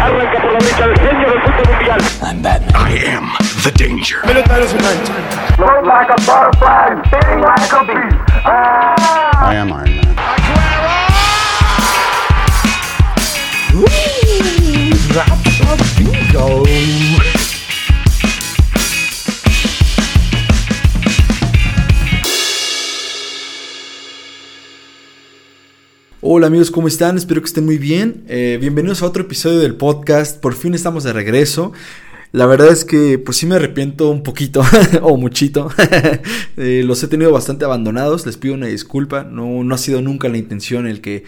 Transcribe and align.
Arranca 0.00 0.40
por 0.40 0.52
la 0.52 0.58
derecha 0.58 0.84
el 0.84 0.98
genio 0.98 1.30
del 1.30 1.40
fútbol 1.42 1.66
mundial. 1.68 2.00
I'm 2.22 2.42
Batman. 2.42 2.74
I 2.74 2.90
am 3.06 3.26
the 3.64 3.72
danger. 3.72 4.20
Float 5.56 5.84
like 5.84 6.10
a 6.10 6.16
butterfly, 6.26 7.02
sting 7.08 7.40
like 7.40 7.72
a 7.72 7.76
ah. 7.76 7.84
bee. 7.84 8.08
I 9.40 9.54
am 9.54 9.72
Iron 9.72 9.96
Man. 9.96 9.98
Hola 26.20 26.48
amigos, 26.48 26.72
¿cómo 26.72 26.88
están? 26.88 27.16
Espero 27.16 27.40
que 27.40 27.46
estén 27.46 27.64
muy 27.64 27.78
bien. 27.78 28.24
Eh, 28.26 28.58
bienvenidos 28.60 29.02
a 29.02 29.06
otro 29.06 29.22
episodio 29.22 29.60
del 29.60 29.76
podcast. 29.76 30.40
Por 30.40 30.54
fin 30.54 30.74
estamos 30.74 31.04
de 31.04 31.12
regreso. 31.12 31.72
La 32.32 32.46
verdad 32.46 32.72
es 32.72 32.84
que 32.84 33.20
pues 33.20 33.36
sí 33.36 33.46
me 33.46 33.54
arrepiento 33.54 34.10
un 34.10 34.24
poquito 34.24 34.62
o 35.02 35.16
muchito. 35.16 35.70
Eh, 36.56 36.82
los 36.84 37.00
he 37.04 37.06
tenido 37.06 37.30
bastante 37.30 37.64
abandonados. 37.64 38.26
Les 38.26 38.36
pido 38.36 38.54
una 38.54 38.66
disculpa. 38.66 39.22
No, 39.22 39.62
no 39.62 39.74
ha 39.76 39.78
sido 39.78 40.02
nunca 40.02 40.28
la 40.28 40.38
intención 40.38 40.88
el 40.88 41.00
que, 41.00 41.22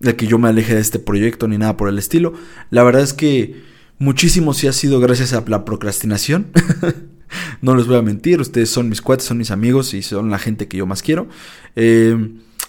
el 0.00 0.16
que 0.16 0.26
yo 0.26 0.38
me 0.38 0.48
aleje 0.48 0.74
de 0.74 0.80
este 0.80 0.98
proyecto 0.98 1.46
ni 1.46 1.58
nada 1.58 1.76
por 1.76 1.90
el 1.90 1.98
estilo. 1.98 2.32
La 2.70 2.82
verdad 2.82 3.02
es 3.02 3.12
que 3.12 3.60
muchísimo 3.98 4.54
sí 4.54 4.68
ha 4.68 4.72
sido 4.72 5.00
gracias 5.00 5.34
a 5.34 5.44
la 5.46 5.66
procrastinación. 5.66 6.46
no 7.60 7.76
les 7.76 7.86
voy 7.86 7.98
a 7.98 8.02
mentir. 8.02 8.40
Ustedes 8.40 8.70
son 8.70 8.88
mis 8.88 9.02
cuates, 9.02 9.26
son 9.26 9.36
mis 9.36 9.50
amigos 9.50 9.92
y 9.92 10.00
son 10.00 10.30
la 10.30 10.38
gente 10.38 10.66
que 10.66 10.78
yo 10.78 10.86
más 10.86 11.02
quiero. 11.02 11.28
Eh, 11.76 12.16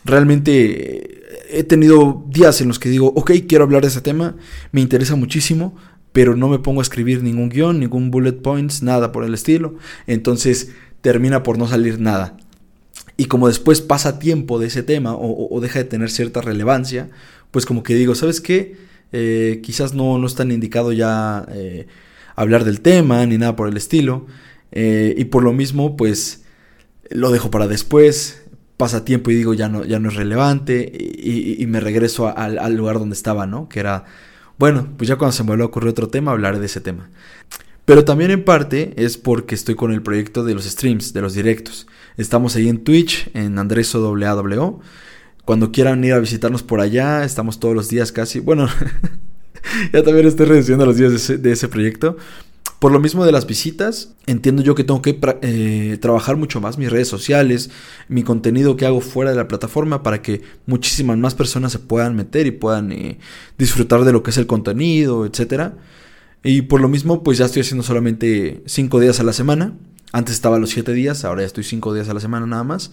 realmente 0.05 1.21
he 1.49 1.63
tenido 1.63 2.23
días 2.29 2.61
en 2.61 2.67
los 2.67 2.79
que 2.79 2.89
digo, 2.89 3.13
ok, 3.15 3.31
quiero 3.47 3.63
hablar 3.63 3.81
de 3.81 3.89
ese 3.89 4.01
tema, 4.01 4.35
me 4.71 4.81
interesa 4.81 5.15
muchísimo, 5.15 5.75
pero 6.13 6.35
no 6.35 6.49
me 6.49 6.59
pongo 6.59 6.81
a 6.81 6.83
escribir 6.83 7.23
ningún 7.23 7.49
guion, 7.49 7.79
ningún 7.79 8.11
bullet 8.11 8.33
points, 8.33 8.83
nada 8.83 9.11
por 9.11 9.23
el 9.23 9.33
estilo. 9.33 9.75
Entonces 10.07 10.71
termina 11.01 11.43
por 11.43 11.57
no 11.57 11.67
salir 11.67 11.99
nada. 11.99 12.37
Y 13.17 13.25
como 13.25 13.47
después 13.47 13.81
pasa 13.81 14.19
tiempo 14.19 14.59
de 14.59 14.67
ese 14.67 14.83
tema 14.83 15.15
o, 15.15 15.59
deja 15.61 15.79
de 15.79 15.85
tener 15.85 16.09
cierta 16.09 16.41
relevancia, 16.41 17.09
pues 17.51 17.65
como 17.65 17.83
que 17.83 17.95
digo, 17.95 18.15
¿sabes 18.15 18.41
qué? 18.41 18.75
Eh, 19.11 19.59
quizás 19.63 19.93
no, 19.93 20.17
no 20.17 20.27
es 20.27 20.35
tan 20.35 20.51
indicado 20.51 20.91
ya 20.91 21.45
eh, 21.51 21.87
hablar 22.35 22.63
del 22.63 22.81
tema 22.81 23.25
ni 23.25 23.37
nada 23.37 23.55
por 23.55 23.67
el 23.67 23.77
estilo. 23.77 24.25
Eh, 24.71 25.13
y 25.17 25.25
por 25.25 25.43
lo 25.43 25.53
mismo, 25.53 25.95
pues 25.97 26.43
lo 27.09 27.31
dejo 27.31 27.51
para 27.51 27.67
después, 27.67 28.40
pasa 28.81 29.05
tiempo 29.05 29.29
y 29.29 29.35
digo 29.35 29.53
ya 29.53 29.69
no, 29.69 29.85
ya 29.85 29.99
no 29.99 30.09
es 30.09 30.15
relevante 30.15 30.91
y, 30.91 31.63
me 31.67 31.79
regreso 31.79 32.35
al, 32.35 32.75
lugar 32.75 32.97
donde 32.97 33.13
estaba, 33.13 33.45
¿no? 33.45 33.69
Que 33.69 33.79
era, 33.79 34.05
bueno, 34.57 34.87
pues 34.97 35.07
ya 35.07 35.17
cuando 35.17 35.33
se 35.33 35.43
me 35.43 35.49
vuelva 35.49 35.65
a 35.65 35.67
ocurrir 35.67 35.91
otro 35.91 36.07
tema, 36.07 36.31
hablaré 36.31 36.59
de 36.59 36.65
ese 36.65 36.81
tema. 36.81 37.11
Pero 37.85 38.05
también 38.05 38.31
en 38.31 38.43
parte 38.43 38.95
es 38.97 39.19
porque 39.19 39.53
estoy 39.53 39.75
con 39.75 39.91
el 39.91 40.01
proyecto 40.01 40.43
de 40.43 40.55
los 40.55 40.65
streams, 40.65 41.13
de 41.13 41.21
los 41.21 41.35
directos. 41.35 41.85
Estamos 42.17 42.55
ahí 42.55 42.69
en 42.69 42.83
Twitch, 42.83 43.29
en 43.35 43.59
Andreso 43.59 44.01
WAWO. 44.11 44.79
Cuando 45.45 45.71
quieran 45.71 46.03
ir 46.03 46.13
a 46.13 46.19
visitarnos 46.19 46.63
por 46.63 46.81
allá, 46.81 47.23
estamos 47.23 47.59
todos 47.59 47.75
los 47.75 47.87
días 47.87 48.11
casi. 48.11 48.39
Bueno, 48.39 48.67
ya 49.93 50.01
también 50.01 50.25
estoy 50.25 50.47
reduciendo 50.47 50.87
los 50.87 50.97
días 50.97 51.27
de 51.39 51.51
ese 51.51 51.67
proyecto. 51.67 52.17
Por 52.81 52.91
lo 52.91 52.99
mismo 52.99 53.25
de 53.25 53.31
las 53.31 53.45
visitas, 53.45 54.15
entiendo 54.25 54.63
yo 54.63 54.73
que 54.73 54.83
tengo 54.83 55.03
que 55.03 55.19
eh, 55.43 55.99
trabajar 56.01 56.35
mucho 56.35 56.59
más 56.61 56.79
mis 56.79 56.89
redes 56.89 57.07
sociales, 57.07 57.69
mi 58.07 58.23
contenido 58.23 58.75
que 58.75 58.87
hago 58.87 59.01
fuera 59.01 59.29
de 59.29 59.37
la 59.37 59.47
plataforma 59.47 60.01
para 60.01 60.23
que 60.23 60.41
muchísimas 60.65 61.15
más 61.19 61.35
personas 61.35 61.73
se 61.73 61.77
puedan 61.77 62.15
meter 62.15 62.47
y 62.47 62.51
puedan 62.51 62.91
eh, 62.91 63.19
disfrutar 63.55 64.03
de 64.03 64.11
lo 64.11 64.23
que 64.23 64.31
es 64.31 64.37
el 64.37 64.47
contenido, 64.47 65.27
etcétera. 65.27 65.75
Y 66.41 66.63
por 66.63 66.81
lo 66.81 66.89
mismo, 66.89 67.21
pues 67.21 67.37
ya 67.37 67.45
estoy 67.45 67.61
haciendo 67.61 67.83
solamente 67.83 68.63
5 68.65 68.99
días 68.99 69.19
a 69.19 69.23
la 69.23 69.33
semana. 69.33 69.77
Antes 70.11 70.33
estaba 70.33 70.57
los 70.57 70.71
7 70.71 70.91
días, 70.91 71.23
ahora 71.23 71.41
ya 71.43 71.47
estoy 71.47 71.63
5 71.63 71.93
días 71.93 72.09
a 72.09 72.15
la 72.15 72.19
semana 72.19 72.47
nada 72.47 72.63
más. 72.63 72.89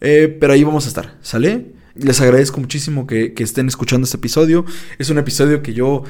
Eh, 0.00 0.36
pero 0.40 0.52
ahí 0.52 0.64
vamos 0.64 0.86
a 0.86 0.88
estar, 0.88 1.16
¿sale? 1.22 1.74
Les 1.94 2.20
agradezco 2.20 2.58
muchísimo 2.58 3.06
que 3.06 3.32
estén 3.36 3.68
escuchando 3.68 4.04
este 4.04 4.16
episodio. 4.16 4.64
Es 4.98 5.10
un 5.10 5.18
episodio 5.18 5.62
que 5.62 5.74
yo 5.74 6.02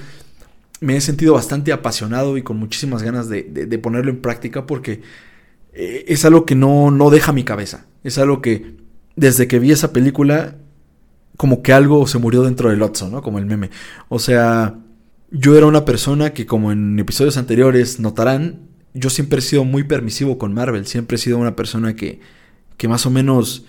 me 0.82 0.96
he 0.96 1.00
sentido 1.00 1.34
bastante 1.34 1.72
apasionado 1.72 2.36
y 2.36 2.42
con 2.42 2.58
muchísimas 2.58 3.02
ganas 3.02 3.28
de, 3.28 3.42
de- 3.44 3.78
ponerlo 3.78 4.10
en 4.10 4.20
práctica 4.20 4.66
porque 4.66 5.00
eh, 5.72 6.04
es 6.08 6.24
algo 6.24 6.44
que 6.44 6.54
no, 6.54 6.90
no 6.90 7.08
deja 7.10 7.32
mi 7.32 7.44
cabeza. 7.44 7.86
Es 8.04 8.18
algo 8.18 8.42
que 8.42 8.76
desde 9.16 9.48
que 9.48 9.58
vi 9.58 9.72
esa 9.72 9.92
película, 9.92 10.56
como 11.36 11.62
que 11.62 11.72
algo 11.72 12.06
se 12.06 12.18
murió 12.18 12.42
dentro 12.42 12.68
del 12.70 12.82
Otso, 12.82 13.08
¿no? 13.08 13.22
Como 13.22 13.38
el 13.38 13.46
meme. 13.46 13.70
O 14.08 14.18
sea, 14.18 14.78
yo 15.30 15.56
era 15.56 15.66
una 15.66 15.84
persona 15.84 16.32
que, 16.34 16.44
como 16.46 16.72
en 16.72 16.98
episodios 16.98 17.36
anteriores 17.36 18.00
notarán, 18.00 18.60
yo 18.94 19.08
siempre 19.08 19.38
he 19.38 19.42
sido 19.42 19.64
muy 19.64 19.84
permisivo 19.84 20.36
con 20.36 20.52
Marvel. 20.52 20.86
Siempre 20.86 21.14
he 21.16 21.18
sido 21.18 21.38
una 21.38 21.56
persona 21.56 21.96
que, 21.96 22.20
que 22.76 22.88
más 22.88 23.06
o 23.06 23.10
menos 23.10 23.64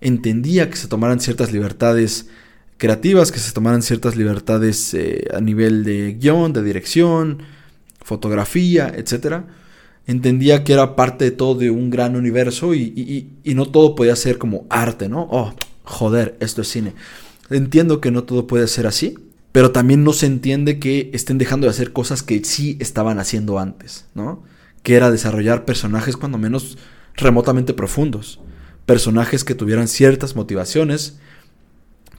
entendía 0.00 0.70
que 0.70 0.76
se 0.76 0.86
tomaran 0.88 1.18
ciertas 1.20 1.52
libertades 1.52 2.28
creativas, 2.78 3.30
que 3.30 3.38
se 3.38 3.52
tomaran 3.52 3.82
ciertas 3.82 4.16
libertades 4.16 4.94
eh, 4.94 5.28
a 5.34 5.40
nivel 5.40 5.84
de 5.84 6.14
guion, 6.18 6.52
de 6.52 6.62
dirección, 6.62 7.42
fotografía, 8.02 8.92
etcétera. 8.96 9.46
Entendía 10.06 10.64
que 10.64 10.72
era 10.72 10.96
parte 10.96 11.26
de 11.26 11.30
todo 11.32 11.54
de 11.54 11.70
un 11.70 11.90
gran 11.90 12.16
universo 12.16 12.74
y- 12.74 13.28
y 13.44 13.54
no 13.54 13.66
todo 13.66 13.94
podía 13.94 14.16
ser 14.16 14.38
como 14.38 14.66
arte, 14.70 15.08
¿no? 15.08 15.28
Oh, 15.30 15.52
joder, 15.84 16.36
esto 16.40 16.62
es 16.62 16.68
cine. 16.68 16.94
Entiendo 17.50 18.00
que 18.00 18.10
no 18.10 18.24
todo 18.24 18.46
puede 18.46 18.66
ser 18.68 18.86
así, 18.86 19.14
pero 19.52 19.70
también 19.70 20.04
no 20.04 20.12
se 20.12 20.26
entiende 20.26 20.78
que 20.78 21.10
estén 21.12 21.36
dejando 21.38 21.66
de 21.66 21.70
hacer 21.72 21.92
cosas 21.92 22.22
que 22.22 22.42
sí 22.44 22.76
estaban 22.80 23.18
haciendo 23.18 23.58
antes, 23.58 24.06
¿no? 24.14 24.42
Que 24.82 24.94
era 24.94 25.10
desarrollar 25.10 25.64
personajes 25.64 26.16
cuando 26.16 26.38
menos 26.38 26.78
remotamente 27.14 27.74
profundos, 27.74 28.40
personajes 28.86 29.44
que 29.44 29.54
tuvieran 29.54 29.88
ciertas 29.88 30.36
motivaciones, 30.36 31.18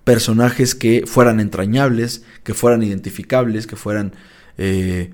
personajes 0.09 0.73
que 0.73 1.03
fueran 1.05 1.39
entrañables, 1.39 2.23
que 2.43 2.55
fueran 2.55 2.81
identificables, 2.81 3.67
que 3.67 3.75
fueran 3.75 4.13
eh, 4.57 5.11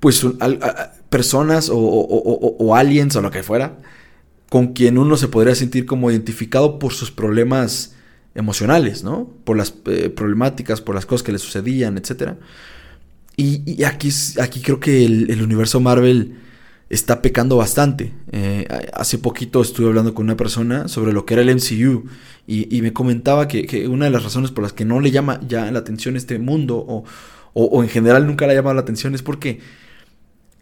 pues 0.00 0.26
personas 1.08 1.70
o, 1.72 2.74
aliens 2.74 3.14
o 3.14 3.22
lo 3.22 3.30
que 3.30 3.44
fuera, 3.44 3.78
con 4.48 4.72
quien 4.72 4.98
uno 4.98 5.16
se 5.16 5.28
podría 5.28 5.54
sentir 5.54 5.86
como 5.86 6.10
identificado 6.10 6.80
por 6.80 6.92
sus 6.94 7.12
problemas 7.12 7.94
emocionales, 8.34 9.04
¿no? 9.04 9.30
Por 9.44 9.56
las 9.56 9.72
eh, 9.86 10.10
problemáticas, 10.10 10.80
por 10.80 10.96
las 10.96 11.06
cosas 11.06 11.22
que 11.22 11.30
le 11.30 11.38
sucedían, 11.38 11.96
etc. 11.96 12.32
Y, 13.36 13.84
aquí, 13.84 14.10
aquí 14.40 14.62
creo 14.62 14.80
que 14.80 15.04
el 15.04 15.40
universo 15.40 15.78
Marvel 15.78 16.38
está 16.90 17.20
pecando 17.22 17.56
bastante. 17.56 18.12
Eh, 18.32 18.66
hace 18.94 19.18
poquito 19.18 19.60
estuve 19.62 19.88
hablando 19.88 20.14
con 20.14 20.24
una 20.24 20.36
persona 20.36 20.88
sobre 20.88 21.12
lo 21.12 21.26
que 21.26 21.34
era 21.34 21.42
el 21.42 21.50
MCU 21.50 22.04
y, 22.46 22.80
me 22.82 22.92
comentaba 22.92 23.46
que, 23.48 23.86
una 23.88 24.06
de 24.06 24.10
las 24.10 24.24
razones 24.24 24.50
por 24.50 24.62
las 24.64 24.72
que 24.72 24.84
no 24.86 25.00
le 25.00 25.10
llama 25.10 25.40
ya 25.46 25.70
la 25.70 25.80
atención 25.80 26.16
este 26.16 26.38
mundo 26.38 26.76
o, 26.78 27.04
o- 27.54 27.64
o 27.66 27.82
en 27.82 27.90
general 27.90 28.26
nunca 28.26 28.46
le 28.46 28.52
ha 28.52 28.56
llamado 28.56 28.74
la 28.74 28.80
atención 28.82 29.14
es 29.14 29.22
porque 29.22 29.60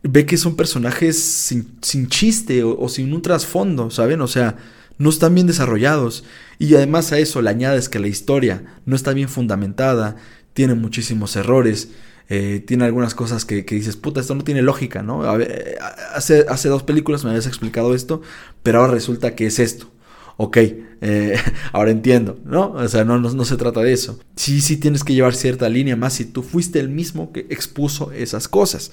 ve 0.02 0.26
que 0.26 0.36
son 0.36 0.56
personajes 0.56 1.20
sin, 1.20 1.76
sin 1.82 2.08
chiste 2.08 2.62
o, 2.62 2.78
o 2.78 2.88
sin 2.88 3.12
un 3.12 3.22
trasfondo, 3.22 3.90
¿saben? 3.90 4.20
O 4.20 4.28
sea, 4.28 4.56
no 4.98 5.10
están 5.10 5.34
bien 5.34 5.46
desarrollados. 5.46 6.24
Y 6.58 6.74
además 6.74 7.12
a 7.12 7.18
eso 7.18 7.42
le 7.42 7.50
añades 7.50 7.88
que 7.88 7.98
la 7.98 8.06
historia 8.08 8.64
no 8.84 8.94
está 8.96 9.12
bien 9.12 9.28
fundamentada, 9.28 10.16
tiene 10.54 10.74
muchísimos 10.74 11.36
errores, 11.36 11.90
eh, 12.28 12.62
tiene 12.66 12.84
algunas 12.84 13.14
cosas 13.14 13.44
que, 13.44 13.64
que 13.64 13.74
dices, 13.76 13.96
puta, 13.96 14.20
esto 14.20 14.34
no 14.34 14.44
tiene 14.44 14.62
lógica, 14.62 15.02
¿no? 15.02 15.38
Eh, 15.40 15.76
hace, 16.14 16.46
hace 16.48 16.68
dos 16.68 16.82
películas 16.82 17.24
me 17.24 17.30
habías 17.30 17.46
explicado 17.46 17.94
esto, 17.94 18.22
pero 18.62 18.80
ahora 18.80 18.92
resulta 18.94 19.34
que 19.34 19.46
es 19.46 19.58
esto. 19.58 19.90
Ok, 20.38 20.56
eh, 20.58 21.36
ahora 21.72 21.90
entiendo, 21.90 22.38
¿no? 22.44 22.72
O 22.72 22.88
sea, 22.88 23.04
no, 23.04 23.18
no, 23.18 23.32
no 23.32 23.44
se 23.44 23.56
trata 23.56 23.80
de 23.80 23.92
eso. 23.92 24.18
Sí, 24.36 24.60
sí 24.60 24.76
tienes 24.76 25.04
que 25.04 25.14
llevar 25.14 25.34
cierta 25.34 25.68
línea 25.68 25.96
más 25.96 26.14
si 26.14 26.24
tú 26.26 26.42
fuiste 26.42 26.80
el 26.80 26.88
mismo 26.88 27.32
que 27.32 27.40
expuso 27.50 28.12
esas 28.12 28.48
cosas 28.48 28.90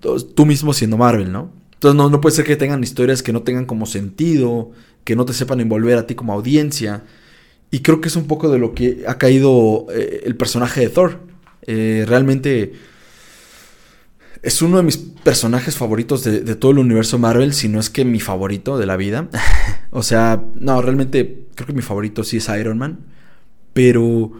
tú- 0.00 0.46
mismo 0.46 0.72
siendo 0.72 0.96
Marvel, 0.96 1.32
¿no? 1.32 1.52
Entonces 1.74 1.96
no, 1.96 2.10
no 2.10 2.20
puede 2.20 2.36
ser 2.36 2.44
que 2.44 2.56
tengan 2.56 2.82
historias 2.82 3.22
que 3.22 3.32
no 3.32 3.42
tengan 3.42 3.66
como 3.66 3.86
sentido, 3.86 4.72
que 5.04 5.16
no 5.16 5.24
te 5.24 5.32
sepan 5.32 5.60
envolver 5.60 5.96
a 5.98 6.06
ti 6.06 6.14
como 6.14 6.32
audiencia. 6.32 7.04
Y 7.70 7.80
creo 7.80 8.00
que 8.00 8.08
es 8.08 8.16
un 8.16 8.26
poco 8.26 8.50
de 8.50 8.58
lo 8.58 8.74
que 8.74 9.04
ha 9.08 9.18
caído 9.18 9.86
el 10.24 10.36
personaje 10.36 10.80
de 10.82 10.88
Thor. 10.90 11.20
Eh, 11.66 12.04
realmente 12.06 12.72
es 14.42 14.62
uno 14.62 14.78
de 14.78 14.82
mis 14.82 14.96
personajes 14.96 15.76
favoritos 15.76 16.24
de, 16.24 16.54
todo 16.54 16.72
el 16.72 16.78
universo 16.78 17.18
Marvel, 17.18 17.52
si 17.52 17.68
no 17.68 17.78
es 17.78 17.90
que 17.90 18.04
mi 18.04 18.20
favorito 18.20 18.78
de 18.78 18.86
la 18.86 18.96
vida. 18.96 19.28
o 19.90 20.02
sea, 20.02 20.42
no, 20.54 20.80
realmente 20.80 21.44
creo 21.54 21.66
que 21.66 21.72
mi 21.72 21.82
favorito 21.82 22.24
sí 22.24 22.38
es 22.38 22.48
Iron 22.48 22.78
Man. 22.78 23.00
Pero 23.72 24.32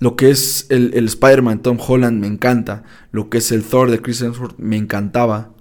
lo 0.00 0.16
que 0.16 0.30
es 0.30 0.66
el, 0.68 0.92
Spider-Man 0.94 1.62
Tom 1.62 1.78
Holland 1.80 2.20
me 2.20 2.26
encanta. 2.26 2.82
Lo 3.12 3.30
que 3.30 3.38
es 3.38 3.52
el 3.52 3.62
Thor 3.62 3.90
de 3.90 4.00
Chris 4.00 4.20
Hemsworth 4.20 4.58
me 4.58 4.76
encantaba. 4.76 5.52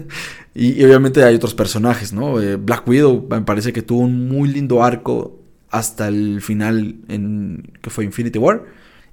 y, 0.54 0.80
y 0.80 0.84
obviamente 0.84 1.24
hay 1.24 1.34
otros 1.34 1.54
personajes, 1.54 2.12
¿no? 2.12 2.40
Eh, 2.40 2.56
Black 2.56 2.86
Widow 2.86 3.26
me 3.28 3.42
parece 3.42 3.72
que 3.72 3.82
tuvo 3.82 4.00
un 4.00 4.28
muy 4.28 4.48
lindo 4.48 4.82
arco 4.84 5.40
hasta 5.70 6.06
el 6.06 6.40
final 6.40 6.94
en 7.08 7.72
que 7.82 7.90
fue 7.90 8.04
Infinity 8.04 8.38
War. 8.38 8.64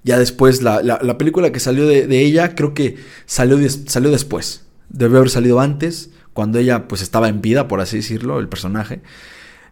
Ya 0.03 0.17
después, 0.17 0.61
la, 0.61 0.81
la, 0.81 0.99
la 1.01 1.17
película 1.17 1.51
que 1.51 1.59
salió 1.59 1.85
de, 1.87 2.21
ella, 2.21 2.55
creo 2.55 2.73
que 2.73 2.97
salió, 3.25 3.57
salió 3.85 4.09
después. 4.11 4.65
Debe 4.89 5.17
haber 5.17 5.29
salido 5.29 5.59
antes, 5.59 6.11
cuando 6.33 6.59
ella 6.59 6.87
pues 6.87 7.01
estaba 7.01 7.29
en 7.29 7.41
vida, 7.41 7.67
por 7.67 7.81
así 7.81 7.97
decirlo, 7.97 8.39
el 8.39 8.49
personaje. 8.49 9.01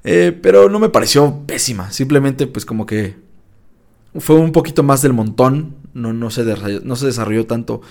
Eh, 0.04 0.38
pero 0.42 0.70
no 0.70 0.80
me 0.80 0.90
pareció 0.90 1.44
pésima. 1.46 1.92
Simplemente 1.92 2.48
pues 2.48 2.66
como 2.66 2.86
que 2.86 3.18
fue 4.16 4.36
un 4.38 4.52
poquito 4.52 4.84
más 4.84 5.02
del 5.02 5.14
montón. 5.14 5.76
No, 5.94 6.14
no, 6.14 6.30
se 6.30 6.44
no 6.84 6.96
se 6.96 7.06
desarrolló 7.06 7.46
tanto 7.46 7.82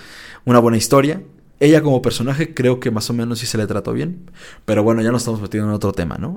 una 0.44 0.58
buena 0.58 0.78
historia. 0.78 1.22
Ella 1.60 1.82
como 1.82 2.00
personaje 2.02 2.54
creo 2.54 2.78
que 2.78 2.92
más 2.92 3.10
o 3.10 3.12
menos 3.12 3.40
sí 3.40 3.46
se 3.46 3.58
le 3.58 3.66
trató 3.66 3.92
bien. 3.92 4.30
Pero 4.64 4.84
bueno, 4.84 5.02
ya 5.02 5.10
nos 5.10 5.22
estamos 5.22 5.40
metiendo 5.40 5.68
en 5.68 5.74
otro 5.74 5.92
tema, 5.92 6.16
¿no? 6.16 6.36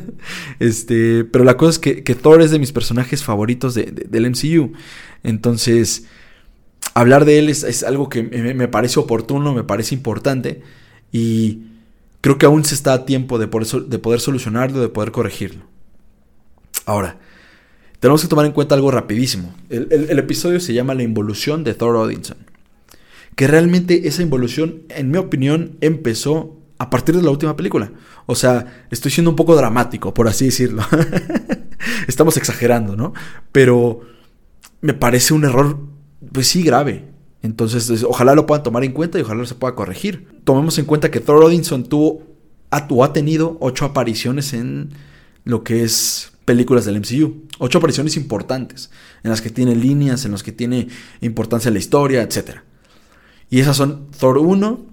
este, 0.58 1.24
pero 1.24 1.44
la 1.44 1.56
cosa 1.56 1.72
es 1.72 1.78
que, 2.02 2.14
Thor 2.14 2.40
es 2.40 2.50
de 2.50 2.58
mis 2.58 2.72
personajes 2.72 3.22
favoritos 3.22 3.74
de, 3.74 3.84
de, 3.84 4.04
del 4.08 4.30
MCU. 4.30 4.72
Entonces, 5.22 6.06
hablar 6.94 7.26
de 7.26 7.38
él 7.38 7.50
es, 7.50 7.82
algo 7.82 8.08
que 8.08 8.22
me, 8.22 8.54
me, 8.54 8.68
parece 8.68 8.98
oportuno, 9.00 9.52
me 9.52 9.64
parece 9.64 9.94
importante. 9.94 10.62
Y 11.12 11.64
creo 12.22 12.38
que 12.38 12.46
aún 12.46 12.64
se 12.64 12.74
está 12.74 12.94
a 12.94 13.04
tiempo 13.04 13.38
de 13.38 13.48
poder, 13.48 13.66
de 13.66 13.98
poder 13.98 14.20
solucionarlo, 14.20 14.80
de 14.80 14.88
poder 14.88 15.12
corregirlo. 15.12 15.66
Ahora, 16.86 17.18
tenemos 18.00 18.22
que 18.22 18.28
tomar 18.28 18.46
en 18.46 18.52
cuenta 18.52 18.74
algo 18.74 18.90
rapidísimo. 18.90 19.54
El, 19.68 19.88
el, 19.90 20.10
el 20.10 20.18
episodio 20.18 20.58
se 20.58 20.72
llama 20.72 20.94
La 20.94 21.02
involución 21.02 21.64
de 21.64 21.74
Thor 21.74 21.96
Odinson 21.96 22.53
que 23.36 23.46
realmente 23.46 24.08
esa 24.08 24.22
involución, 24.22 24.82
en 24.88 25.10
mi 25.10 25.18
opinión, 25.18 25.76
empezó 25.80 26.60
a 26.78 26.90
partir 26.90 27.16
de 27.16 27.22
la 27.22 27.30
última 27.30 27.56
película. 27.56 27.92
O 28.26 28.34
sea, 28.34 28.86
estoy 28.90 29.10
siendo 29.10 29.30
un 29.30 29.36
poco 29.36 29.56
dramático, 29.56 30.14
por 30.14 30.28
así 30.28 30.46
decirlo. 30.46 30.82
Estamos 32.08 32.36
exagerando, 32.36 32.96
¿no? 32.96 33.12
Pero 33.52 34.00
me 34.80 34.94
parece 34.94 35.34
un 35.34 35.44
error, 35.44 35.78
pues 36.32 36.48
sí, 36.48 36.62
grave. 36.62 37.06
Entonces, 37.42 38.04
ojalá 38.04 38.34
lo 38.34 38.46
puedan 38.46 38.62
tomar 38.62 38.84
en 38.84 38.92
cuenta 38.92 39.18
y 39.18 39.22
ojalá 39.22 39.44
se 39.46 39.54
pueda 39.54 39.74
corregir. 39.74 40.40
Tomemos 40.44 40.78
en 40.78 40.86
cuenta 40.86 41.10
que 41.10 41.20
Thor 41.20 41.42
Odinson 41.44 41.84
tuvo 41.84 42.22
o 42.88 43.04
ha 43.04 43.12
tenido 43.12 43.56
ocho 43.60 43.84
apariciones 43.84 44.52
en 44.52 44.90
lo 45.44 45.62
que 45.62 45.84
es 45.84 46.32
películas 46.44 46.84
del 46.84 47.00
MCU. 47.00 47.44
Ocho 47.58 47.78
apariciones 47.78 48.16
importantes, 48.16 48.90
en 49.22 49.30
las 49.30 49.40
que 49.40 49.50
tiene 49.50 49.76
líneas, 49.76 50.24
en 50.24 50.32
las 50.32 50.42
que 50.42 50.52
tiene 50.52 50.88
importancia 51.20 51.70
la 51.70 51.78
historia, 51.78 52.22
etcétera. 52.22 52.64
Y 53.54 53.60
esas 53.60 53.76
son 53.76 54.10
Thor 54.10 54.38
1, 54.38 54.84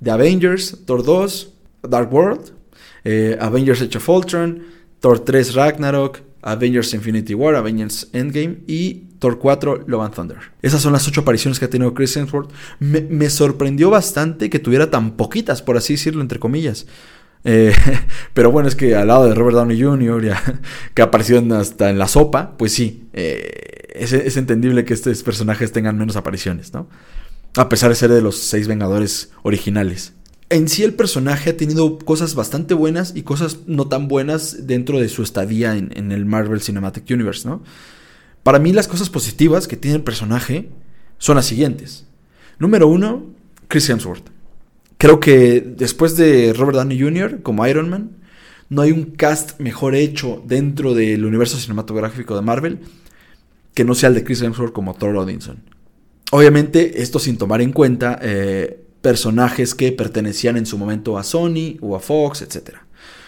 The 0.00 0.12
Avengers, 0.12 0.84
Thor 0.86 1.02
2, 1.02 1.52
Dark 1.82 2.12
World, 2.12 2.52
eh, 3.02 3.36
Avengers 3.40 3.82
Age 3.82 3.98
of 3.98 4.08
Ultron, 4.08 4.62
Thor 5.00 5.18
3 5.18 5.52
Ragnarok, 5.56 6.20
Avengers 6.42 6.94
Infinity 6.94 7.34
War, 7.34 7.56
Avengers 7.56 8.08
Endgame 8.12 8.58
y 8.68 9.08
Thor 9.18 9.40
4 9.40 9.86
Love 9.88 10.04
and 10.04 10.14
Thunder. 10.14 10.38
Esas 10.62 10.80
son 10.80 10.92
las 10.92 11.08
ocho 11.08 11.22
apariciones 11.22 11.58
que 11.58 11.64
ha 11.64 11.70
tenido 11.70 11.92
Chris 11.92 12.16
Hemsworth. 12.16 12.52
Me, 12.78 13.30
sorprendió 13.30 13.90
bastante 13.90 14.48
que 14.48 14.60
tuviera 14.60 14.92
tan 14.92 15.16
poquitas, 15.16 15.60
por 15.60 15.76
así 15.76 15.94
decirlo, 15.94 16.22
entre 16.22 16.38
comillas. 16.38 16.86
Eh, 17.42 17.74
pero 18.32 18.52
bueno, 18.52 18.68
es 18.68 18.76
que 18.76 18.94
al 18.94 19.08
lado 19.08 19.26
de 19.26 19.34
Robert 19.34 19.56
Downey 19.56 19.82
Jr., 19.82 20.24
ya, 20.24 20.60
que 20.94 21.02
apareció 21.02 21.44
hasta 21.56 21.90
en 21.90 21.98
la 21.98 22.06
sopa, 22.06 22.56
pues 22.58 22.72
sí, 22.72 23.08
eh, 23.12 23.88
es, 23.92 24.12
es 24.12 24.36
entendible 24.36 24.84
que 24.84 24.94
estos 24.94 25.20
personajes 25.24 25.72
tengan 25.72 25.98
menos 25.98 26.14
apariciones, 26.14 26.72
¿no? 26.72 26.88
A 27.58 27.68
pesar 27.68 27.90
de 27.90 27.96
ser 27.96 28.12
de 28.12 28.22
los 28.22 28.38
seis 28.38 28.68
Vengadores 28.68 29.30
originales. 29.42 30.12
En 30.48 30.68
sí 30.68 30.84
el 30.84 30.94
personaje 30.94 31.50
ha 31.50 31.56
tenido 31.56 31.98
cosas 31.98 32.36
bastante 32.36 32.72
buenas 32.72 33.14
y 33.16 33.22
cosas 33.22 33.58
no 33.66 33.88
tan 33.88 34.06
buenas 34.06 34.68
dentro 34.68 35.00
de 35.00 35.08
su 35.08 35.24
estadía 35.24 35.74
en, 35.74 36.12
el 36.12 36.24
Marvel 36.24 36.60
Cinematic 36.60 37.10
Universe, 37.10 37.48
¿no? 37.48 37.64
Para 38.44 38.60
mí 38.60 38.72
las 38.72 38.86
cosas 38.86 39.10
positivas 39.10 39.66
que 39.66 39.76
tiene 39.76 39.96
el 39.96 40.04
personaje 40.04 40.68
son 41.18 41.34
las 41.34 41.46
siguientes. 41.46 42.06
Número 42.60 42.86
uno, 42.86 43.26
Chris 43.66 43.90
Hemsworth. 43.90 44.30
Creo 44.96 45.18
que 45.18 45.60
después 45.60 46.16
de 46.16 46.52
Robert 46.52 46.78
Downey 46.78 47.00
Jr. 47.00 47.42
como 47.42 47.66
Iron 47.66 47.90
Man, 47.90 48.18
no 48.68 48.82
hay 48.82 48.92
un 48.92 49.02
cast 49.16 49.58
mejor 49.58 49.96
hecho 49.96 50.44
dentro 50.46 50.94
del 50.94 51.24
universo 51.24 51.58
cinematográfico 51.58 52.36
de 52.36 52.42
Marvel 52.42 52.78
que 53.74 53.82
no 53.82 53.96
sea 53.96 54.10
el 54.10 54.14
de 54.14 54.22
Chris 54.22 54.42
Hemsworth 54.42 54.72
como 54.72 54.94
Thor 54.94 55.16
Odinson. 55.16 55.58
Obviamente, 56.30 57.02
esto 57.02 57.18
sin 57.18 57.38
tomar 57.38 57.62
en 57.62 57.72
cuenta 57.72 58.18
eh, 58.20 58.84
personajes 59.00 59.74
que 59.74 59.92
pertenecían 59.92 60.56
en 60.56 60.66
su 60.66 60.76
momento 60.76 61.18
a 61.18 61.24
Sony 61.24 61.78
o 61.80 61.96
a 61.96 62.00
Fox, 62.00 62.42
etc. 62.42 62.76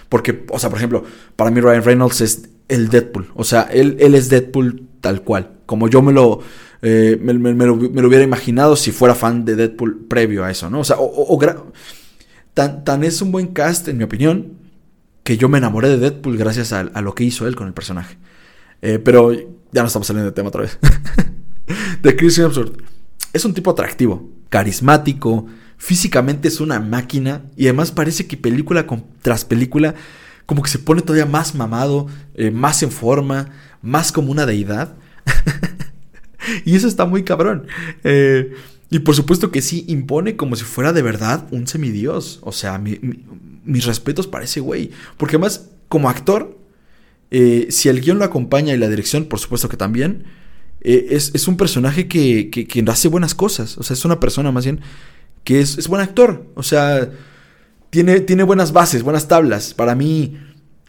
Porque, 0.09 0.45
o 0.51 0.59
sea, 0.59 0.69
por 0.69 0.79
ejemplo, 0.79 1.05
para 1.37 1.51
mí 1.51 1.61
Ryan 1.61 1.85
Reynolds 1.85 2.21
es 2.21 2.49
el 2.69 2.89
Deadpool. 2.89 3.31
O 3.35 3.45
sea, 3.45 3.63
él, 3.63 3.97
él 4.01 4.15
es 4.15 4.29
Deadpool 4.29 4.89
tal 5.01 5.23
cual. 5.23 5.53
Como 5.67 5.89
yo 5.89 6.03
me 6.03 6.13
lo, 6.13 6.41
eh, 6.83 7.19
me, 7.21 7.33
lo, 7.35 7.75
hubiera 7.75 8.25
imaginado 8.25 8.77
si 8.77 8.93
fuera 8.93 9.15
fan 9.15 9.45
de 9.45 9.57
Deadpool 9.57 10.07
previo 10.09 10.45
a 10.45 10.51
eso, 10.51 10.69
¿no? 10.69 10.81
O 10.81 10.85
sea, 10.85 10.97
o, 10.99 11.39
tan, 12.55 12.85
tan, 12.85 13.05
es 13.05 13.23
un 13.23 13.33
buen 13.33 13.49
cast, 13.49 13.89
en 13.89 13.99
mi 13.99 14.05
opinión, 14.05 14.59
que 15.23 15.37
yo 15.37 15.49
me 15.49 15.59
enamoré 15.59 15.89
de 15.89 15.99
Deadpool 15.99 16.37
gracias 16.37 16.73
a, 16.73 16.81
a 16.81 17.01
lo 17.01 17.15
que 17.15 17.25
hizo 17.25 17.47
él 17.47 17.57
con 17.57 17.67
el 17.67 17.73
personaje. 17.73 18.19
Eh, 18.83 18.99
pero 18.99 19.33
ya 19.33 19.83
no 19.83 19.87
estamos 19.87 20.07
saliendo 20.07 20.31
de 20.31 20.35
tema 20.35 20.49
otra 20.49 20.63
vez. 20.63 20.79
de 22.03 22.17
Chris 22.17 22.39
Hemsworth. 22.39 22.90
Es 23.33 23.45
un 23.45 23.55
tipo 23.55 23.71
atractivo, 23.71 24.31
carismático, 24.49 25.47
físicamente 25.77 26.49
es 26.49 26.61
una 26.61 26.81
máquina 26.81 27.43
y 27.57 27.65
además 27.65 27.93
parece 27.93 28.27
que 28.27 28.37
película 28.37 28.87
tras 29.23 29.45
película 29.45 29.95
como 30.47 30.63
que 30.63 30.71
se 30.71 30.81
pone 30.81 31.01
todavía 31.01 31.27
más 31.27 31.55
mamado, 31.55 32.09
eh, 32.35 32.51
más 32.51 32.83
en 32.83 32.91
forma, 32.91 33.51
más 33.83 34.11
como 34.11 34.33
una 34.33 34.47
deidad. 34.47 34.97
y 36.65 36.75
eso 36.75 36.89
está 36.89 37.07
muy 37.07 37.23
cabrón. 37.23 37.69
Eh, 38.03 38.53
y 38.91 38.99
por 38.99 39.15
supuesto 39.15 39.53
que 39.53 39.63
sí, 39.63 39.85
impone 39.87 40.35
como 40.35 40.57
si 40.57 40.65
fuera 40.65 40.93
de 40.93 41.03
verdad 41.03 41.47
un 41.53 41.69
semidios. 41.69 42.41
O 42.43 42.51
sea, 42.51 42.79
mi, 42.79 42.99
mi, 43.01 43.25
mis 43.65 43.85
respetos 43.85 44.27
para 44.27 44.45
ese 44.45 44.59
güey. 44.59 44.91
Porque 45.17 45.37
además, 45.37 45.71
como 45.89 46.11
actor, 46.11 46.59
eh, 47.31 47.69
si 47.71 47.89
el 47.89 48.01
guion 48.01 48.19
lo 48.19 48.25
acompaña 48.25 48.75
y 48.75 48.79
la 48.79 48.89
dirección, 48.89 49.27
por 49.27 49.39
supuesto 49.39 49.69
que 49.69 49.77
también, 49.77 50.25
eh, 50.83 51.09
es, 51.11 51.31
es, 51.35 51.49
un 51.49 51.57
personaje 51.57 52.09
que, 52.09 52.51
que, 52.51 52.85
hace 52.89 53.09
buenas 53.09 53.35
cosas. 53.35 53.77
O 53.79 53.83
sea, 53.83 53.95
es 53.95 54.05
una 54.05 54.21
persona 54.21 54.53
más 54.53 54.65
bien 54.65 54.81
que 55.45 55.61
es, 55.61 55.79
es 55.79 55.89
buen 55.89 56.03
actor. 56.03 56.47
O 56.55 56.63
sea, 56.63 57.11
tiene, 57.91 58.21
tiene 58.21 58.43
buenas 58.43 58.73
bases, 58.73 59.03
buenas 59.03 59.29
tablas. 59.29 59.75
Para 59.75 59.95
mí 59.95 60.39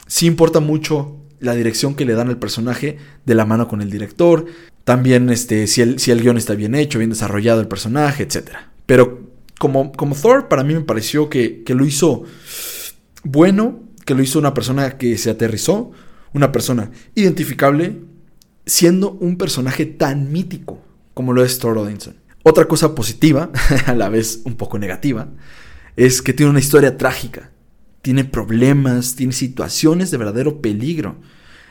sí 0.06 0.26
importa 0.26 0.60
mucho 0.60 1.16
la 1.40 1.54
dirección 1.54 1.94
que 1.94 2.04
le 2.04 2.14
dan 2.14 2.28
al 2.28 2.38
personaje 2.38 2.98
de 3.26 3.34
la 3.34 3.44
mano 3.44 3.68
con 3.68 3.82
el 3.82 3.90
director. 3.90 4.46
También 4.84 5.30
este, 5.30 5.66
si, 5.66 5.82
el, 5.82 5.98
si 5.98 6.10
el 6.10 6.22
guion 6.22 6.38
está 6.38 6.54
bien 6.54 6.74
hecho, 6.74 6.98
bien 6.98 7.10
desarrollado 7.10 7.60
el 7.60 7.68
personaje, 7.68 8.22
etc. 8.22 8.50
Pero 8.86 9.30
como, 9.58 9.92
como 9.92 10.14
Thor, 10.14 10.48
para 10.48 10.64
mí 10.64 10.74
me 10.74 10.80
pareció 10.80 11.28
que, 11.28 11.62
que 11.62 11.74
lo 11.74 11.84
hizo 11.84 12.24
bueno, 13.24 13.80
que 14.04 14.14
lo 14.14 14.22
hizo 14.22 14.38
una 14.38 14.54
persona 14.54 14.98
que 14.98 15.16
se 15.18 15.30
aterrizó, 15.30 15.92
una 16.32 16.50
persona 16.50 16.90
identificable, 17.14 18.00
siendo 18.66 19.12
un 19.12 19.36
personaje 19.36 19.86
tan 19.86 20.32
mítico 20.32 20.80
como 21.14 21.32
lo 21.32 21.44
es 21.44 21.58
Thor 21.58 21.78
Odinson. 21.78 22.14
Otra 22.42 22.66
cosa 22.66 22.94
positiva, 22.94 23.50
a 23.86 23.94
la 23.94 24.08
vez 24.08 24.40
un 24.44 24.54
poco 24.54 24.78
negativa, 24.78 25.28
es 25.96 26.22
que 26.22 26.32
tiene 26.32 26.50
una 26.50 26.60
historia 26.60 26.96
trágica. 26.96 27.50
Tiene 28.00 28.24
problemas, 28.24 29.14
tiene 29.14 29.32
situaciones 29.32 30.10
de 30.10 30.16
verdadero 30.16 30.60
peligro. 30.60 31.16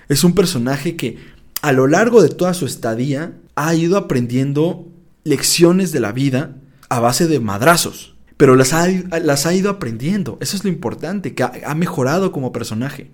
Es 0.08 0.24
un 0.24 0.34
personaje 0.34 0.96
que 0.96 1.18
a 1.62 1.72
lo 1.74 1.88
largo 1.88 2.22
de 2.22 2.30
toda 2.30 2.54
su 2.54 2.66
estadía 2.66 3.34
ha 3.56 3.76
ido 3.76 3.98
aprendiendo 3.98 4.88
lecciones 5.24 5.92
de 5.92 6.00
la 6.00 6.14
vida 6.14 6.56
a 6.90 7.00
base 7.00 7.28
de 7.28 7.40
madrazos. 7.40 8.16
Pero 8.38 8.56
las 8.56 8.74
ha, 8.74 8.88
las 8.88 9.46
ha 9.46 9.54
ido 9.54 9.70
aprendiendo. 9.70 10.38
Eso 10.42 10.56
es 10.56 10.64
lo 10.64 10.70
importante, 10.70 11.36
que 11.36 11.44
ha, 11.44 11.52
ha 11.66 11.76
mejorado 11.76 12.32
como 12.32 12.52
personaje 12.52 13.12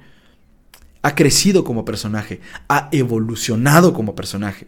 ha 1.08 1.16
crecido 1.16 1.64
como 1.64 1.86
personaje, 1.86 2.42
ha 2.68 2.90
evolucionado 2.92 3.94
como 3.94 4.14
personaje. 4.14 4.68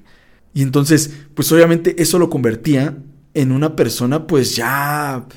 Y 0.53 0.61
entonces, 0.61 1.11
pues 1.33 1.51
obviamente 1.51 2.01
eso 2.01 2.17
lo 2.17 2.29
convertía 2.29 2.97
en 3.33 3.51
una 3.51 3.75
persona 3.75 4.25
pues 4.25 4.55
ya 4.55 5.27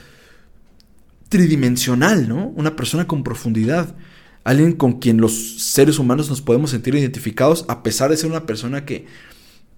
tridimensional, 1.28 2.28
¿no? 2.28 2.52
Una 2.54 2.76
persona 2.76 3.08
con 3.08 3.24
profundidad. 3.24 3.96
Alguien 4.44 4.74
con 4.74 5.00
quien 5.00 5.20
los 5.20 5.60
seres 5.60 5.98
humanos 5.98 6.30
nos 6.30 6.40
podemos 6.40 6.70
sentir 6.70 6.94
identificados 6.94 7.64
a 7.66 7.82
pesar 7.82 8.10
de 8.10 8.16
ser 8.16 8.30
una 8.30 8.46
persona 8.46 8.84
que, 8.84 9.06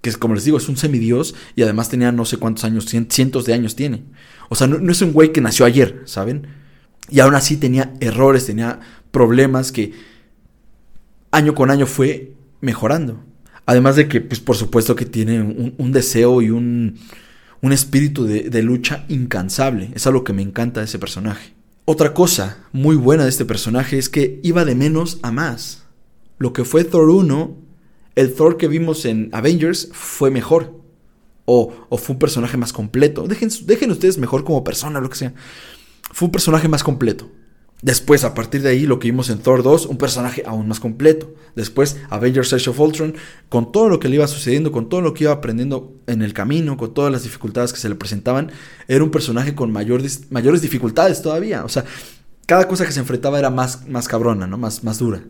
que 0.01 0.13
como 0.13 0.35
les 0.35 0.43
digo, 0.43 0.59
es 0.59 0.69
un 0.69 0.77
semidios 0.77 1.33
y 1.55 1.63
además 1.63 1.89
tenía 1.89 2.11
no 2.11 2.25
sé 2.25 2.37
cuántos 2.37 2.65
años, 2.65 2.85
cientos 2.85 3.45
de 3.45 3.53
años 3.55 3.75
tiene. 3.75 4.03
O 4.49 4.53
sea, 4.53 4.67
no, 4.67 4.77
no 4.77 4.91
es 4.91 5.01
un 5.01 5.11
güey 5.11 5.31
que 5.31 5.41
nació 5.41 5.65
ayer, 5.65 6.03
¿saben? 6.05 6.45
Y 7.09 7.19
aún 7.19 7.33
así 7.33 7.57
tenía 7.57 7.95
errores, 7.99 8.45
tenía 8.45 8.79
problemas 9.09 9.71
que, 9.71 10.14
año 11.35 11.53
con 11.53 11.69
año 11.69 11.85
fue 11.85 12.33
mejorando. 12.61 13.23
Además 13.65 13.95
de 13.95 14.07
que, 14.07 14.21
pues 14.21 14.39
por 14.39 14.55
supuesto 14.55 14.95
que 14.95 15.05
tiene 15.05 15.41
un, 15.41 15.91
deseo 15.91 16.41
y 16.41 16.49
un, 16.49 16.97
un 17.61 17.73
espíritu 17.73 18.25
de, 18.25 18.49
de, 18.49 18.63
lucha 18.63 19.05
incansable. 19.09 19.91
Es 19.95 20.07
algo 20.07 20.23
que 20.23 20.33
me 20.33 20.41
encanta 20.41 20.79
de 20.79 20.85
ese 20.85 20.99
personaje. 20.99 21.53
Otra 21.83 22.13
cosa 22.13 22.59
muy 22.71 22.95
buena 22.95 23.23
de 23.23 23.29
este 23.29 23.45
personaje 23.45 23.97
es 23.97 24.07
que 24.07 24.39
iba 24.43 24.65
de 24.65 24.75
menos 24.75 25.19
a 25.23 25.31
más. 25.31 25.83
Lo 26.37 26.53
que 26.53 26.63
fue 26.63 26.83
Thor 26.83 27.09
1, 27.09 27.57
el 28.15 28.33
Thor 28.33 28.57
que 28.57 28.67
vimos 28.67 29.05
en 29.05 29.29
Avengers 29.33 29.89
fue 29.91 30.31
mejor. 30.31 30.79
O, 31.45 31.73
o 31.89 31.97
fue 31.97 32.13
un 32.13 32.19
personaje 32.19 32.57
más 32.57 32.71
completo. 32.71 33.27
Dejen, 33.27 33.49
dejen 33.65 33.91
ustedes 33.91 34.17
mejor 34.17 34.43
como 34.43 34.63
persona, 34.63 34.99
lo 34.99 35.09
que 35.09 35.17
sea. 35.17 35.33
Fue 36.11 36.27
un 36.27 36.31
personaje 36.31 36.67
más 36.67 36.83
completo. 36.83 37.29
Después, 37.85 38.23
a 38.23 38.33
partir 38.33 38.63
de 38.63 38.69
ahí, 38.69 38.87
lo 38.87 38.97
que 38.97 39.11
vimos 39.11 39.29
en 39.29 39.37
Thor 39.37 39.61
2, 39.61 39.85
un 39.85 39.99
personaje 39.99 40.41
aún 40.47 40.67
más 40.67 40.79
completo. 40.79 41.35
Después, 41.55 41.97
Avengers 42.09 42.51
Age 42.51 42.71
of 42.71 42.79
Ultron, 42.79 43.13
con 43.47 43.71
todo 43.71 43.89
lo 43.89 43.99
que 43.99 44.09
le 44.09 44.15
iba 44.15 44.25
sucediendo, 44.25 44.71
con 44.71 44.89
todo 44.89 45.01
lo 45.01 45.13
que 45.13 45.25
iba 45.25 45.33
aprendiendo 45.33 45.93
en 46.07 46.23
el 46.23 46.33
camino, 46.33 46.77
con 46.77 46.95
todas 46.95 47.11
las 47.11 47.21
dificultades 47.21 47.73
que 47.73 47.79
se 47.79 47.87
le 47.87 47.93
presentaban, 47.93 48.51
era 48.87 49.03
un 49.03 49.11
personaje 49.11 49.53
con 49.53 49.71
mayores, 49.71 50.31
dificultades 50.61 51.21
todavía. 51.21 51.63
O 51.63 51.69
sea, 51.69 51.85
cada 52.47 52.67
cosa 52.67 52.87
que 52.87 52.91
se 52.91 53.01
enfrentaba 53.01 53.37
era 53.37 53.51
más, 53.51 53.87
más 53.87 54.07
cabrona, 54.07 54.47
¿no? 54.47 54.57
Más, 54.57 54.83
más 54.83 54.97
dura. 54.97 55.21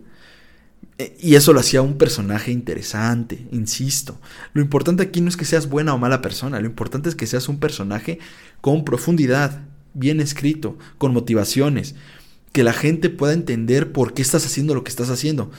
E, 0.97 1.17
y 1.19 1.35
eso 1.35 1.51
lo 1.51 1.59
hacía 1.59 1.81
un 1.81 1.97
personaje 1.97 2.53
interesante, 2.53 3.49
insisto. 3.51 4.17
Lo 4.53 4.61
importante 4.61 5.03
aquí 5.03 5.19
no 5.19 5.27
es 5.27 5.35
que 5.35 5.43
seas 5.43 5.67
buena 5.67 5.93
o 5.93 5.97
mala 5.97 6.21
persona, 6.21 6.61
lo 6.61 6.67
importante 6.67 7.09
es 7.09 7.15
que 7.15 7.27
seas 7.27 7.49
un 7.49 7.59
personaje 7.59 8.19
con 8.61 8.85
profundidad, 8.85 9.63
bien 9.93 10.21
escrito, 10.21 10.77
con 10.97 11.11
motivaciones 11.11 11.95
que 12.55 12.63
la 12.63 12.71
gente 12.71 13.09
pueda 13.09 13.33
entender 13.33 13.91
por 13.91 14.13
qué 14.13 14.21
estás 14.21 14.45
haciendo 14.45 14.73
lo 14.73 14.85
que 14.85 14.89
estás 14.89 15.09
haciendo. 15.09 15.51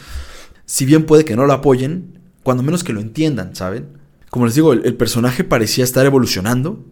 Si 0.64 0.86
bien 0.86 1.04
puede 1.04 1.26
que 1.26 1.36
no 1.36 1.44
lo 1.44 1.52
apoyen, 1.52 2.20
cuando 2.42 2.62
menos 2.62 2.84
que 2.84 2.94
lo 2.94 3.02
entiendan, 3.02 3.54
¿saben? 3.54 3.98
Como 4.30 4.46
les 4.46 4.54
digo, 4.54 4.72
el, 4.72 4.94
personaje 4.94 5.44
parecía 5.44 5.84
estar 5.84 6.06
evolucionando, 6.06 6.86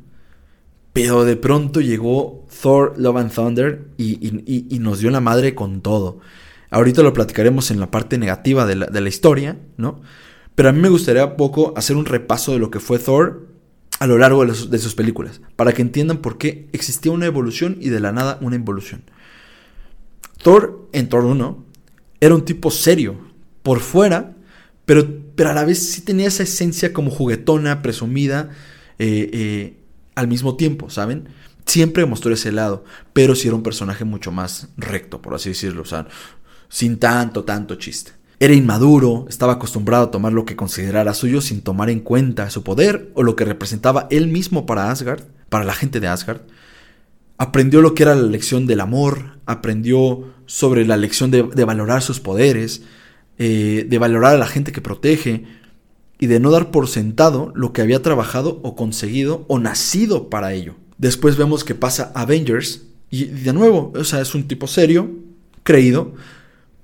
pero 0.93 1.25
de 1.25 1.37
pronto 1.37 1.81
llegó 1.81 2.47
Thor 2.61 2.93
Love 2.99 3.17
and 3.17 3.33
Thunder 3.33 3.89
y, 3.97 4.79
nos 4.79 4.99
dio 4.99 5.11
la 5.11 5.23
madre 5.23 5.55
con 5.55 5.81
todo. 5.81 6.21
Ahorita 6.69 7.03
lo 7.03 7.15
platicaremos 7.15 7.71
en 7.71 7.81
la 7.81 7.91
parte 7.91 8.19
negativa 8.19 8.67
de 8.67 8.77
la, 8.77 9.09
historia, 9.09 9.57
¿no? 9.79 10.03
Pero 10.55 10.69
a 10.69 10.73
mí 10.73 10.81
me 10.83 10.91
gustaría 10.91 11.39
poco 11.39 11.73
hacer 11.79 11.97
un 11.97 12.05
repaso 12.05 12.53
de 12.53 12.59
lo 12.59 12.71
que 12.71 12.79
fue 12.79 12.99
Thor 12.99 13.49
a 14.01 14.07
lo 14.07 14.19
largo 14.19 14.45
de, 14.45 14.53
de 14.69 14.79
sus 14.79 14.95
películas, 14.95 15.41
para 15.57 15.73
que 15.73 15.81
entiendan 15.81 16.19
por 16.19 16.37
qué 16.37 16.69
existía 16.75 17.11
una 17.11 17.25
evolución 17.25 17.79
y 17.81 17.89
de 17.89 18.01
la 18.01 18.13
nada 18.13 18.37
una 18.43 18.57
involución. 18.57 19.03
Thor 20.45 20.89
en 20.93 21.09
Thor 21.09 21.25
1 21.25 21.65
era 22.21 22.35
un 22.35 22.45
tipo 22.45 22.71
serio 22.71 23.17
por 23.63 23.81
fuera, 23.81 24.37
pero, 24.85 25.09
pero 25.35 25.49
a 25.49 25.55
la 25.55 25.65
vez 25.65 25.91
sí 25.91 26.03
tenía 26.03 26.29
esa 26.29 26.43
esencia 26.43 26.93
como 26.93 27.11
juguetona, 27.11 27.81
presumida, 27.81 28.51
eh, 28.99 29.31
eh, 29.33 29.79
al 30.15 30.29
mismo 30.29 30.57
tiempo, 30.57 30.91
¿saben? 30.91 31.31
Siempre 31.65 32.05
mostró 32.05 32.35
ese 32.35 32.53
lado, 32.53 32.85
pero 33.15 33.35
sí 33.35 33.49
era 33.49 33.57
un 33.57 33.63
personaje 33.63 34.05
mucho 34.05 34.33
más 34.33 34.69
recto, 34.77 35.23
por 35.23 35.35
así 35.35 35.49
decirlo, 35.49 35.81
o 35.81 35.87
sea, 35.87 36.09
sin 36.69 36.99
tanto, 36.99 37.45
tanto 37.45 37.77
chiste. 37.77 38.13
Era 38.39 38.53
inmaduro, 38.53 39.25
estaba 39.31 39.55
acostumbrado 39.55 40.05
a 40.05 40.11
tomar 40.11 40.35
lo 40.35 40.45
que 40.45 40.57
considerara 40.57 41.15
suyo 41.15 41.41
sin 41.41 41.63
tomar 41.63 41.89
en 41.89 42.01
cuenta 42.01 42.51
su 42.51 42.63
poder 42.63 43.11
o 43.15 43.23
lo 43.23 43.35
que 43.35 43.47
representaba 43.47 44.09
él 44.11 44.29
mismo 44.29 44.67
para 44.67 44.91
Asgard, 44.91 45.23
para 45.49 45.65
la 45.65 45.73
gente 45.73 46.01
de 46.01 46.09
Asgard. 46.09 46.43
Aprendió 47.39 47.83
lo 47.83 47.95
que 47.95 48.05
era 48.05 48.15
la 48.15 48.23
lección 48.23 48.67
del 48.67 48.81
amor, 48.81 49.39
aprendió 49.47 50.33
sobre 50.47 50.87
la 50.87 50.97
lección 50.97 51.31
de, 51.31 51.43
valorar 51.43 52.03
sus 52.03 52.21
poderes, 52.21 52.83
eh, 53.39 53.87
de 53.89 53.99
valorar 53.99 54.35
a 54.35 54.39
la 54.39 54.47
gente 54.47 54.73
que 54.73 54.81
protege 54.81 55.45
y 56.19 56.27
de 56.27 56.41
no 56.41 56.51
dar 56.51 56.71
por 56.71 56.89
sentado 56.89 57.53
lo 57.55 57.73
que 57.73 57.83
había 57.83 58.03
trabajado 58.03 58.61
o 58.63 58.77
conseguido 58.77 59.45
o 59.49 59.59
nacido 59.59 60.31
para 60.31 60.53
ello. 60.53 60.77
Después 60.99 61.37
vemos 61.37 61.65
que 61.65 61.75
pasa 61.75 62.13
Avengers 62.15 62.83
y 63.11 63.25
de 63.25 63.53
nuevo, 63.53 63.93
o 63.95 64.05
sea, 64.05 64.21
es 64.21 64.35
un 64.35 64.47
tipo 64.47 64.67
serio, 64.67 65.11
creído, 65.63 66.15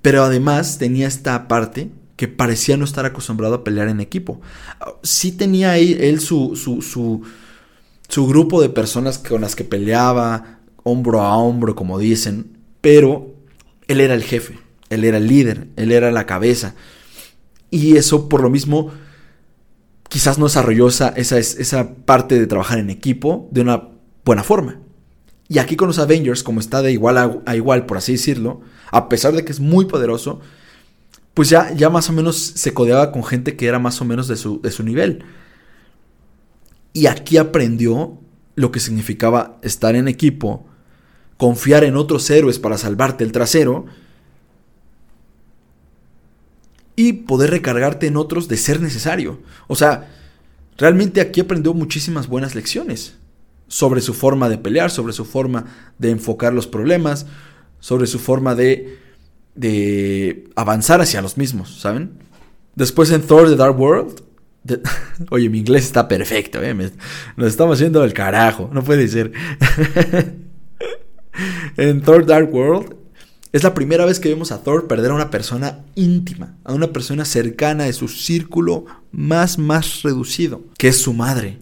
pero 0.03 0.25
además 0.25 0.79
tenía 0.79 1.07
esta 1.07 1.49
parte 1.49 1.91
que 2.17 2.29
parecía 2.29 2.77
no 2.77 2.85
estar 2.85 3.07
acostumbrado 3.07 3.55
a 3.55 3.65
pelear 3.65 3.89
en 3.89 4.01
equipo. 4.01 4.41
Sí 5.03 5.33
tenía 5.33 5.73
ahí 5.73 5.97
él 5.99 6.21
su, 6.21 6.55
su, 6.57 6.83
su 6.83 7.23
su 8.11 8.27
grupo 8.27 8.61
de 8.61 8.69
personas 8.69 9.19
con 9.19 9.41
las 9.41 9.55
que 9.55 9.65
peleaba, 9.65 10.59
hombro 10.83 11.23
a 11.23 11.37
hombro, 11.37 11.77
como 11.77 11.99
dicen, 11.99 12.59
pero 12.81 13.35
él 13.87 14.01
era 14.01 14.15
el 14.15 14.25
jefe, 14.25 14.59
él 14.89 15.05
era 15.05 15.19
el 15.19 15.29
líder, 15.29 15.69
él 15.77 15.93
era 15.93 16.11
la 16.11 16.27
cabeza. 16.27 16.75
Y 17.71 17.97
eso 17.97 18.29
por 18.29 18.43
lo 18.43 18.51
mismo 18.51 18.91
quizás 20.09 20.39
no 20.39 20.47
desarrolló 20.47 20.89
esa, 20.89 21.11
esa, 21.11 21.95
parte 22.05 22.39
de 22.39 22.49
trabajar 22.49 22.81
en 22.81 22.91
equipo 22.91 23.49
de 23.53 23.61
una 23.61 23.89
buena 24.25 24.43
forma. 24.43 24.81
Y 25.49 25.59
aquí 25.59 25.77
con 25.77 25.87
los 25.87 26.01
Avengers, 26.01 26.43
como 26.43 26.59
está 26.59 26.83
de 26.83 26.91
igual 26.91 27.43
a, 27.47 27.57
igual, 27.57 27.87
por 27.87 27.97
así 27.97 28.13
decirlo, 28.13 28.61
a 28.91 29.09
pesar 29.09 29.35
de 29.35 29.45
que 29.45 29.53
es 29.53 29.61
muy 29.61 29.85
poderoso, 29.85 30.41
pues 31.33 31.49
ya, 31.49 31.73
ya 31.75 31.91
más 31.91 32.11
o 32.11 32.13
menos 32.13 32.37
se 32.37 32.75
codeaba 32.75 33.13
con 33.13 33.23
gente 33.23 33.55
que 33.55 33.69
era 33.69 33.79
más 33.79 34.01
o 34.01 34.05
menos 34.05 34.27
de 34.27 34.37
su, 34.37 34.61
de 34.61 34.73
su 34.73 34.83
nivel. 34.83 35.25
Y 36.93 37.07
aquí 37.07 37.37
aprendió 37.37 38.19
lo 38.55 38.73
que 38.73 38.81
significaba 38.81 39.59
estar 39.63 39.95
en 39.97 40.09
equipo, 40.09 40.67
confiar 41.37 41.85
en 41.85 41.97
otros 41.97 42.29
héroes 42.31 42.59
para 42.59 42.79
salvarte 42.79 43.25
el 43.25 43.33
trasero 43.33 43.87
y 46.97 47.15
poder 47.15 47.51
recargarte 47.51 48.07
en 48.07 48.17
otros 48.17 48.49
de 48.49 48.57
ser 48.57 48.81
necesario. 48.81 49.41
O 49.69 49.77
sea, 49.77 50.11
realmente 50.77 51.21
aquí 51.21 51.41
aprendió 51.41 51.73
muchísimas 51.73 52.27
buenas 52.27 52.55
lecciones 52.55 53.15
sobre 53.69 54.01
su 54.01 54.13
forma 54.13 54.49
de 54.49 54.59
pelear, 54.59 54.91
sobre 54.91 55.13
su 55.13 55.25
forma 55.25 55.65
de 55.99 56.11
enfocar 56.11 56.53
los 56.53 56.67
problemas, 56.67 57.27
sobre 57.79 58.07
su 58.07 58.19
forma 58.19 58.55
de, 58.55 58.99
avanzar 60.57 61.01
hacia 61.01 61.23
los 61.23 61.39
mismos, 61.39 61.81
¿saben? 61.81 62.19
Después 62.75 63.11
en 63.13 63.23
Thor 63.23 63.49
The 63.49 63.57
Dark 63.57 63.81
World 63.81 64.23
Oye, 65.31 65.49
mi 65.49 65.59
inglés 65.59 65.85
está 65.85 66.09
perfecto, 66.09 66.63
¿eh? 66.63 66.75
nos 66.75 67.49
estamos 67.49 67.79
haciendo 67.79 68.05
el 68.05 68.13
carajo, 68.13 68.71
no 68.73 68.83
puede 68.83 69.09
ser. 69.09 69.33
en 71.77 72.03
Thor 72.03 72.27
Dark 72.27 72.53
World 72.53 72.95
es 73.53 73.65
la 73.65 73.75
primera 73.75 74.05
vez 74.05 74.21
que 74.21 74.29
vemos 74.29 74.53
a 74.53 74.63
Thor 74.63 74.87
perder 74.87 75.11
a 75.11 75.15
una 75.15 75.31
persona 75.31 75.81
íntima, 75.97 76.57
a 76.65 76.73
una 76.73 76.93
persona 76.93 77.25
cercana 77.25 77.85
de 77.85 77.93
su 77.93 78.07
círculo 78.09 78.85
más, 79.11 79.59
más 79.59 80.03
reducido, 80.03 80.63
que 80.79 80.89
es 80.89 80.99
su 80.99 81.15
madre. 81.15 81.59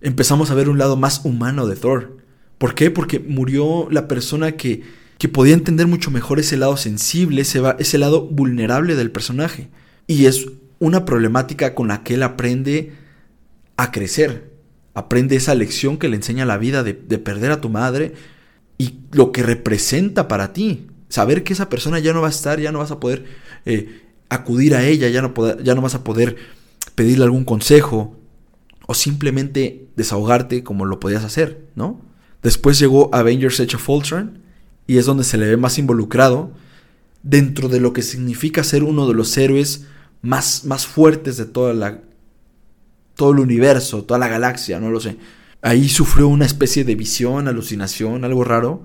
Empezamos 0.00 0.50
a 0.50 0.54
ver 0.54 0.68
un 0.68 0.78
lado 0.78 0.96
más 0.96 1.24
humano 1.24 1.66
de 1.66 1.76
Thor. 1.76 2.18
¿Por 2.58 2.74
qué? 2.74 2.90
Porque 2.90 3.18
murió 3.18 3.88
la 3.90 4.06
persona 4.06 4.52
que, 4.52 4.82
que 5.18 5.28
podía 5.28 5.54
entender 5.54 5.88
mucho 5.88 6.12
mejor 6.12 6.38
ese 6.38 6.56
lado 6.56 6.76
sensible, 6.76 7.42
ese, 7.42 7.60
ese 7.80 7.98
lado 7.98 8.26
vulnerable 8.26 8.94
del 8.94 9.10
personaje. 9.10 9.70
Y 10.06 10.26
es 10.26 10.46
una 10.82 11.04
problemática 11.04 11.76
con 11.76 11.86
la 11.86 12.02
que 12.02 12.14
él 12.14 12.24
aprende 12.24 12.92
a 13.76 13.92
crecer. 13.92 14.50
Aprende 14.94 15.36
esa 15.36 15.54
lección 15.54 15.96
que 15.96 16.08
le 16.08 16.16
enseña 16.16 16.44
la 16.44 16.58
vida 16.58 16.82
de, 16.82 16.94
perder 16.94 17.52
a 17.52 17.60
tu 17.60 17.68
madre 17.68 18.14
y 18.78 18.96
lo 19.12 19.30
que 19.30 19.44
representa 19.44 20.26
para 20.26 20.52
ti. 20.52 20.88
Saber 21.08 21.44
que 21.44 21.52
esa 21.52 21.68
persona 21.68 22.00
ya 22.00 22.12
no 22.12 22.20
va 22.20 22.26
a 22.26 22.30
estar, 22.30 22.58
ya 22.58 22.72
no 22.72 22.80
vas 22.80 22.90
a 22.90 22.98
poder 22.98 23.24
eh, 23.64 24.02
acudir 24.28 24.74
a 24.74 24.84
ella, 24.84 25.08
ya 25.08 25.22
no, 25.22 25.32
ya 25.62 25.76
no 25.76 25.82
vas 25.82 25.94
a 25.94 26.02
poder 26.02 26.34
pedirle 26.96 27.24
algún 27.26 27.44
consejo 27.44 28.18
o 28.88 28.94
simplemente 28.94 29.86
desahogarte 29.94 30.64
como 30.64 30.84
lo 30.84 30.98
podías 30.98 31.22
hacer, 31.22 31.64
¿no? 31.76 32.00
Después 32.42 32.80
llegó 32.80 33.08
Avengers 33.14 33.60
Age 33.60 33.76
of 33.76 33.88
Ultron 33.88 34.40
y 34.88 34.98
es 34.98 35.06
donde 35.06 35.22
se 35.22 35.38
le 35.38 35.46
ve 35.46 35.56
más 35.56 35.78
involucrado 35.78 36.50
dentro 37.22 37.68
de 37.68 37.78
lo 37.78 37.92
que 37.92 38.02
significa 38.02 38.64
ser 38.64 38.82
uno 38.82 39.06
de 39.06 39.14
los 39.14 39.38
héroes 39.38 39.86
más, 40.22 40.64
más 40.64 40.86
fuertes 40.86 41.36
de 41.36 41.44
toda 41.44 41.74
la, 41.74 42.00
todo 43.14 43.32
el 43.32 43.40
universo, 43.40 44.04
toda 44.04 44.18
la 44.18 44.28
galaxia, 44.28 44.80
no 44.80 44.90
lo 44.90 45.00
sé. 45.00 45.16
Ahí 45.60 45.88
sufrió 45.88 46.28
una 46.28 46.46
especie 46.46 46.84
de 46.84 46.94
visión, 46.94 47.48
alucinación, 47.48 48.24
algo 48.24 48.44
raro, 48.44 48.82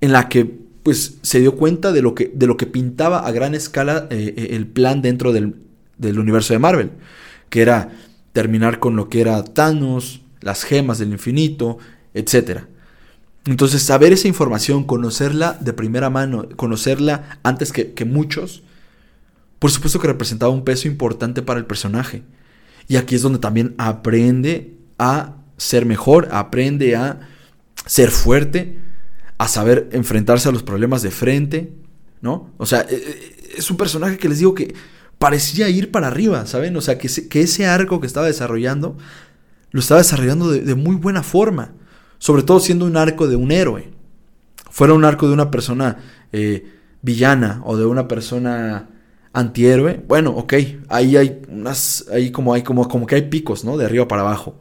en 0.00 0.12
la 0.12 0.28
que 0.28 0.64
pues 0.82 1.16
se 1.22 1.40
dio 1.40 1.56
cuenta 1.56 1.92
de 1.92 2.02
lo 2.02 2.14
que, 2.14 2.30
de 2.34 2.46
lo 2.46 2.58
que 2.58 2.66
pintaba 2.66 3.26
a 3.26 3.32
gran 3.32 3.54
escala 3.54 4.06
eh, 4.10 4.34
eh, 4.36 4.48
el 4.50 4.66
plan 4.66 5.00
dentro 5.00 5.32
del, 5.32 5.54
del 5.96 6.18
universo 6.18 6.52
de 6.52 6.58
Marvel, 6.58 6.90
que 7.48 7.62
era 7.62 7.90
terminar 8.32 8.80
con 8.80 8.96
lo 8.96 9.08
que 9.08 9.22
era 9.22 9.42
Thanos, 9.44 10.20
las 10.40 10.64
gemas 10.64 10.98
del 10.98 11.12
infinito, 11.12 11.78
etc. 12.12 12.64
Entonces, 13.46 13.82
saber 13.82 14.12
esa 14.12 14.28
información, 14.28 14.84
conocerla 14.84 15.56
de 15.58 15.72
primera 15.72 16.10
mano, 16.10 16.48
conocerla 16.56 17.38
antes 17.42 17.72
que, 17.72 17.92
que 17.92 18.04
muchos, 18.04 18.62
por 19.64 19.70
supuesto 19.70 19.98
que 19.98 20.08
representaba 20.08 20.52
un 20.52 20.62
peso 20.62 20.88
importante 20.88 21.40
para 21.40 21.58
el 21.58 21.64
personaje. 21.64 22.22
Y 22.86 22.96
aquí 22.96 23.14
es 23.14 23.22
donde 23.22 23.38
también 23.38 23.74
aprende 23.78 24.76
a 24.98 25.36
ser 25.56 25.86
mejor, 25.86 26.28
aprende 26.32 26.96
a 26.96 27.20
ser 27.86 28.10
fuerte, 28.10 28.78
a 29.38 29.48
saber 29.48 29.88
enfrentarse 29.92 30.50
a 30.50 30.52
los 30.52 30.62
problemas 30.62 31.00
de 31.00 31.10
frente, 31.10 31.72
¿no? 32.20 32.52
O 32.58 32.66
sea, 32.66 32.82
e, 32.82 32.94
e, 32.94 33.54
es 33.56 33.70
un 33.70 33.78
personaje 33.78 34.18
que 34.18 34.28
les 34.28 34.40
digo 34.40 34.52
que 34.52 34.74
parecía 35.18 35.66
ir 35.70 35.90
para 35.90 36.08
arriba, 36.08 36.44
¿saben? 36.44 36.76
O 36.76 36.82
sea, 36.82 36.98
que, 36.98 37.08
ese 37.40 37.66
arco 37.66 38.02
que 38.02 38.06
estaba 38.06 38.26
desarrollando, 38.26 38.98
lo 39.70 39.80
estaba 39.80 40.02
desarrollando 40.02 40.50
de, 40.50 40.74
muy 40.74 40.96
buena 40.96 41.22
forma, 41.22 41.72
sobre 42.18 42.42
todo 42.42 42.60
siendo 42.60 42.84
un 42.84 42.98
arco 42.98 43.28
de 43.28 43.36
un 43.36 43.50
héroe, 43.50 43.94
fuera 44.70 44.92
un 44.92 45.06
arco 45.06 45.26
de 45.26 45.32
una 45.32 45.50
persona 45.50 46.00
eh, 46.32 46.70
villana 47.00 47.62
o 47.64 47.78
de 47.78 47.86
una 47.86 48.08
persona 48.08 48.90
antihéroe, 49.34 50.02
bueno, 50.08 50.30
ok, 50.30 50.54
ahí 50.88 51.16
hay 51.16 51.42
unas, 51.48 52.06
ahí 52.12 52.30
como 52.30 52.54
hay 52.54 52.62
como, 52.62 52.88
como 52.88 53.06
que 53.06 53.16
hay 53.16 53.22
picos, 53.22 53.64
¿no? 53.64 53.76
De 53.76 53.84
arriba 53.84 54.08
para 54.08 54.22
abajo. 54.22 54.58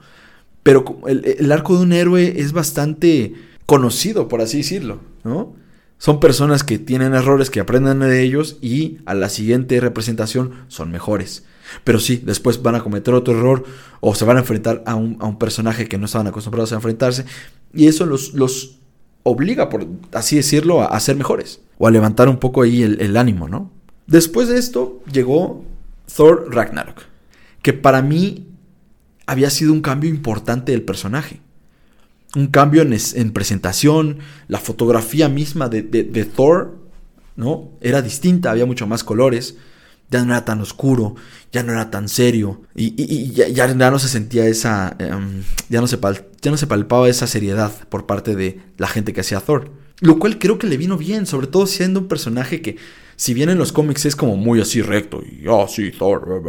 Pero 0.63 0.83
el, 1.07 1.23
el 1.39 1.51
arco 1.51 1.77
de 1.77 1.83
un 1.83 1.93
héroe 1.93 2.41
es 2.41 2.51
bastante 2.51 3.33
conocido, 3.65 4.27
por 4.27 4.41
así 4.41 4.57
decirlo, 4.57 4.99
¿no? 5.23 5.55
Son 5.97 6.19
personas 6.19 6.65
que 6.65 6.79
tienen 6.79 7.13
errores, 7.13 7.49
que 7.49 7.61
aprenden 7.61 7.99
de 7.99 8.23
ellos 8.23 8.57
y 8.61 8.97
a 9.05 9.13
la 9.13 9.29
siguiente 9.29 9.79
representación 9.79 10.51
son 10.67 10.91
mejores. 10.91 11.45
Pero 11.85 11.99
sí, 11.99 12.21
después 12.25 12.61
van 12.61 12.75
a 12.75 12.83
cometer 12.83 13.13
otro 13.13 13.37
error 13.37 13.63
o 14.01 14.13
se 14.13 14.25
van 14.25 14.35
a 14.35 14.41
enfrentar 14.41 14.83
a 14.85 14.95
un, 14.95 15.15
a 15.21 15.27
un 15.27 15.39
personaje 15.39 15.87
que 15.87 15.97
no 15.97 16.05
estaban 16.05 16.27
acostumbrados 16.27 16.73
a 16.73 16.75
enfrentarse 16.75 17.23
y 17.73 17.87
eso 17.87 18.05
los, 18.05 18.33
los 18.33 18.79
obliga, 19.23 19.69
por 19.69 19.87
así 20.11 20.35
decirlo, 20.35 20.81
a, 20.81 20.87
a, 20.87 20.99
ser 20.99 21.15
mejores 21.15 21.61
o 21.77 21.87
a 21.87 21.91
levantar 21.91 22.27
un 22.27 22.37
poco 22.37 22.63
ahí 22.63 22.83
el, 22.83 22.99
el 22.99 23.15
ánimo, 23.15 23.47
¿no? 23.47 23.71
Después 24.07 24.47
de 24.47 24.57
esto 24.57 25.01
llegó 25.11 25.63
Thor 26.15 26.47
Ragnarok, 26.53 27.03
que 27.61 27.73
para 27.73 28.01
mí 28.01 28.47
había 29.25 29.49
sido 29.49 29.73
un 29.73 29.81
cambio 29.81 30.09
importante 30.09 30.71
del 30.71 30.81
personaje 30.81 31.41
un 32.35 32.47
cambio 32.47 32.81
en, 32.81 32.93
en, 32.93 33.31
presentación, 33.31 34.19
la 34.47 34.59
fotografía 34.59 35.29
misma 35.29 35.69
de, 35.69 36.25
Thor, 36.35 36.77
¿no? 37.35 37.71
Era 37.81 38.01
distinta, 38.01 38.51
había 38.51 38.65
mucho 38.65 38.87
más 38.87 39.03
colores, 39.03 39.55
ya 40.09 40.23
no 40.23 40.33
era 40.33 40.45
tan 40.45 40.61
oscuro, 40.61 41.15
ya 41.51 41.63
no 41.63 41.71
era 41.71 41.91
tan 41.91 42.09
serio, 42.09 42.61
y, 42.75 43.31
ya, 43.31 43.47
ya, 43.47 43.67
no 43.73 43.99
se 43.99 44.07
sentía 44.07 44.47
esa, 44.47 44.97
um, 44.99 45.43
ya, 45.69 45.81
no 45.81 45.87
se 45.87 45.99
ya 46.41 46.51
no 46.51 46.57
se 46.57 46.67
palpaba 46.67 47.07
esa 47.07 47.27
seriedad 47.27 47.71
por 47.89 48.05
parte 48.05 48.35
de 48.35 48.59
la 48.77 48.87
gente 48.87 49.13
que 49.13 49.21
hacía 49.21 49.39
Thor. 49.39 49.71
Lo 49.99 50.19
cual 50.19 50.37
creo 50.39 50.57
que 50.57 50.67
le 50.67 50.75
vino 50.75 50.97
bien, 50.97 51.25
sobre 51.25 51.47
todo 51.47 51.65
siendo 51.67 52.01
un 52.01 52.07
personaje 52.07 52.61
que, 52.61 52.77
si 53.23 53.33
bien 53.33 53.47
en 53.47 53.57
los 53.57 53.71
cómics 53.71 54.05
es 54.05 54.17
como 54.17 54.35
muy 54.35 54.59
así 54.59 54.81
recto, 54.81 55.23
y, 55.23 55.47
oh, 55.47 55.65
sí, 55.69 55.91
Thor. 55.91 56.43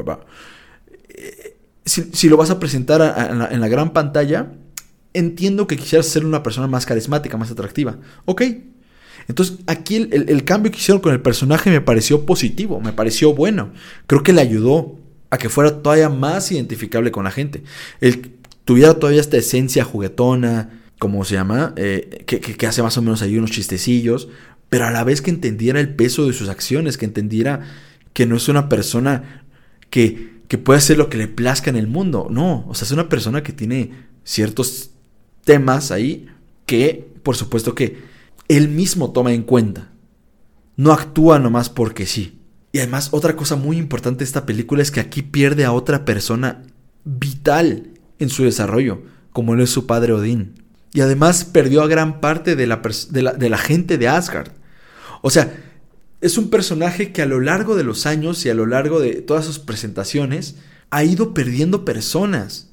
Eh, 1.08 1.56
si, 1.84 2.10
si, 2.12 2.28
lo 2.28 2.36
vas 2.36 2.50
a 2.50 2.58
presentar 2.58 3.00
en, 3.52 3.60
la, 3.60 3.68
gran 3.68 3.92
pantalla, 3.92 4.54
entiendo 5.12 5.68
que 5.68 5.76
quisieras 5.76 6.06
ser 6.06 6.24
una 6.24 6.42
persona 6.42 6.66
más 6.66 6.84
carismática, 6.84 7.36
más 7.36 7.52
atractiva. 7.52 7.98
Ok. 8.24 8.42
Entonces, 9.28 9.58
aquí 9.68 9.94
el, 9.94 10.12
el, 10.12 10.28
el, 10.28 10.42
cambio 10.42 10.72
que 10.72 10.78
hicieron 10.78 11.00
con 11.00 11.12
el 11.12 11.20
personaje 11.20 11.70
me 11.70 11.80
pareció 11.80 12.26
positivo, 12.26 12.80
me 12.80 12.92
pareció 12.92 13.32
bueno. 13.34 13.72
Creo 14.08 14.24
que 14.24 14.32
le 14.32 14.40
ayudó 14.40 14.98
a 15.30 15.38
que 15.38 15.48
fuera 15.48 15.80
todavía 15.80 16.08
más 16.08 16.50
identificable 16.50 17.12
con 17.12 17.22
la 17.22 17.30
gente. 17.30 17.62
El, 18.00 18.32
tuviera 18.64 18.94
todavía 18.94 19.20
esta 19.20 19.36
esencia 19.36 19.84
juguetona, 19.84 20.82
como 20.98 21.24
se 21.24 21.36
llama, 21.36 21.72
eh, 21.76 22.24
que, 22.26 22.40
que, 22.40 22.56
que, 22.56 22.66
hace 22.66 22.82
más 22.82 22.98
o 22.98 23.02
menos 23.02 23.22
ahí 23.22 23.38
unos 23.38 23.52
chistecillos, 23.52 24.26
pero 24.74 24.86
a 24.86 24.90
la 24.90 25.04
vez 25.04 25.22
que 25.22 25.30
entendiera 25.30 25.78
el 25.78 25.94
peso 25.94 26.26
de 26.26 26.32
sus 26.32 26.48
acciones, 26.48 26.98
que 26.98 27.04
entendiera 27.04 27.60
que 28.12 28.26
no 28.26 28.34
es 28.34 28.48
una 28.48 28.68
persona 28.68 29.44
que, 29.88 30.40
que 30.48 30.58
puede 30.58 30.78
hacer 30.78 30.98
lo 30.98 31.08
que 31.08 31.16
le 31.16 31.28
plazca 31.28 31.70
en 31.70 31.76
el 31.76 31.86
mundo. 31.86 32.26
No, 32.28 32.66
o 32.66 32.74
sea, 32.74 32.84
es 32.84 32.90
una 32.90 33.08
persona 33.08 33.44
que 33.44 33.52
tiene 33.52 33.92
ciertos 34.24 34.90
temas 35.44 35.92
ahí 35.92 36.26
que, 36.66 37.08
por 37.22 37.36
supuesto 37.36 37.76
que 37.76 37.98
él 38.48 38.68
mismo 38.68 39.12
toma 39.12 39.32
en 39.32 39.44
cuenta. 39.44 39.92
No 40.76 40.92
actúa 40.92 41.38
nomás 41.38 41.70
porque 41.70 42.04
sí. 42.04 42.40
Y 42.72 42.78
además, 42.78 43.10
otra 43.12 43.36
cosa 43.36 43.54
muy 43.54 43.76
importante 43.76 44.24
de 44.24 44.24
esta 44.24 44.44
película 44.44 44.82
es 44.82 44.90
que 44.90 44.98
aquí 44.98 45.22
pierde 45.22 45.64
a 45.64 45.70
otra 45.70 46.04
persona 46.04 46.64
vital 47.04 47.90
en 48.18 48.28
su 48.28 48.42
desarrollo, 48.42 49.02
como 49.30 49.54
lo 49.54 49.62
es 49.62 49.70
su 49.70 49.86
padre 49.86 50.14
Odín. 50.14 50.64
Y 50.92 51.00
además 51.00 51.44
perdió 51.44 51.80
a 51.82 51.86
gran 51.86 52.20
parte 52.20 52.56
de 52.56 52.66
la, 52.66 52.82
de 53.10 53.22
la, 53.22 53.34
de 53.34 53.48
la 53.48 53.58
gente 53.58 53.98
de 53.98 54.08
Asgard. 54.08 54.63
O 55.26 55.30
sea, 55.30 55.56
es 56.20 56.36
un 56.36 56.50
personaje 56.50 57.10
que 57.10 57.22
a 57.22 57.26
lo 57.26 57.40
largo 57.40 57.76
de 57.76 57.82
los 57.82 58.04
años 58.04 58.44
y 58.44 58.50
a 58.50 58.54
lo 58.54 58.66
largo 58.66 59.00
de 59.00 59.22
todas 59.22 59.46
sus 59.46 59.58
presentaciones 59.58 60.56
ha 60.90 61.02
ido 61.02 61.32
perdiendo 61.32 61.86
personas. 61.86 62.68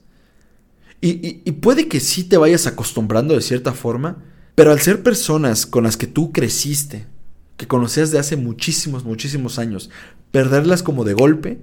Y, 1.00 1.41
y, 1.46 1.51
puede 1.53 1.88
que 1.88 2.01
sí 2.01 2.25
te 2.25 2.36
vayas 2.36 2.67
acostumbrando 2.67 3.36
de 3.36 3.41
cierta 3.41 3.72
forma, 3.72 4.22
pero 4.53 4.74
al 4.74 4.81
ser 4.81 5.01
personas 5.01 5.65
con 5.65 5.86
las 5.86 5.96
que 5.96 6.08
tú 6.08 6.34
creciste, 6.34 7.08
que 7.56 7.67
conocías 7.67 8.12
de 8.12 8.19
hace 8.19 8.36
muchísimos, 8.36 9.06
muchísimos 9.06 9.58
años, 9.58 9.89
perderlas 10.32 10.84
como 10.84 11.06
de 11.06 11.13
golpe, 11.13 11.62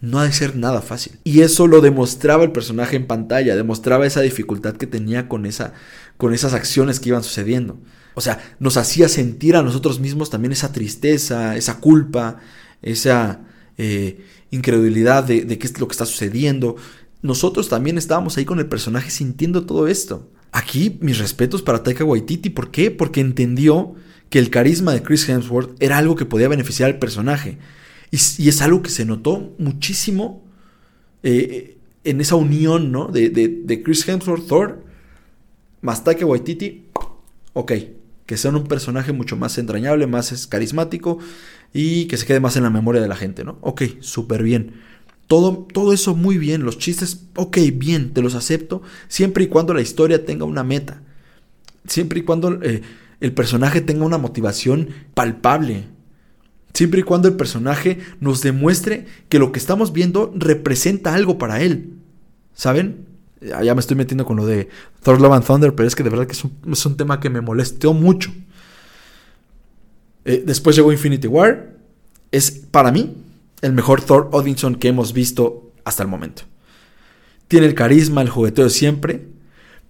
no 0.00 0.20
ha 0.20 0.24
de 0.24 0.32
ser 0.32 0.56
nada 0.56 0.80
fácil. 0.80 1.18
Y 1.22 1.42
eso 1.42 1.66
lo 1.66 1.82
demostraba 1.82 2.44
el 2.44 2.52
personaje 2.52 2.96
en 2.96 3.06
pantalla, 3.06 3.56
demostraba 3.56 4.06
esa 4.06 4.22
dificultad 4.22 4.76
que 4.76 4.86
tenía 4.86 5.28
con, 5.28 5.44
esa, 5.44 5.74
con 6.16 6.32
esas 6.32 6.54
acciones 6.54 6.98
que 6.98 7.10
iban 7.10 7.22
sucediendo. 7.22 7.78
O 8.14 8.20
sea, 8.20 8.56
nos 8.60 8.76
hacía 8.76 9.08
sentir 9.08 9.56
a 9.56 9.62
nosotros 9.62 10.00
mismos 10.00 10.30
también 10.30 10.52
esa 10.52 10.72
tristeza, 10.72 11.56
esa 11.56 11.80
culpa, 11.80 12.40
esa 12.80 13.40
eh, 13.76 14.24
incredulidad 14.50 15.24
de, 15.24 15.46
qué 15.58 15.66
es 15.66 15.78
lo 15.80 15.88
que 15.88 15.92
está 15.92 16.06
sucediendo 16.06 16.76
nosotros 17.24 17.70
también 17.70 17.96
estábamos 17.96 18.36
ahí 18.36 18.44
con 18.44 18.58
el 18.58 18.66
personaje 18.66 19.10
sintiendo 19.10 19.64
todo 19.64 19.88
esto. 19.88 20.28
Aquí 20.52 20.98
mis 21.00 21.16
respetos 21.16 21.62
para 21.62 21.82
Taika 21.82 22.04
Waititi, 22.04 22.50
¿por 22.50 22.70
qué? 22.70 22.90
Porque 22.90 23.22
entendió 23.22 23.94
que 24.28 24.38
el 24.38 24.50
carisma 24.50 24.92
de 24.92 25.02
Chris 25.02 25.26
Hemsworth 25.26 25.74
era 25.82 25.96
algo 25.96 26.16
que 26.16 26.26
podía 26.26 26.48
beneficiar 26.48 26.90
al 26.90 26.98
personaje. 26.98 27.56
Y, 28.10 28.16
es 28.16 28.60
algo 28.60 28.82
que 28.82 28.90
se 28.90 29.06
notó 29.06 29.54
muchísimo 29.56 30.44
eh, 31.22 31.78
en 32.04 32.20
esa 32.20 32.34
unión, 32.34 32.92
¿no? 32.92 33.06
De, 33.06 33.30
de, 33.30 33.48
de, 33.48 33.82
Chris 33.82 34.06
Hemsworth, 34.06 34.46
Thor, 34.46 34.84
más 35.80 36.04
Taika 36.04 36.26
Waititi. 36.26 36.88
Ok, 37.54 37.72
que 38.26 38.36
sean 38.36 38.56
un 38.56 38.64
personaje 38.64 39.12
mucho 39.12 39.36
más 39.36 39.58
entrañable, 39.58 40.06
más 40.06 40.46
carismático 40.46 41.18
y 41.72 42.06
que 42.06 42.16
se 42.16 42.26
quede 42.26 42.40
más 42.40 42.56
en 42.56 42.62
la 42.62 42.70
memoria 42.70 43.02
de 43.02 43.08
la 43.08 43.16
gente, 43.16 43.44
¿no? 43.44 43.58
Ok, 43.60 43.82
súper 44.00 44.42
bien. 44.42 44.80
Todo, 45.26 45.66
todo 45.72 45.92
eso 45.92 46.14
muy 46.14 46.38
bien, 46.38 46.64
los 46.64 46.78
chistes, 46.78 47.24
ok, 47.36 47.58
bien, 47.74 48.12
te 48.12 48.22
los 48.22 48.34
acepto, 48.34 48.82
siempre 49.08 49.44
y 49.44 49.46
cuando 49.48 49.72
la 49.72 49.80
historia 49.80 50.24
tenga 50.24 50.44
una 50.44 50.64
meta, 50.64 51.02
siempre 51.86 52.20
y 52.20 52.22
cuando 52.22 52.62
eh, 52.62 52.82
el 53.20 53.32
personaje 53.32 53.80
tenga 53.80 54.04
una 54.04 54.18
motivación 54.18 54.90
palpable, 55.14 55.86
siempre 56.74 57.00
y 57.00 57.04
cuando 57.04 57.28
el 57.28 57.36
personaje 57.36 57.98
nos 58.20 58.42
demuestre 58.42 59.06
que 59.30 59.38
lo 59.38 59.50
que 59.50 59.58
estamos 59.58 59.92
viendo 59.94 60.32
representa 60.36 61.14
algo 61.14 61.38
para 61.38 61.62
él, 61.62 61.94
¿saben? 62.52 63.13
Ya 63.62 63.74
me 63.74 63.80
estoy 63.80 63.96
metiendo 63.96 64.24
con 64.24 64.36
lo 64.36 64.46
de 64.46 64.68
Thor 65.02 65.20
Love 65.20 65.34
and 65.34 65.46
Thunder, 65.46 65.74
pero 65.74 65.86
es 65.86 65.94
que 65.94 66.02
de 66.02 66.10
verdad 66.10 66.26
que 66.26 66.32
es 66.32 66.44
un, 66.44 66.52
es 66.72 66.86
un 66.86 66.96
tema 66.96 67.20
que 67.20 67.30
me 67.30 67.40
molestó 67.40 67.92
mucho. 67.92 68.32
Eh, 70.24 70.42
después 70.46 70.74
llegó 70.76 70.92
Infinity 70.92 71.26
War, 71.26 71.74
es 72.32 72.50
para 72.50 72.90
mí 72.90 73.14
el 73.60 73.72
mejor 73.72 74.02
Thor 74.02 74.28
Odinson 74.32 74.76
que 74.76 74.88
hemos 74.88 75.12
visto 75.12 75.72
hasta 75.84 76.02
el 76.02 76.08
momento. 76.08 76.42
Tiene 77.48 77.66
el 77.66 77.74
carisma, 77.74 78.22
el 78.22 78.30
jugueteo 78.30 78.64
de 78.64 78.70
siempre, 78.70 79.26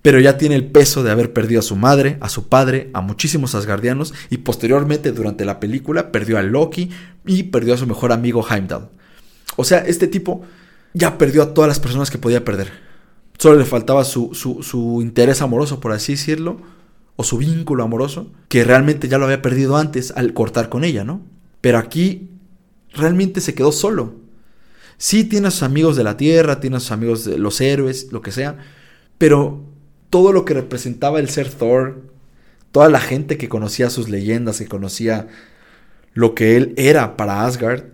pero 0.02 0.20
ya 0.20 0.36
tiene 0.36 0.54
el 0.56 0.66
peso 0.66 1.02
de 1.02 1.10
haber 1.10 1.32
perdido 1.32 1.60
a 1.60 1.62
su 1.62 1.76
madre, 1.76 2.18
a 2.20 2.28
su 2.28 2.48
padre, 2.48 2.90
a 2.92 3.00
muchísimos 3.00 3.54
asgardianos 3.54 4.12
y 4.28 4.38
posteriormente 4.38 5.12
durante 5.12 5.44
la 5.44 5.60
película 5.60 6.12
perdió 6.12 6.36
a 6.36 6.42
Loki 6.42 6.90
y 7.24 7.44
perdió 7.44 7.74
a 7.74 7.78
su 7.78 7.86
mejor 7.86 8.12
amigo 8.12 8.44
Heimdall. 8.48 8.90
O 9.56 9.64
sea, 9.64 9.78
este 9.78 10.06
tipo 10.06 10.42
ya 10.92 11.16
perdió 11.16 11.42
a 11.42 11.54
todas 11.54 11.68
las 11.68 11.80
personas 11.80 12.10
que 12.10 12.18
podía 12.18 12.44
perder. 12.44 12.70
Solo 13.38 13.58
le 13.58 13.64
faltaba 13.64 14.04
su, 14.04 14.34
su, 14.34 14.62
su 14.62 15.00
interés 15.02 15.42
amoroso, 15.42 15.80
por 15.80 15.92
así 15.92 16.12
decirlo, 16.12 16.58
o 17.16 17.24
su 17.24 17.38
vínculo 17.38 17.84
amoroso, 17.84 18.30
que 18.48 18.64
realmente 18.64 19.08
ya 19.08 19.18
lo 19.18 19.24
había 19.24 19.42
perdido 19.42 19.76
antes 19.76 20.12
al 20.16 20.32
cortar 20.32 20.68
con 20.68 20.84
ella, 20.84 21.04
¿no? 21.04 21.20
Pero 21.60 21.78
aquí 21.78 22.30
realmente 22.92 23.40
se 23.40 23.54
quedó 23.54 23.72
solo. 23.72 24.14
Sí 24.96 25.24
tiene 25.24 25.48
a 25.48 25.50
sus 25.50 25.62
amigos 25.62 25.96
de 25.96 26.04
la 26.04 26.16
tierra, 26.16 26.60
tiene 26.60 26.76
a 26.76 26.80
sus 26.80 26.92
amigos 26.92 27.24
de 27.24 27.38
los 27.38 27.60
héroes, 27.60 28.12
lo 28.12 28.22
que 28.22 28.32
sea, 28.32 28.58
pero 29.18 29.64
todo 30.10 30.32
lo 30.32 30.44
que 30.44 30.54
representaba 30.54 31.18
el 31.18 31.28
ser 31.28 31.48
Thor, 31.48 32.02
toda 32.70 32.88
la 32.88 33.00
gente 33.00 33.36
que 33.36 33.48
conocía 33.48 33.90
sus 33.90 34.08
leyendas, 34.08 34.58
que 34.58 34.66
conocía 34.66 35.28
lo 36.12 36.34
que 36.34 36.56
él 36.56 36.74
era 36.76 37.16
para 37.16 37.44
Asgard, 37.44 37.84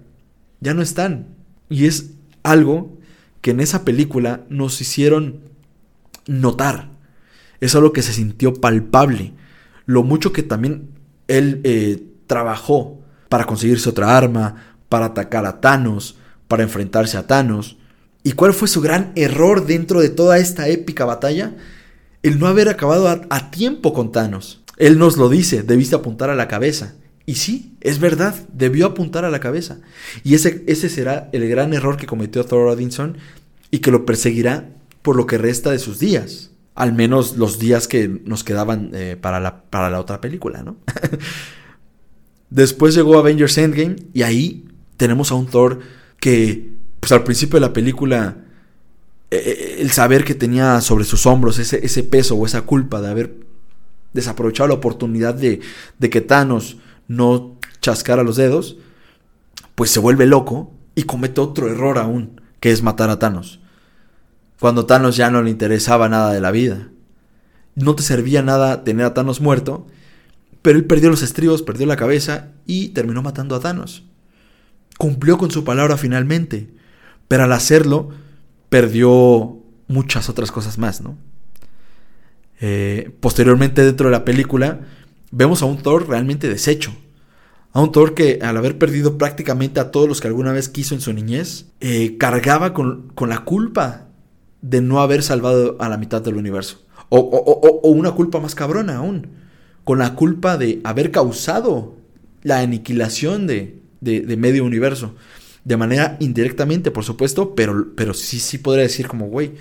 ya 0.61 0.75
no 0.75 0.83
están. 0.83 1.29
Y 1.69 1.87
es 1.87 2.11
algo 2.43 2.99
que 3.41 3.53
en 3.53 3.61
esa 3.61 3.85
película 3.85 4.45
nos 4.49 4.81
hicieron 4.81 5.41
notar. 6.27 6.91
Es 7.61 7.75
algo 7.75 7.93
que 7.93 8.03
se 8.03 8.13
sintió 8.13 8.55
palpable. 8.55 9.33
Lo 9.87 10.03
mucho 10.03 10.33
que 10.33 10.43
también 10.43 10.91
él 11.29 11.61
eh, 11.65 12.03
trabajó 12.27 13.01
para 13.29 13.45
conseguirse 13.45 13.89
otra 13.89 14.17
arma, 14.17 14.75
para 14.89 15.07
atacar 15.07 15.47
a 15.47 15.61
Thanos, 15.61 16.17
para 16.49 16.63
enfrentarse 16.63 17.17
a 17.17 17.27
Thanos. 17.27 17.77
¿Y 18.23 18.33
cuál 18.33 18.53
fue 18.53 18.69
su 18.69 18.81
gran 18.81 19.13
error 19.15 19.67
dentro 19.67 20.01
de 20.01 20.11
toda 20.11 20.39
esta 20.39 20.69
épica 20.69 21.05
batalla? 21.05 21.55
El 22.23 22.39
no 22.39 22.47
haber 22.47 22.69
acabado 22.69 23.09
a, 23.09 23.23
a 23.31 23.51
tiempo 23.51 23.95
con 23.95 24.13
Thanos. 24.13 24.63
Él 24.77 24.99
nos 24.99 25.17
lo 25.17 25.29
dice, 25.29 25.63
debiste 25.63 25.95
apuntar 25.95 26.29
a 26.31 26.35
la 26.35 26.49
cabeza. 26.49 26.95
Y 27.31 27.37
sí, 27.37 27.77
es 27.81 28.01
verdad, 28.01 28.35
debió 28.53 28.87
apuntar 28.87 29.25
a 29.25 29.31
la 29.31 29.39
cabeza. 29.39 29.79
Y 30.25 30.35
ese, 30.35 30.65
ese 30.67 30.89
será 30.89 31.29
el 31.31 31.49
gran 31.49 31.73
error 31.73 31.97
que 31.97 32.09
cometió 32.09 32.45
Thor 32.45 32.67
Odinson 32.67 33.19
y 33.71 33.79
que 33.79 33.93
lo 33.93 34.05
perseguirá 34.05 34.71
por 35.03 35.15
lo 35.15 35.29
que 35.29 35.39
resta 35.39 35.71
de 35.71 35.79
sus 35.79 36.01
días. 36.01 36.51
Al 36.75 36.93
menos 36.93 37.37
los 37.37 37.61
días 37.61 37.87
que 37.87 38.09
nos 38.25 38.43
quedaban 38.43 38.91
eh, 38.95 39.17
para, 39.21 39.39
la, 39.39 39.63
para 39.63 39.91
la 39.91 40.01
otra 40.01 40.21
película, 40.21 40.65
¿no? 40.65 40.79
Después 42.51 42.97
llegó 42.97 43.17
Avengers 43.17 43.59
Endgame 43.59 43.95
y 44.13 44.23
ahí 44.23 44.65
tenemos 44.97 45.31
a 45.31 45.37
un 45.37 45.47
Thor 45.47 45.79
que, 46.19 46.73
pues 46.99 47.13
al 47.13 47.23
principio 47.23 47.61
de 47.61 47.67
la 47.69 47.73
película, 47.73 48.39
eh, 49.31 49.41
eh, 49.47 49.77
el 49.79 49.93
saber 49.93 50.25
que 50.25 50.35
tenía 50.35 50.81
sobre 50.81 51.05
sus 51.05 51.27
hombros 51.27 51.61
ese, 51.61 51.87
ese 51.87 52.03
peso 52.03 52.35
o 52.35 52.45
esa 52.45 52.63
culpa 52.63 53.01
de 53.01 53.09
haber 53.09 53.37
desaprovechado 54.15 54.67
la 54.67 54.75
oportunidad 54.75 55.35
de, 55.35 55.61
de 55.97 56.11
que 56.11 56.23
Thanos 56.23 56.79
no 57.11 57.59
chascara 57.81 58.23
los 58.23 58.37
dedos, 58.37 58.77
pues 59.75 59.91
se 59.91 59.99
vuelve 59.99 60.27
loco 60.27 60.73
y 60.95 61.03
comete 61.03 61.41
otro 61.41 61.69
error 61.69 61.99
aún, 61.99 62.41
que 62.61 62.71
es 62.71 62.85
matar 62.85 63.11
a 63.11 63.19
Thanos. 63.19 63.59
Cuando 64.61 64.87
Thanos 64.87 65.17
ya 65.17 65.29
no 65.29 65.43
le 65.43 65.51
interesaba 65.51 66.09
nada 66.09 66.33
de 66.33 66.41
la 66.41 66.53
vida. 66.53 66.89
No 67.75 67.97
te 67.97 68.05
servía 68.05 68.43
nada 68.43 68.85
tener 68.85 69.07
a 69.07 69.13
Thanos 69.13 69.41
muerto, 69.41 69.89
pero 70.63 70.79
él 70.79 70.85
perdió 70.85 71.11
los 71.11 71.23
estribos, 71.23 71.63
perdió 71.63 71.85
la 71.87 71.97
cabeza 71.97 72.53
y 72.65 72.91
terminó 72.91 73.23
matando 73.23 73.57
a 73.57 73.61
Thanos. 73.61 74.05
Cumplió 74.97 75.37
con 75.37 75.51
su 75.51 75.65
palabra 75.65 75.97
finalmente, 75.97 76.71
pero 77.27 77.43
al 77.43 77.53
hacerlo 77.53 78.11
perdió 78.69 79.59
muchas 79.89 80.29
otras 80.29 80.53
cosas 80.53 80.79
más, 80.79 81.01
¿no? 81.01 81.19
Eh, 82.61 83.11
posteriormente 83.19 83.83
dentro 83.83 84.07
de 84.07 84.13
la 84.13 84.25
película 84.25 84.83
vemos 85.31 85.63
a 85.63 85.67
un 85.67 85.79
Thor 85.79 86.09
realmente 86.09 86.49
deshecho. 86.49 86.93
A 87.73 87.81
un 87.81 87.93
Thor 87.93 88.15
que 88.15 88.41
al 88.43 88.57
haber 88.57 88.79
perdido 88.79 89.17
prácticamente 89.17 89.79
a 89.79 89.91
todos 89.91 90.09
los 90.09 90.21
que 90.21 90.27
alguna 90.27 90.53
vez 90.53 90.69
quiso 90.69 90.95
en 90.95 91.01
su 91.01 91.13
niñez, 91.13 91.67
eh, 91.81 92.17
cargaba 92.19 92.75
con, 92.75 93.13
la 93.27 93.45
culpa 93.45 94.09
de 94.61 94.81
no 94.81 95.01
haber 95.01 95.23
salvado 95.23 95.77
a 95.81 95.89
la 95.89 95.97
mitad 95.97 96.21
del 96.21 96.37
universo. 96.37 96.85
O, 97.09 97.81
una 97.83 98.13
culpa 98.13 98.41
más 98.41 98.55
cabrona 98.55 98.97
aún, 98.97 99.29
con 99.85 99.99
la 99.99 100.15
culpa 100.15 100.57
de 100.57 100.81
haber 100.85 101.11
causado 101.11 101.97
la 102.43 102.61
aniquilación 102.61 103.47
de, 103.47 103.81
de, 104.01 104.37
medio 104.37 104.65
universo. 104.65 105.15
De 105.65 105.77
manera 105.77 106.17
indirectamente, 106.21 106.91
por 106.91 107.05
supuesto, 107.05 107.55
pero, 107.55 107.95
pero 107.95 108.15
sí, 108.15 108.41
sí 108.41 108.59
podría 108.59 108.83
decir 108.83 109.09
como, 109.09 109.27
güey, 109.27 109.53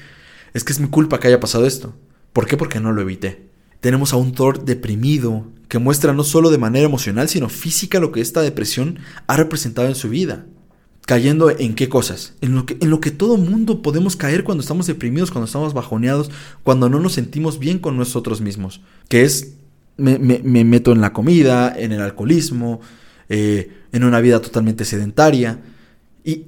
es 0.53 0.63
que 0.63 0.73
es 0.73 0.79
mi 0.79 0.87
culpa 0.87 1.19
que 1.19 1.27
haya 1.27 1.39
pasado 1.39 1.65
esto. 1.65 1.93
¿Por 2.33 2.47
qué? 2.47 2.57
Porque 2.57 2.79
no 2.79 2.91
lo 2.91 3.01
evité. 3.01 3.49
Tenemos 3.79 4.13
a 4.13 4.17
un 4.17 4.33
Thor 4.33 4.65
deprimido, 4.65 5.47
que 5.69 5.79
muestra 5.79 6.13
no 6.13 6.23
solo 6.23 6.49
de 6.49 6.57
manera 6.57 6.85
emocional, 6.85 7.29
sino 7.29 7.47
física 7.47 7.99
lo 7.99 8.11
que 8.11 8.21
esta 8.21 8.41
depresión 8.41 8.99
ha 9.27 9.37
representado 9.37 9.87
en 9.87 9.95
su 9.95 10.09
vida. 10.09 10.45
Cayendo 11.05 11.49
en 11.49 11.75
qué 11.75 11.89
cosas? 11.89 12.33
En 12.41 12.55
lo 12.55 12.65
que, 12.65 12.77
en 12.81 12.89
lo 12.89 12.99
que 12.99 13.11
todo 13.11 13.37
mundo 13.37 13.81
podemos 13.81 14.15
caer 14.15 14.43
cuando 14.43 14.61
estamos 14.61 14.87
deprimidos, 14.87 15.31
cuando 15.31 15.45
estamos 15.45 15.73
bajoneados, 15.73 16.31
cuando 16.63 16.89
no 16.89 16.99
nos 16.99 17.13
sentimos 17.13 17.59
bien 17.59 17.79
con 17.79 17.97
nosotros 17.97 18.41
mismos. 18.41 18.81
Que 19.07 19.23
es, 19.23 19.53
me, 19.97 20.17
meto 20.19 20.91
en 20.91 21.01
la 21.01 21.13
comida, 21.13 21.73
en 21.77 21.91
el 21.91 22.01
alcoholismo, 22.01 22.81
eh, 23.27 23.71
en 23.91 24.03
una 24.03 24.19
vida 24.21 24.41
totalmente 24.41 24.85
sedentaria. 24.85 25.61
Y, 26.23 26.45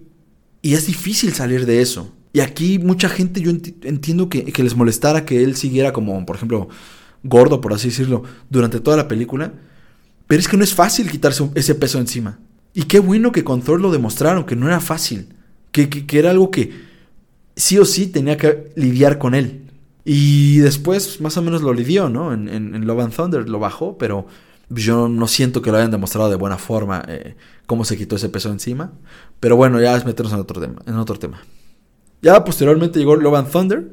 y 0.64 0.74
es 0.74 0.88
difícil 0.88 1.32
salir 1.34 1.68
de 1.68 1.82
eso. 1.82 2.12
Y 2.34 2.40
aquí 2.40 2.80
mucha 2.80 3.08
gente, 3.10 3.42
yo 3.42 3.52
entiendo 3.52 4.30
que, 4.30 4.46
que, 4.46 4.64
les 4.64 4.76
molestara 4.76 5.26
que 5.26 5.44
él 5.44 5.56
siguiera 5.56 5.94
como, 5.94 6.26
por 6.26 6.36
ejemplo, 6.36 6.70
gordo, 7.24 7.62
por 7.62 7.74
así 7.74 7.90
decirlo, 7.90 8.24
durante 8.50 8.80
toda 8.80 8.98
la 8.98 9.08
película. 9.08 9.54
Pero 10.28 10.40
es 10.40 10.48
que 10.48 10.58
no 10.58 10.64
es 10.64 10.74
fácil 10.74 11.10
quitarse 11.10 11.50
ese 11.56 11.76
peso 11.76 12.00
encima. 12.00 12.40
Y 12.74 12.84
qué 12.84 13.00
bueno 13.00 13.32
que 13.32 13.44
con 13.44 13.62
Thor 13.62 13.82
lo 13.82 13.92
demostraron, 13.92 14.46
que 14.46 14.56
no 14.56 14.68
era 14.68 14.80
fácil. 14.80 15.34
Que, 15.72 15.90
que, 15.90 16.20
era 16.20 16.32
algo 16.32 16.52
que 16.52 16.72
sí 17.56 17.78
o 17.80 17.86
sí 17.86 18.08
tenía 18.08 18.38
que 18.38 18.72
lidiar 18.76 19.18
con 19.18 19.36
él. 19.36 19.70
Y 20.04 20.58
después 20.60 21.22
más 21.22 21.38
o 21.38 21.42
menos 21.42 21.62
lo 21.62 21.74
lidió, 21.74 22.10
¿no? 22.10 22.34
En, 22.34 22.48
en, 22.48 22.88
Love 22.88 23.02
and 23.02 23.14
Thunder 23.14 23.50
lo 23.50 23.60
bajó, 23.60 23.98
pero 23.98 24.26
yo 24.70 25.08
no 25.08 25.28
siento 25.28 25.62
que 25.62 25.72
lo 25.72 25.78
hayan 25.78 25.92
demostrado 25.92 26.30
de 26.30 26.38
buena 26.38 26.58
forma 26.58 27.04
eh, 27.08 27.36
cómo 27.66 27.86
se 27.86 27.98
quitó 27.98 28.16
ese 28.16 28.30
peso 28.30 28.50
encima. 28.50 28.94
Pero 29.40 29.56
bueno, 29.56 29.80
ya 29.82 29.96
es 29.96 30.06
meternos 30.06 30.34
en 30.34 30.40
otro 30.40 30.62
tema. 30.62 30.82
En 30.86 30.96
otro 30.96 31.20
tema. 31.20 31.42
Ya 32.22 32.44
posteriormente 32.44 33.00
llegó 33.00 33.16
Love 33.16 33.52
Thunder, 33.52 33.92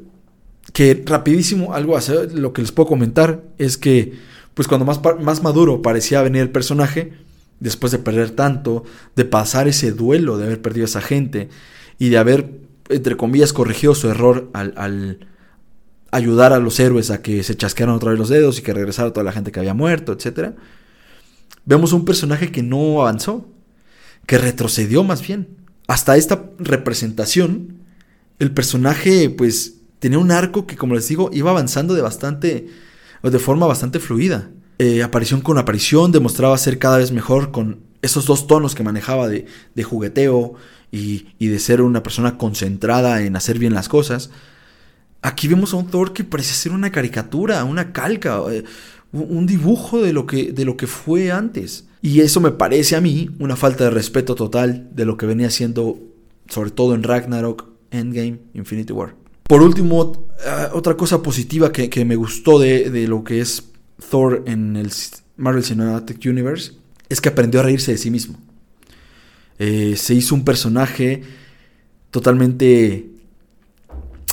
que 0.73 1.03
rapidísimo, 1.05 1.75
algo 1.75 1.97
así, 1.97 2.13
lo 2.35 2.53
que 2.53 2.63
les 2.63 2.73
puedo 2.73 2.89
comentar 2.89 3.43
es 3.59 3.79
que, 3.79 4.19
pues 4.55 4.69
cuando 4.69 4.85
más, 4.85 5.01
más 5.21 5.43
maduro 5.43 5.83
parecía 5.83 6.23
venir 6.23 6.43
el 6.43 6.51
personaje, 6.51 7.13
después 7.61 7.93
de 7.93 7.99
perder 7.99 8.31
tanto, 8.31 8.85
de 9.17 9.25
pasar 9.25 9.69
ese 9.69 9.93
duelo, 9.93 10.39
de 10.39 10.45
haber 10.45 10.63
perdido 10.63 10.85
a 10.85 10.89
esa 10.89 11.01
gente 11.01 11.49
y 11.99 12.09
de 12.11 12.19
haber, 12.19 12.61
entre 12.89 13.17
comillas, 13.17 13.53
corregido 13.53 13.95
su 13.95 14.09
error 14.09 14.51
al, 14.53 14.75
al 14.77 15.27
ayudar 16.11 16.53
a 16.53 16.59
los 16.59 16.79
héroes 16.81 17.11
a 17.11 17.23
que 17.23 17.43
se 17.43 17.57
chasquearan 17.57 17.95
otra 17.95 18.11
vez 18.11 18.19
los 18.19 18.29
dedos 18.29 18.59
y 18.59 18.63
que 18.63 18.73
regresara 18.73 19.13
toda 19.13 19.25
la 19.25 19.33
gente 19.33 19.53
que 19.53 19.61
había 19.61 19.75
muerto, 19.75 20.13
etc. 20.13 20.55
Vemos 21.65 21.93
un 21.93 22.05
personaje 22.05 22.53
que 22.53 22.63
no 22.63 23.01
avanzó, 23.01 23.49
que 24.27 24.39
retrocedió 24.39 25.05
más 25.05 25.27
bien. 25.27 25.49
Hasta 25.87 26.17
esta 26.17 26.51
representación 26.59 27.79
el 28.39 28.53
personaje 28.53 29.31
pues 29.31 29.78
tenía 29.99 30.19
un 30.19 30.31
arco 30.31 30.67
que 30.67 30.77
como 30.77 30.95
les 30.95 31.09
digo 31.09 31.31
iba 31.33 31.51
avanzando 31.51 31.95
de 31.95 32.03
bastante, 32.03 32.69
de 33.23 33.39
forma 33.39 33.67
bastante 33.67 34.01
fluida. 34.01 34.51
Eh, 34.79 35.03
aparición 35.03 35.41
con 35.41 35.59
aparición 35.59 36.13
demostraba 36.13 36.57
ser 36.57 36.79
cada 36.79 36.99
vez 36.99 37.11
mejor 37.11 37.51
con 37.51 37.81
esos 38.01 38.27
dos 38.27 38.47
tonos 38.47 38.75
que 38.75 38.85
manejaba 38.85 39.29
de, 39.29 39.47
jugueteo 39.83 40.55
y, 40.93 41.27
de 41.39 41.59
ser 41.59 41.83
una 41.83 42.03
persona 42.03 42.39
concentrada 42.39 43.23
en 43.23 43.35
hacer 43.35 43.59
bien 43.59 43.75
las 43.75 43.89
cosas. 43.89 44.31
Aquí 45.21 45.49
vemos 45.49 45.75
a 45.75 45.79
un 45.79 45.89
Thor 45.89 46.13
que 46.13 46.23
parece 46.23 46.55
ser 46.55 46.71
una 46.71 46.93
caricatura, 46.93 47.65
una 47.65 47.93
calca, 47.93 48.41
eh, 48.51 48.63
un 49.11 49.47
dibujo 49.47 50.01
de 50.01 50.13
lo, 50.13 50.27
que, 50.27 50.53
de 50.53 50.65
lo 50.65 50.77
que 50.77 50.87
fue 50.87 51.33
antes. 51.33 51.87
Y 52.01 52.21
eso 52.21 52.41
me 52.41 52.53
parece 52.53 52.95
a 52.95 53.01
mí 53.01 53.31
una 53.41 53.57
falta 53.57 53.85
de 53.85 53.91
respeto 53.91 54.37
total 54.37 54.89
de 54.93 55.05
lo 55.05 55.17
que 55.17 55.27
venía 55.27 55.51
siendo, 55.51 55.99
sobre 56.49 56.71
todo 56.71 56.95
en 56.95 57.03
Ragnarok, 57.03 57.67
Endgame, 57.91 58.39
Infinity 58.55 58.93
War. 58.93 59.17
Por 59.49 59.63
último, 59.63 60.29
ah, 60.47 60.69
otra 60.75 60.95
cosa 60.95 61.23
positiva 61.23 61.73
que, 61.73 62.05
me 62.05 62.17
gustó 62.17 62.59
de, 62.59 63.09
lo 63.09 63.25
que 63.25 63.41
es 63.41 63.65
Thor 64.11 64.45
en 64.47 64.77
el 64.77 64.93
Marvel 65.39 65.65
Cinematic 65.65 66.21
Universe 66.27 66.73
es 67.09 67.23
que 67.23 67.31
aprendió 67.31 67.61
a 67.61 67.63
reírse 67.63 67.93
de 67.93 67.99
sí 67.99 68.11
mismo. 68.11 68.39
Eh, 69.59 69.95
se 69.97 70.13
hizo 70.13 70.35
un 70.35 70.45
personaje 70.45 71.23
totalmente 72.11 73.09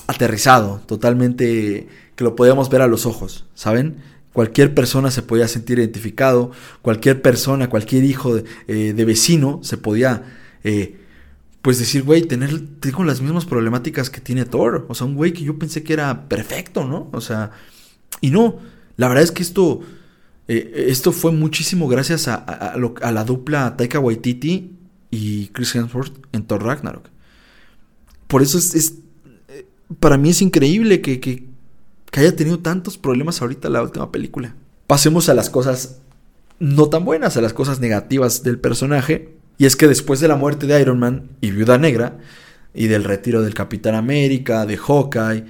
aterrizado, 0.08 0.82
totalmente 0.86 1.88
que 2.18 2.24
lo 2.26 2.36
podíamos 2.36 2.70
ver 2.70 2.82
a 2.82 2.88
los 2.88 3.06
ojos, 3.06 3.46
¿saben? 3.56 3.96
Cualquier 4.34 4.74
persona 4.74 5.12
se 5.12 5.22
podía 5.22 5.48
sentir 5.48 5.80
identificado, 5.80 6.52
cualquier 6.82 7.22
persona, 7.22 7.70
cualquier 7.70 8.04
hijo 8.04 8.36
de, 8.36 8.44
eh, 8.68 9.06
vecino 9.06 9.62
se 9.64 9.78
podía 9.78 10.24
eh, 10.66 10.98
pues 11.66 11.80
decir, 11.80 12.04
güey, 12.04 12.22
tener, 12.22 12.62
tengo 12.80 13.04
las 13.04 13.22
mismas 13.22 13.46
problemáticas 13.46 14.12
que 14.12 14.22
tiene 14.22 14.46
Thor. 14.46 14.86
O 14.88 14.94
sea, 14.94 15.08
un 15.08 15.16
güey 15.16 15.34
que 15.34 15.44
yo 15.44 15.58
pensé 15.58 15.82
que 15.82 15.94
era 15.94 16.30
perfecto, 16.30 16.86
¿no? 16.86 17.10
O 17.12 17.22
sea, 17.22 17.50
y 18.22 18.30
no, 18.30 18.60
la 18.98 19.08
verdad 19.08 19.24
es 19.24 19.32
que 19.32 19.42
esto, 19.42 19.80
eh, 20.48 20.86
esto 20.90 21.12
fue 21.12 21.32
muchísimo 21.32 21.88
gracias 21.88 22.28
a, 22.28 22.76
la 22.78 23.24
dupla 23.24 23.76
Taika 23.78 23.98
Waititi 23.98 24.76
y 25.10 25.48
Chris 25.48 25.74
Hemsworth 25.74 26.14
en 26.34 26.46
Thor 26.46 26.64
Ragnarok. 26.64 27.10
Por 28.28 28.44
eso 28.44 28.60
es, 28.60 29.00
eh, 29.48 29.66
para 30.00 30.20
mí 30.20 30.30
es 30.30 30.44
increíble 30.44 31.02
que, 31.02 31.20
que, 31.20 31.48
que 32.12 32.20
haya 32.20 32.36
tenido 32.36 32.60
tantos 32.60 33.00
problemas 33.00 33.42
ahorita 33.42 33.70
la 33.70 33.82
última 33.82 34.12
película. 34.12 34.54
Pasemos 34.86 35.30
a 35.30 35.34
las 35.34 35.50
cosas 35.50 35.98
no 36.60 36.90
tan 36.90 37.06
buenas, 37.06 37.38
a 37.38 37.42
las 37.42 37.54
cosas 37.54 37.80
negativas 37.80 38.44
del 38.44 38.60
personaje. 38.60 39.34
Y 39.58 39.66
es 39.66 39.76
que 39.76 39.88
después 39.88 40.20
de 40.20 40.28
la 40.28 40.36
muerte 40.36 40.68
de 40.68 40.80
Iron 40.82 41.00
Man 41.00 41.30
y 41.42 41.52
Viuda 41.52 41.78
Negra, 41.78 42.18
y 42.76 42.88
del 42.88 43.06
retiro 43.06 43.42
del 43.42 43.54
Capitán 43.54 43.96
América, 43.96 44.66
de 44.66 44.78
Hawkeye, 44.78 45.46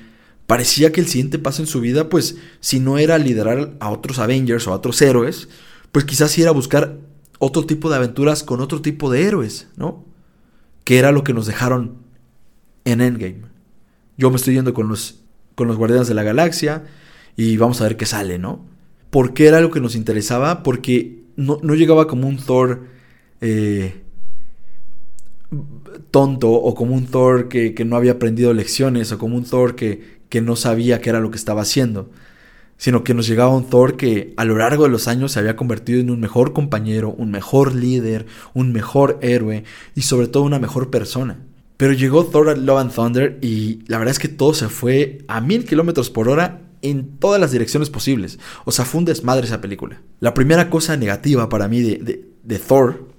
parecía 0.46 0.92
que 0.92 1.02
el 1.02 1.08
siguiente 1.08 1.40
paso 1.40 1.64
en 1.64 1.68
su 1.68 1.82
vida, 1.82 2.08
pues, 2.08 2.38
si 2.60 2.80
no 2.80 2.98
era 2.98 3.18
liderar 3.18 3.76
a 3.80 3.90
otros 3.90 4.20
Avengers 4.20 4.68
o 4.68 4.72
a 4.72 4.76
otros 4.76 5.02
héroes, 5.02 5.50
pues 5.92 6.06
quizás 6.06 6.38
era 6.38 6.52
buscar 6.52 6.98
otro 7.40 7.66
tipo 7.66 7.90
de 7.90 7.96
aventuras 7.96 8.44
con 8.44 8.62
otro 8.62 8.82
tipo 8.82 9.10
de 9.10 9.24
héroes, 9.24 9.68
¿no? 9.76 10.06
Que 10.84 11.00
era 11.00 11.12
lo 11.12 11.24
que 11.24 11.34
nos 11.34 11.48
dejaron 11.48 11.98
en 12.86 13.02
Endgame. 13.02 13.42
Yo 14.18 14.30
me 14.30 14.36
estoy 14.38 14.54
yendo 14.54 14.74
con 14.74 14.88
los, 14.88 15.22
con 15.56 15.68
los 15.68 15.78
Guardianes 15.78 16.08
de 16.08 16.14
la 16.14 16.24
Galaxia 16.24 16.84
y 17.36 17.58
vamos 17.58 17.82
a 17.82 17.86
ver 17.86 17.98
qué 17.98 18.06
sale, 18.06 18.38
¿no? 18.38 18.66
¿Por 19.10 19.34
qué 19.34 19.48
era 19.48 19.62
lo 19.62 19.72
que 19.72 19.82
nos 19.82 19.96
interesaba? 19.96 20.64
Porque 20.64 21.24
no, 21.36 21.60
no 21.64 21.74
llegaba 21.74 22.08
como 22.08 22.28
un 22.28 22.38
Thor 22.38 22.88
eh, 23.48 24.02
tonto 26.10 26.52
o 26.52 26.74
como 26.74 26.96
un 26.96 27.06
Thor 27.06 27.48
que, 27.48 27.76
no 27.86 27.96
había 27.96 28.14
aprendido 28.14 28.54
lecciones 28.54 29.12
o 29.12 29.20
como 29.20 29.36
un 29.38 29.46
Thor 29.46 29.76
que, 29.76 30.20
que 30.30 30.42
no 30.42 30.56
sabía 30.56 31.00
qué 31.00 31.12
era 31.12 31.20
lo 31.20 31.30
que 31.30 31.38
estaba 31.38 31.62
haciendo, 31.62 32.10
sino 32.78 33.04
que 33.04 33.14
nos 33.14 33.28
llegaba 33.28 33.56
un 33.56 33.70
Thor 33.70 33.98
que 33.98 34.34
a 34.38 34.46
lo 34.46 34.58
largo 34.58 34.86
de 34.86 34.90
los 34.90 35.08
años 35.08 35.34
se 35.34 35.40
había 35.40 35.56
convertido 35.56 36.00
en 36.00 36.10
un 36.10 36.20
mejor 36.20 36.54
compañero, 36.54 37.12
un 37.12 37.30
mejor 37.30 37.76
líder, 37.76 38.26
un 38.56 38.74
mejor 38.74 39.20
héroe 39.22 39.64
y 39.94 40.02
sobre 40.02 40.28
todo 40.28 40.42
una 40.42 40.58
mejor 40.58 40.90
persona. 40.90 41.38
Pero 41.78 41.94
llegó 41.94 42.26
Thor 42.26 42.58
Love 42.58 42.80
and 42.80 42.94
Thunder 42.96 43.38
y 43.42 43.84
la 43.88 44.00
verdad 44.00 44.14
es 44.14 44.20
que 44.20 44.28
todo 44.28 44.56
se 44.56 44.70
fue 44.70 45.20
a 45.28 45.40
mil 45.40 45.66
kilómetros 45.66 46.10
por 46.10 46.30
hora 46.30 46.62
en 46.82 47.20
todas 47.20 47.40
las 47.40 47.52
direcciones 47.52 47.92
posibles. 47.92 48.40
O 48.64 48.72
sea, 48.72 48.86
fue 48.86 49.00
un 49.00 49.06
desmadre 49.06 49.46
esa 49.46 49.62
película. 49.62 50.02
La 50.20 50.34
primera 50.34 50.72
cosa 50.72 50.98
negativa 50.98 51.48
para 51.48 51.68
mí 51.68 51.82
de, 51.82 52.26
de 52.42 52.60
Thor 52.60 53.15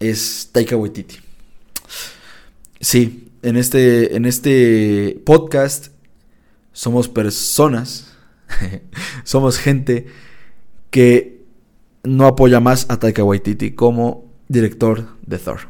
es 0.00 0.50
Taika 0.52 0.76
Waititi. 0.76 1.16
Sí, 2.80 3.32
en 3.42 3.56
este, 3.56 4.16
en 4.16 4.24
este 4.24 5.20
podcast 5.24 5.88
somos 6.72 7.08
personas, 7.08 8.16
somos 9.24 9.58
gente 9.58 10.06
que 10.90 11.44
no 12.04 12.26
apoya 12.26 12.60
más 12.60 12.86
a 12.88 12.98
Taika 12.98 13.24
Waititi 13.24 13.72
como 13.72 14.32
director 14.48 15.16
de 15.26 15.38
Thor. 15.38 15.60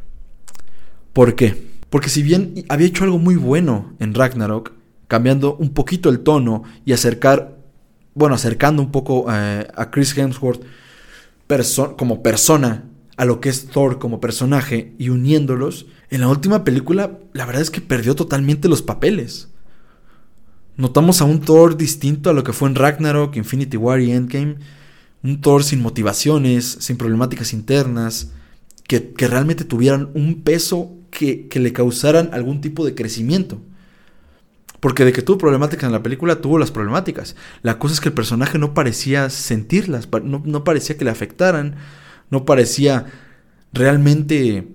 ¿Por 1.12 1.34
qué? 1.34 1.68
Porque 1.90 2.10
si 2.10 2.22
bien 2.22 2.64
había 2.68 2.86
hecho 2.86 3.04
algo 3.04 3.18
muy 3.18 3.36
bueno 3.36 3.94
en 3.98 4.14
Ragnarok, 4.14 4.72
cambiando 5.08 5.56
un 5.56 5.70
poquito 5.70 6.10
el 6.10 6.20
tono 6.20 6.64
y 6.84 6.92
acercar, 6.92 7.58
bueno, 8.14 8.34
acercando 8.34 8.82
un 8.82 8.92
poco 8.92 9.26
eh, 9.32 9.66
a 9.74 9.90
Chris 9.90 10.16
Hemsworth 10.16 10.62
como 11.96 12.22
persona 12.22 12.84
a 13.18 13.24
lo 13.24 13.40
que 13.40 13.48
es 13.48 13.66
Thor 13.66 13.98
como 13.98 14.20
personaje 14.20 14.94
y 14.96 15.10
uniéndolos, 15.10 15.86
en 16.08 16.20
la 16.20 16.28
última 16.28 16.62
película 16.62 17.18
la 17.32 17.44
verdad 17.44 17.62
es 17.62 17.70
que 17.70 17.80
perdió 17.80 18.14
totalmente 18.14 18.68
los 18.68 18.80
papeles. 18.80 19.48
Notamos 20.76 21.20
a 21.20 21.24
un 21.24 21.40
Thor 21.40 21.76
distinto 21.76 22.30
a 22.30 22.32
lo 22.32 22.44
que 22.44 22.52
fue 22.52 22.68
en 22.68 22.76
Ragnarok, 22.76 23.36
Infinity 23.36 23.76
War 23.76 24.00
y 24.00 24.12
Endgame. 24.12 24.58
Un 25.24 25.40
Thor 25.40 25.64
sin 25.64 25.82
motivaciones, 25.82 26.78
sin 26.78 26.96
problemáticas 26.96 27.52
internas, 27.52 28.30
que, 28.86 29.12
realmente 29.16 29.64
tuvieran 29.64 30.10
un 30.14 30.42
peso 30.42 30.92
que, 31.10 31.48
que, 31.48 31.58
le 31.58 31.72
causaran 31.72 32.30
algún 32.32 32.60
tipo 32.60 32.86
de 32.86 32.94
crecimiento. 32.94 33.60
Porque 34.78 35.04
de 35.04 35.12
que 35.12 35.22
tuvo 35.22 35.38
problemáticas 35.38 35.88
en 35.88 35.92
la 35.92 36.04
película, 36.04 36.40
tuvo 36.40 36.56
las 36.56 36.70
problemáticas. 36.70 37.34
La 37.62 37.80
cosa 37.80 37.94
es 37.94 38.00
que 38.00 38.10
el 38.10 38.14
personaje 38.14 38.58
no 38.58 38.74
parecía 38.74 39.28
sentirlas, 39.28 40.08
no, 40.22 40.40
no 40.44 40.62
parecía 40.62 40.96
que 40.96 41.04
le 41.04 41.10
afectaran, 41.10 41.74
no 42.30 42.44
parecía 42.44 43.06
realmente 43.72 44.68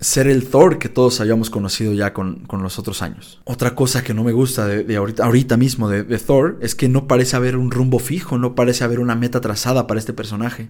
ser 0.00 0.26
el 0.26 0.46
Thor 0.46 0.78
que 0.78 0.88
todos 0.88 1.20
habíamos 1.20 1.48
conocido 1.48 1.92
ya 1.94 2.12
con, 2.12 2.46
los 2.50 2.78
otros 2.78 3.02
años. 3.02 3.40
Otra 3.44 3.74
cosa 3.74 4.04
que 4.04 4.14
no 4.14 4.24
me 4.24 4.32
gusta 4.32 4.66
de, 4.66 4.96
ahorita, 4.96 5.24
ahorita, 5.24 5.56
mismo 5.56 5.88
de, 5.88 6.04
Thor 6.18 6.58
es 6.60 6.74
que 6.74 6.88
no 6.88 7.06
parece 7.06 7.36
haber 7.36 7.56
un 7.56 7.70
rumbo 7.70 7.98
fijo, 7.98 8.38
no 8.38 8.54
parece 8.54 8.84
haber 8.84 9.00
una 9.00 9.14
meta 9.14 9.40
trazada 9.40 9.86
para 9.86 9.98
este 9.98 10.12
personaje. 10.12 10.68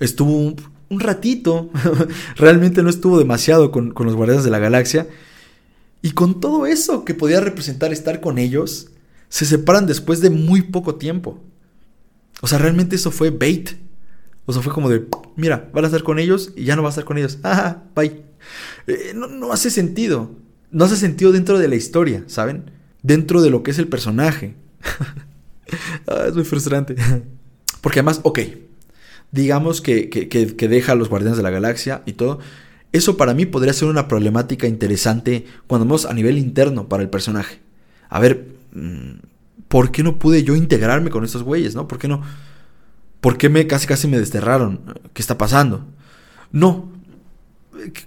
Estuvo 0.00 0.54
un, 0.88 1.00
ratito, 1.00 1.70
realmente 2.36 2.82
no 2.82 2.90
estuvo 2.90 3.18
demasiado 3.18 3.70
con, 3.70 3.92
con 3.92 4.06
los 4.06 4.16
Guardianes 4.16 4.44
de 4.44 4.50
la 4.50 4.58
Galaxia. 4.58 5.08
Y 6.02 6.12
con 6.12 6.40
todo 6.40 6.66
eso 6.66 7.04
que 7.04 7.14
podía 7.14 7.40
representar 7.40 7.92
estar 7.92 8.20
con 8.20 8.38
ellos, 8.38 8.90
se 9.28 9.44
separan 9.44 9.86
después 9.86 10.20
de 10.20 10.30
muy 10.30 10.62
poco 10.62 10.94
tiempo. 10.94 11.40
O 12.40 12.46
sea, 12.46 12.58
realmente 12.58 12.96
eso 12.96 13.10
fue 13.10 13.30
bait 13.30 13.85
o 14.46 14.52
sea, 14.52 14.62
fue 14.62 14.72
como 14.72 14.88
de, 14.88 15.06
mira, 15.34 15.68
van 15.72 15.84
a 15.84 15.88
estar 15.88 16.04
con 16.04 16.20
ellos 16.20 16.52
y 16.56 16.64
ya 16.64 16.76
no 16.76 16.82
va 16.82 16.88
a 16.88 16.90
estar 16.90 17.04
con 17.04 17.18
ellos. 17.18 17.38
Ah, 17.42 17.82
bye. 17.94 18.22
Eh, 18.86 19.12
no, 19.14 19.52
hace 19.52 19.70
sentido. 19.70 20.30
No 20.70 20.84
hace 20.84 20.96
sentido 20.96 21.32
dentro 21.32 21.58
de 21.58 21.66
la 21.66 21.74
historia, 21.74 22.22
¿saben? 22.28 22.70
Dentro 23.02 23.42
de 23.42 23.50
lo 23.50 23.62
que 23.62 23.72
es 23.72 23.78
el 23.78 23.88
personaje. 23.88 24.54
Ah, 26.06 26.26
es 26.28 26.34
muy 26.36 26.44
frustrante. 26.44 26.94
Porque 27.80 27.98
además, 27.98 28.20
ok, 28.22 28.38
digamos 29.32 29.80
que, 29.80 30.08
que, 30.08 30.68
deja 30.68 30.92
a 30.92 30.94
los 30.94 31.08
Guardianes 31.08 31.36
de 31.36 31.42
la 31.42 31.50
Galaxia 31.50 32.02
y 32.06 32.12
todo. 32.12 32.38
Eso 32.92 33.16
para 33.16 33.34
mí 33.34 33.46
podría 33.46 33.72
ser 33.72 33.88
una 33.88 34.06
problemática 34.06 34.68
interesante 34.68 35.44
cuando 35.66 35.84
vemos 35.84 36.06
a 36.06 36.14
nivel 36.14 36.38
interno 36.38 36.88
para 36.88 37.02
el 37.02 37.10
personaje. 37.10 37.58
A 38.08 38.20
ver, 38.20 38.46
mm, 38.74 39.14
¿por 39.66 39.90
qué 39.90 40.04
no 40.04 40.20
pude 40.20 40.44
yo 40.44 40.54
integrarme 40.54 41.10
con 41.10 41.24
estos 41.24 41.42
güeyes, 41.42 41.74
no? 41.74 41.88
¿Por 41.88 41.98
qué 41.98 42.06
no? 42.06 42.22
¿Por 43.20 43.38
qué 43.38 43.48
me 43.48 43.66
casi 43.66 43.86
casi 43.86 44.08
me 44.08 44.18
desterraron? 44.18 44.94
¿Qué 45.12 45.22
está 45.22 45.38
pasando? 45.38 45.86
No. 46.52 46.92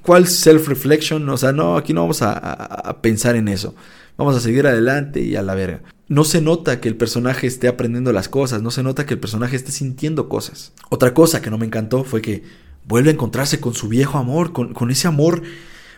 ¿Cuál 0.02 0.26
self-reflection? 0.26 1.28
O 1.30 1.38
sea, 1.38 1.52
no, 1.52 1.78
aquí 1.78 1.94
no 1.94 2.02
vamos 2.02 2.22
a, 2.22 2.98
pensar 3.02 3.36
en 3.36 3.48
eso. 3.48 3.76
Vamos 4.18 4.36
a 4.36 4.40
seguir 4.40 4.68
adelante 4.68 5.22
y 5.22 5.36
a 5.36 5.42
la 5.42 5.56
verga. 5.56 5.82
No 6.08 6.24
se 6.24 6.42
nota 6.42 6.82
que 6.82 6.90
el 6.90 6.96
personaje 6.96 7.48
esté 7.48 7.68
aprendiendo 7.68 8.12
las 8.12 8.28
cosas, 8.28 8.62
no 8.62 8.72
se 8.72 8.84
nota 8.84 9.06
que 9.06 9.14
el 9.14 9.20
personaje 9.20 9.56
esté 9.56 9.72
sintiendo 9.72 10.28
cosas. 10.28 10.74
Otra 10.90 11.14
cosa 11.14 11.42
que 11.42 11.50
no 11.50 11.58
me 11.58 11.66
encantó 11.66 12.04
fue 12.04 12.22
que 12.22 12.44
vuelve 12.86 13.12
a 13.12 13.14
encontrarse 13.14 13.60
con 13.60 13.74
su 13.74 13.88
viejo 13.88 14.18
amor, 14.18 14.52
con, 14.52 14.74
con 14.74 14.90
ese 14.92 15.08
amor 15.08 15.44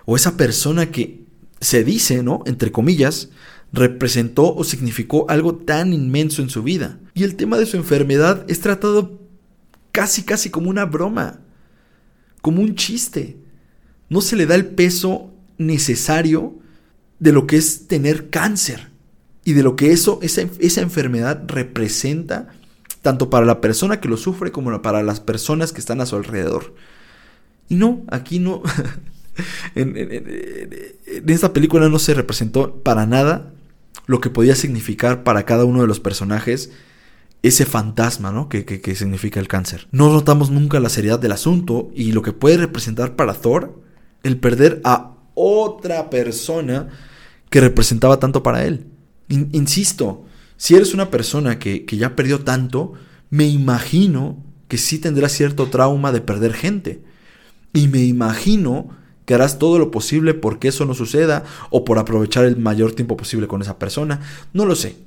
o 0.06 0.16
esa 0.16 0.36
persona 0.36 0.92
que 0.92 1.24
se 1.62 1.84
dice, 1.84 2.24
¿no? 2.24 2.44
Entre 2.46 2.72
comillas, 2.72 3.30
representó 3.74 4.54
o 4.54 4.64
significó 4.64 5.30
algo 5.30 5.56
tan 5.56 5.94
inmenso 5.94 6.42
en 6.42 6.50
su 6.50 6.64
vida. 6.64 7.00
Y 7.14 7.24
el 7.24 7.36
tema 7.36 7.58
de 7.58 7.66
su 7.66 7.78
enfermedad 7.78 8.46
es 8.50 8.60
tratado 8.60 9.20
casi 9.92 10.24
casi 10.24 10.50
como 10.50 10.70
una 10.70 10.86
broma, 10.86 11.40
como 12.42 12.62
un 12.62 12.76
chiste. 12.76 13.38
No 14.10 14.22
se 14.22 14.36
le 14.36 14.46
da 14.46 14.56
el 14.56 14.66
peso 14.66 15.34
necesario 15.58 16.60
de 17.20 17.32
lo 17.32 17.48
que 17.48 17.58
es 17.58 17.88
tener 17.88 18.30
cáncer 18.30 18.90
y 19.46 19.54
de 19.54 19.64
lo 19.64 19.76
que 19.76 19.92
eso, 19.92 20.20
esa, 20.22 20.44
esa 20.60 20.82
enfermedad 20.82 21.44
representa 21.48 22.50
tanto 23.02 23.30
para 23.30 23.46
la 23.46 23.62
persona 23.62 24.00
que 24.00 24.10
lo 24.10 24.18
sufre 24.18 24.52
como 24.52 24.82
para 24.82 25.02
las 25.02 25.20
personas 25.20 25.72
que 25.72 25.80
están 25.80 26.02
a 26.02 26.06
su 26.06 26.16
alrededor. 26.16 26.76
Y 27.70 27.76
no, 27.76 28.04
aquí 28.10 28.40
no. 28.40 28.62
en, 29.76 29.96
en, 29.98 31.30
esta 31.30 31.54
película 31.54 31.90
no 31.90 32.00
se 32.00 32.14
representó 32.14 32.76
para 32.84 33.06
nada 33.06 33.54
lo 34.06 34.22
que 34.22 34.30
podía 34.30 34.56
significar 34.56 35.24
para 35.24 35.46
cada 35.46 35.66
uno 35.66 35.82
de 35.82 35.88
los 35.88 36.00
personajes 36.00 36.72
ese 37.44 37.66
fantasma, 37.66 38.32
¿no? 38.32 38.50
Que, 38.50 38.66
que, 38.66 38.96
significa 38.96 39.40
el 39.40 39.48
cáncer. 39.48 39.88
No 39.92 40.12
notamos 40.12 40.52
nunca 40.52 40.80
la 40.80 40.90
seriedad 40.90 41.20
del 41.20 41.32
asunto 41.32 41.90
y 41.96 42.12
lo 42.12 42.22
que 42.22 42.34
puede 42.34 42.58
representar 42.58 43.16
para 43.16 43.34
Thor 43.34 43.82
el 44.24 44.38
perder 44.38 44.82
a 44.84 45.16
otra 45.34 46.10
persona 46.10 46.90
que 47.50 47.62
representaba 47.62 48.20
tanto 48.20 48.44
para 48.44 48.66
él. 48.66 48.86
insisto, 49.28 50.26
si 50.58 50.76
eres 50.76 50.94
una 50.94 51.10
persona 51.10 51.58
que, 51.58 51.86
que 51.86 51.98
ya 51.98 52.16
perdió 52.16 52.42
tanto, 52.42 52.94
me 53.32 53.48
imagino 53.48 54.44
que 54.68 54.78
sí 54.78 55.00
tendrá 55.00 55.28
cierto 55.28 55.70
trauma 55.70 56.12
de 56.12 56.22
perder 56.22 56.54
gente. 56.54 57.04
Y 57.74 57.88
me 57.88 58.04
imagino 58.04 58.90
que 59.32 59.36
harás 59.36 59.60
todo 59.60 59.80
lo 59.80 59.92
posible 59.92 60.34
porque 60.34 60.68
eso 60.68 60.84
no 60.84 60.94
suceda 60.94 61.46
o 61.70 61.86
por 61.86 61.98
aprovechar 62.00 62.44
el 62.44 62.58
mayor 62.58 62.92
tiempo 62.92 63.16
posible 63.16 63.48
con 63.48 63.62
esa 63.62 63.80
persona. 63.80 64.20
No 64.52 64.66
lo 64.66 64.76
sé. 64.76 64.98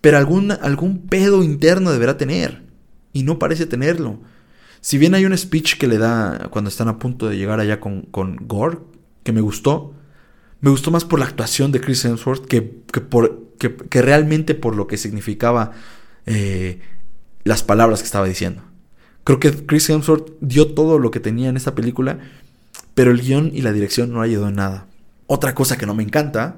Pero 0.00 0.18
algún, 0.18 0.50
algún 0.50 1.06
pedo 1.06 1.44
interno 1.44 1.92
deberá 1.92 2.18
tener. 2.18 2.64
Y 3.12 3.22
no 3.22 3.38
parece 3.38 3.66
tenerlo. 3.66 4.18
Si 4.80 4.98
bien 4.98 5.14
hay 5.14 5.24
un 5.24 5.38
speech 5.38 5.78
que 5.78 5.86
le 5.86 5.98
da 5.98 6.48
cuando 6.50 6.68
están 6.68 6.88
a 6.88 6.98
punto 6.98 7.28
de 7.28 7.36
llegar 7.36 7.60
allá 7.60 7.78
con, 7.78 8.02
con 8.10 8.38
Gore, 8.48 8.78
que 9.22 9.30
me 9.30 9.40
gustó, 9.40 9.94
me 10.60 10.70
gustó 10.70 10.90
más 10.90 11.04
por 11.04 11.20
la 11.20 11.26
actuación 11.26 11.70
de 11.70 11.80
Chris 11.80 12.04
Hemsworth 12.04 12.46
que, 12.46 12.62
por, 12.62 13.54
que, 13.56 14.02
realmente 14.02 14.56
por 14.56 14.74
lo 14.74 14.88
que 14.88 14.96
significaba 14.96 15.70
eh, 16.26 16.80
las 17.44 17.62
palabras 17.62 18.00
que 18.00 18.06
estaba 18.06 18.26
diciendo. 18.26 18.62
Creo 19.22 19.38
que 19.38 19.52
Chris 19.64 19.88
Hemsworth 19.88 20.32
dio 20.40 20.74
todo 20.74 20.98
lo 20.98 21.12
que 21.12 21.20
tenía 21.20 21.50
en 21.50 21.56
esta 21.56 21.76
película 21.76 22.18
pero 22.94 23.10
el 23.10 23.20
guion 23.20 23.50
y 23.54 23.62
la 23.62 23.72
dirección 23.72 24.12
no 24.12 24.20
ayudó 24.20 24.48
en 24.48 24.56
nada. 24.56 24.86
Otra 25.26 25.54
cosa 25.54 25.78
que 25.78 25.86
no 25.86 25.94
me 25.94 26.02
encanta, 26.02 26.56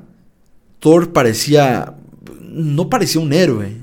Thor 0.79 1.13
parecía... 1.13 1.97
no 2.41 2.89
parecía 2.89 3.21
un 3.21 3.33
héroe. 3.33 3.77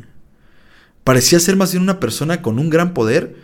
Parecía 1.04 1.40
ser 1.40 1.56
más 1.56 1.72
bien 1.72 1.84
una 1.84 2.00
persona 2.00 2.42
con 2.42 2.60
un 2.60 2.70
gran 2.70 2.94
poder, 2.94 3.36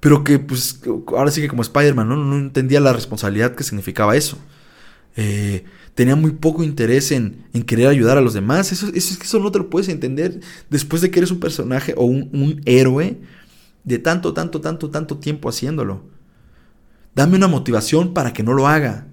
pero 0.00 0.24
que 0.24 0.38
pues 0.38 0.80
ahora 1.08 1.30
sí 1.30 1.40
que 1.40 1.48
como 1.48 1.62
Spider-Man 1.62 2.08
¿no? 2.08 2.36
entendía 2.36 2.80
la 2.80 2.92
responsabilidad 2.92 3.54
que 3.54 3.64
significaba 3.64 4.16
eso. 4.16 4.38
Eh, 5.16 5.64
tenía 5.94 6.14
muy 6.14 6.30
poco 6.30 6.62
interés 6.62 7.10
en, 7.10 7.44
querer 7.66 7.88
ayudar 7.88 8.18
a 8.18 8.20
los 8.20 8.34
demás. 8.34 8.70
Eso, 8.72 8.86
eso, 8.86 9.12
es 9.12 9.18
que 9.18 9.24
eso 9.24 9.40
no 9.40 9.50
te 9.50 9.58
lo 9.58 9.68
puedes 9.68 9.88
entender 9.88 10.40
después 10.70 11.02
de 11.02 11.10
que 11.10 11.18
eres 11.18 11.30
un 11.30 11.40
personaje 11.40 11.94
o 11.96 12.04
un, 12.04 12.30
un 12.32 12.62
héroe 12.64 13.18
de 13.82 13.98
tanto, 13.98 14.32
tanto, 14.32 14.60
tanto, 14.60 14.90
tanto 14.90 15.18
tiempo 15.18 15.48
haciéndolo. 15.48 16.02
Dame 17.14 17.36
una 17.36 17.48
motivación 17.48 18.14
para 18.14 18.32
que 18.32 18.42
no 18.42 18.54
lo 18.54 18.68
haga. 18.68 19.08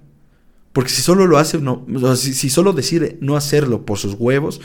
Porque 0.72 0.90
si 0.90 1.00
solo 1.00 1.26
lo 1.26 1.38
hace, 1.38 1.58
no, 1.58 1.86
si, 2.16 2.50
solo 2.50 2.72
decide 2.72 3.16
no 3.20 3.36
hacerlo 3.36 3.86
por 3.86 3.98
sus 3.98 4.14
huevos, 4.14 4.60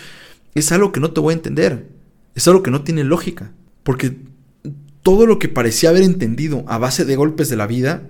es 0.55 0.71
algo 0.71 0.91
que 0.91 0.99
no 0.99 1.11
te 1.11 1.21
voy 1.21 1.33
a 1.33 1.37
entender. 1.37 1.87
Es 2.35 2.47
algo 2.47 2.63
que 2.63 2.71
no 2.71 2.83
tiene 2.83 3.03
lógica. 3.03 3.51
Porque 3.83 4.17
todo 5.03 5.25
lo 5.25 5.39
que 5.39 5.47
parecía 5.47 5.89
haber 5.89 6.03
entendido 6.03 6.65
a 6.67 6.77
base 6.77 7.05
de 7.05 7.15
golpes 7.15 7.49
de 7.49 7.55
la 7.55 7.65
vida, 7.65 8.09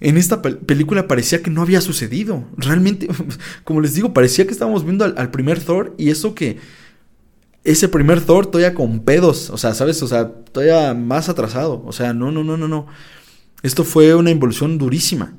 en 0.00 0.16
esta 0.16 0.42
película 0.42 1.06
parecía 1.06 1.42
que 1.42 1.50
no 1.50 1.62
había 1.62 1.80
sucedido. 1.80 2.44
Realmente, 2.56 3.08
como 3.64 3.80
les 3.80 3.94
digo, 3.94 4.14
parecía 4.14 4.46
que 4.46 4.52
estábamos 4.52 4.84
viendo 4.84 5.04
al, 5.04 5.14
al, 5.18 5.30
primer 5.30 5.60
Thor 5.60 5.94
y 5.98 6.10
eso 6.10 6.34
que 6.34 6.58
ese 7.64 7.88
primer 7.88 8.20
Thor 8.20 8.46
todavía 8.46 8.74
con 8.74 9.00
pedos, 9.00 9.50
o 9.50 9.56
sea, 9.56 9.74
¿sabes? 9.74 10.02
O 10.02 10.06
sea, 10.06 10.30
todavía 10.30 10.94
más 10.94 11.28
atrasado. 11.28 11.82
O 11.86 11.92
sea, 11.92 12.12
no, 12.12 12.30
no, 12.30 12.44
no, 12.44 12.56
no, 12.56 12.68
no. 12.68 12.86
Esto 13.64 13.82
fue 13.82 14.14
una 14.14 14.30
involución 14.30 14.76
durísima. 14.76 15.32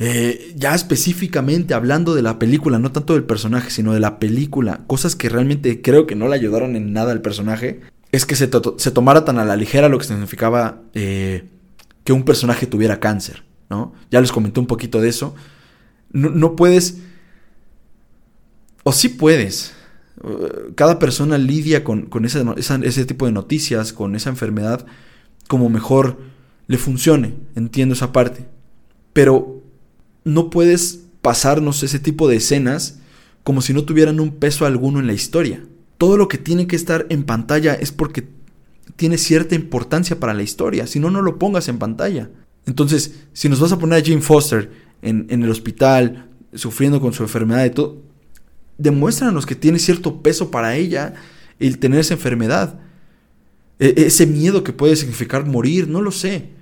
Eh, 0.00 0.54
ya 0.56 0.74
específicamente 0.74 1.72
hablando 1.72 2.16
de 2.16 2.22
la 2.22 2.36
película, 2.36 2.80
no 2.80 2.90
tanto 2.90 3.12
del 3.12 3.22
personaje, 3.22 3.70
sino 3.70 3.92
de 3.92 4.00
la 4.00 4.18
película, 4.18 4.80
cosas 4.88 5.14
que 5.14 5.28
realmente 5.28 5.80
creo 5.80 6.04
que 6.04 6.16
no 6.16 6.26
le 6.26 6.34
ayudaron 6.34 6.74
en 6.74 6.92
nada 6.92 7.12
al 7.12 7.22
personaje, 7.22 7.82
es 8.10 8.26
que 8.26 8.34
se, 8.34 8.48
tomara 8.48 9.24
tan 9.24 9.38
a 9.38 9.44
la 9.44 9.54
ligera 9.54 9.88
lo 9.88 9.98
que 9.98 10.04
significaba 10.04 10.82
eh, 10.94 11.44
que 12.02 12.12
un 12.12 12.24
personaje 12.24 12.66
tuviera 12.66 12.98
cáncer, 12.98 13.44
¿no? 13.68 13.94
Ya 14.10 14.20
les 14.20 14.32
comenté 14.32 14.58
un 14.58 14.66
poquito 14.66 15.00
de 15.00 15.08
eso. 15.08 15.36
No, 16.10 16.30
no 16.30 16.56
puedes... 16.56 16.98
O 18.82 18.92
sí 18.92 19.10
puedes. 19.10 19.74
Uh, 20.24 20.74
Cada 20.74 20.98
persona 20.98 21.38
lidia 21.38 21.84
con, 21.84 22.06
con 22.06 22.24
ese 22.24 23.04
tipo 23.04 23.26
de 23.26 23.32
noticias, 23.32 23.92
con 23.92 24.16
esa 24.16 24.30
enfermedad, 24.30 24.84
como 25.46 25.68
mejor 25.68 26.29
le 26.70 26.78
funcione. 26.78 27.34
Entiendo 27.56 27.96
esa 27.96 28.12
parte. 28.12 28.46
Pero 29.12 29.60
no 30.22 30.50
puedes 30.50 31.00
pasarnos 31.20 31.82
ese 31.82 31.98
tipo 31.98 32.28
de 32.28 32.36
escenas 32.36 33.00
como 33.42 33.60
si 33.60 33.74
no 33.74 33.82
tuvieran 33.82 34.20
un 34.20 34.36
peso 34.36 34.66
alguno 34.66 35.00
en 35.00 35.08
la 35.08 35.12
historia. 35.12 35.64
Todo 35.98 36.16
lo 36.16 36.28
que 36.28 36.38
tiene 36.38 36.68
que 36.68 36.76
estar 36.76 37.06
en 37.10 37.24
pantalla 37.24 37.74
es 37.74 37.90
porque 37.90 38.28
tiene 38.94 39.18
cierta 39.18 39.56
importancia 39.56 40.20
para 40.20 40.32
la 40.32 40.44
historia. 40.44 40.86
Si 40.86 41.00
no, 41.00 41.10
no 41.10 41.22
lo 41.22 41.40
pongas 41.40 41.66
en 41.66 41.78
pantalla. 41.78 42.30
Entonces, 42.66 43.24
si 43.32 43.48
nos 43.48 43.58
vas 43.58 43.72
a 43.72 43.78
poner 43.80 44.00
a 44.00 44.06
Jane 44.06 44.22
Foster 44.22 44.70
en, 45.02 45.26
en 45.28 45.42
el 45.42 45.50
hospital, 45.50 46.28
sufriendo 46.54 47.00
con 47.00 47.12
su 47.12 47.24
enfermedad 47.24 47.64
y 47.64 47.70
todo, 47.70 48.00
demuéstranos 48.78 49.44
que 49.44 49.56
tiene 49.56 49.80
cierto 49.80 50.22
peso 50.22 50.52
para 50.52 50.76
ella 50.76 51.14
el 51.58 51.80
tener 51.80 51.98
esa 51.98 52.14
enfermedad. 52.14 52.78
E- 53.80 53.94
ese 53.96 54.24
miedo 54.28 54.62
que 54.62 54.72
puede 54.72 54.94
significar 54.94 55.44
morir, 55.46 55.88
no 55.88 56.00
lo 56.00 56.12
sé. 56.12 56.59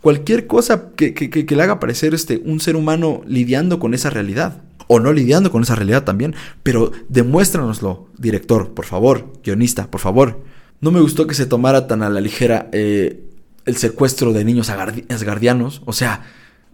Cualquier 0.00 0.46
cosa 0.46 0.90
que, 0.96 1.12
que- 1.14 1.28
que- 1.30 1.56
le 1.56 1.62
haga 1.62 1.78
parecer 1.80 2.14
este, 2.14 2.40
un 2.44 2.60
ser 2.60 2.76
humano 2.76 3.22
lidiando 3.26 3.78
con 3.78 3.92
esa 3.94 4.10
realidad. 4.10 4.62
O 4.86 4.98
no 4.98 5.12
lidiando 5.12 5.50
con 5.52 5.62
esa 5.62 5.74
realidad 5.74 6.04
también. 6.04 6.34
Pero 6.62 6.90
demuéstranoslo, 7.08 8.08
director, 8.18 8.72
por 8.74 8.86
favor. 8.86 9.32
Guionista, 9.44 9.90
por 9.90 10.00
favor. 10.00 10.42
No 10.80 10.90
me 10.90 11.00
gustó 11.00 11.26
que 11.26 11.34
se 11.34 11.46
tomara 11.46 11.86
tan 11.86 12.02
a 12.02 12.08
la 12.10 12.20
ligera 12.20 12.68
eh, 12.72 13.24
el 13.66 13.76
secuestro 13.76 14.32
de 14.32 14.44
niños 14.44 14.70
asgardianos. 14.70 15.82
O 15.84 15.92
sea, 15.92 16.24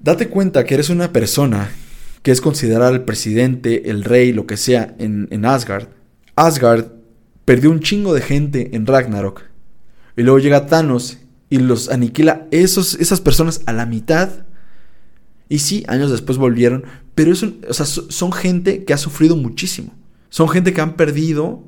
date 0.01 0.29
cuenta 0.29 0.65
que 0.65 0.75
eres 0.75 0.89
una 0.89 1.13
persona 1.13 1.71
que 2.23 2.31
es 2.31 2.41
considerada 2.41 2.91
el 2.93 3.03
presidente, 3.03 3.91
el 3.91 4.05
rey, 4.05 4.33
lo 4.33 4.47
que 4.47 4.57
sea, 4.57 4.95
en, 4.99 5.29
en 5.31 5.45
Asgard. 5.45 5.89
Asgard 6.37 6.87
perdió 7.45 7.71
un 7.71 7.81
chingo 7.81 8.15
de 8.15 8.21
gente 8.21 8.71
en 8.75 8.87
Ragnarok. 8.87 9.43
Y 10.17 10.23
luego 10.23 10.39
llega 10.39 10.67
Thanos 10.67 11.19
y 11.51 11.59
los 11.59 11.89
aniquila 11.91 12.47
esos, 12.51 12.95
esas 12.97 13.21
personas 13.21 13.61
a 13.67 13.73
la 13.73 13.87
mitad. 13.87 14.31
Y 15.49 15.61
sí, 15.61 15.85
años 15.89 16.11
después 16.11 16.39
volvieron. 16.39 16.85
Pero 17.15 17.33
o 17.33 17.73
sea, 17.75 17.87
so- 17.87 18.11
son 18.11 18.33
gente 18.33 18.85
que 18.85 18.93
ha 18.93 18.99
sufrido 18.99 19.37
muchísimo. 19.37 19.95
Son 20.29 20.49
gente 20.49 20.73
que 20.75 20.81
han 20.81 20.97
perdido 20.97 21.63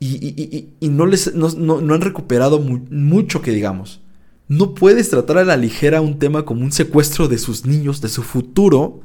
y, 0.00 0.14
y- 0.16 0.34
y- 0.36 0.56
y- 0.56 0.68
y 0.80 0.88
no, 0.88 1.06
les, 1.06 1.34
no, 1.34 1.48
no- 1.50 1.80
no 1.80 1.94
han 1.94 2.00
recuperado 2.00 2.58
mu- 2.60 2.86
mucho 2.90 3.40
que 3.40 3.52
digamos. 3.52 4.00
No 4.48 4.74
puedes 4.74 5.10
tratar 5.10 5.38
a 5.38 5.44
la 5.44 5.56
ligera 5.56 6.00
un 6.00 6.18
tema 6.18 6.44
como 6.44 6.62
un 6.62 6.72
secuestro 6.72 7.28
de 7.28 7.38
sus 7.38 7.66
niños, 7.66 8.00
de 8.00 8.08
su 8.08 8.22
futuro, 8.22 9.00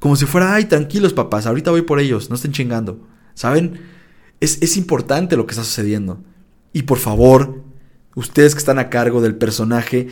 como 0.00 0.16
si 0.16 0.26
fuera, 0.26 0.54
ay, 0.54 0.66
tranquilos 0.66 1.12
papás, 1.12 1.46
ahorita 1.46 1.70
voy 1.70 1.82
por 1.82 2.00
ellos, 2.00 2.28
no 2.28 2.36
estén 2.36 2.52
chingando. 2.52 3.06
¿Saben? 3.34 3.80
Es, 4.40 4.58
es 4.62 4.76
importante 4.76 5.36
lo 5.36 5.46
que 5.46 5.52
está 5.52 5.64
sucediendo. 5.64 6.22
Y 6.72 6.82
por 6.82 6.98
favor, 6.98 7.62
ustedes 8.14 8.54
que 8.54 8.58
están 8.58 8.78
a 8.78 8.90
cargo 8.90 9.20
del 9.20 9.34
personaje, 9.36 10.08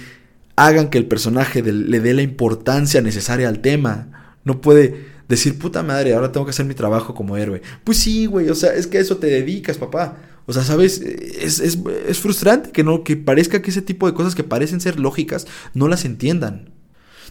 hagan 0.57 0.89
que 0.91 0.99
el 0.99 1.07
personaje 1.07 1.63
le 1.63 2.01
dé 2.01 2.15
la 2.15 2.23
importancia 2.23 3.01
necesaria 3.03 3.49
al 3.49 3.61
tema. 3.61 4.35
No 4.45 4.61
puede 4.61 5.07
decir, 5.29 5.59
puta 5.59 5.83
madre, 5.83 6.15
ahora 6.15 6.33
tengo 6.33 6.47
que 6.47 6.51
hacer 6.51 6.67
mi 6.67 6.75
trabajo 6.75 7.15
como 7.15 7.37
héroe. 7.37 7.61
Pues 7.85 7.99
sí, 7.99 8.27
güey, 8.27 8.49
o 8.49 8.55
sea, 8.55 8.73
es 8.75 8.87
que 8.87 8.99
a 8.99 9.01
eso 9.01 9.17
te 9.19 9.27
dedicas, 9.27 9.77
papá. 9.79 10.17
O 10.47 10.53
sea, 10.53 10.63
¿sabes? 10.63 11.01
Es, 11.01 11.59
es- 11.59 11.79
es 12.09 12.19
frustrante 12.21 12.71
que, 12.71 12.85
no, 12.85 13.03
que 13.03 13.17
parezca 13.17 13.61
que 13.61 13.71
ese 13.71 13.83
tipo 13.83 14.07
de 14.07 14.15
cosas 14.15 14.35
que 14.37 14.45
parecen 14.45 14.81
ser 14.81 15.01
lógicas 15.01 15.47
no 15.75 15.89
las 15.89 16.05
entiendan. 16.05 16.71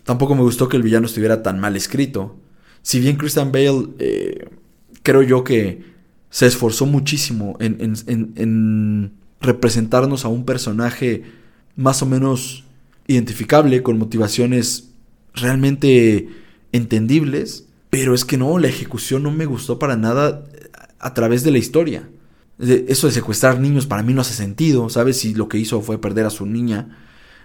Tampoco 0.04 0.36
me 0.36 0.42
gustó 0.42 0.68
que 0.68 0.76
el 0.78 0.84
villano 0.84 1.06
estuviera 1.08 1.42
tan 1.42 1.60
mal 1.60 1.76
escrito. 1.78 2.38
Si 2.82 3.00
bien 3.00 3.16
Christian 3.16 3.52
Bale, 3.54 3.88
eh, 4.00 4.50
creo 5.02 5.22
yo 5.24 5.44
que 5.46 5.84
se 6.30 6.46
esforzó 6.46 6.86
muchísimo 6.86 7.56
en- 7.62 7.78
en- 7.80 8.34
en 8.36 9.14
representarnos 9.42 10.26
a 10.26 10.30
un 10.30 10.46
personaje 10.46 11.24
más 11.76 12.02
o 12.02 12.06
menos 12.06 12.64
identificable, 13.08 13.84
con 13.84 13.98
motivaciones 13.98 14.90
realmente 15.34 16.30
entendibles, 16.72 17.66
pero 17.90 18.14
es 18.14 18.26
que 18.26 18.38
no, 18.38 18.58
la 18.58 18.68
ejecución 18.68 19.24
no 19.24 19.32
me 19.32 19.46
gustó 19.46 19.80
para 19.80 19.96
nada 19.96 20.46
a 21.00 21.14
través 21.14 21.44
de 21.44 21.52
la 21.52 21.58
historia. 21.58 22.10
Eso 22.60 23.08
de 23.08 23.14
secuestrar 23.14 23.60
niños 23.60 23.86
para 23.86 24.02
mí 24.04 24.14
no 24.14 24.22
hace 24.22 24.34
sentido, 24.34 24.90
¿sabes? 24.90 25.18
Si 25.18 25.34
lo 25.34 25.50
que 25.50 25.58
hizo 25.58 25.82
fue 25.82 26.00
perder 26.00 26.26
a 26.26 26.30
su 26.30 26.46
niña 26.46 26.98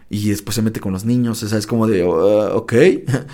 y 0.09 0.29
después 0.31 0.55
se 0.55 0.62
mete 0.62 0.81
con 0.81 0.92
los 0.92 1.05
niños, 1.05 1.42
o 1.42 1.57
es 1.57 1.66
como 1.66 1.87
de, 1.87 2.05
"Uh, 2.05 2.57
ok. 2.57 2.72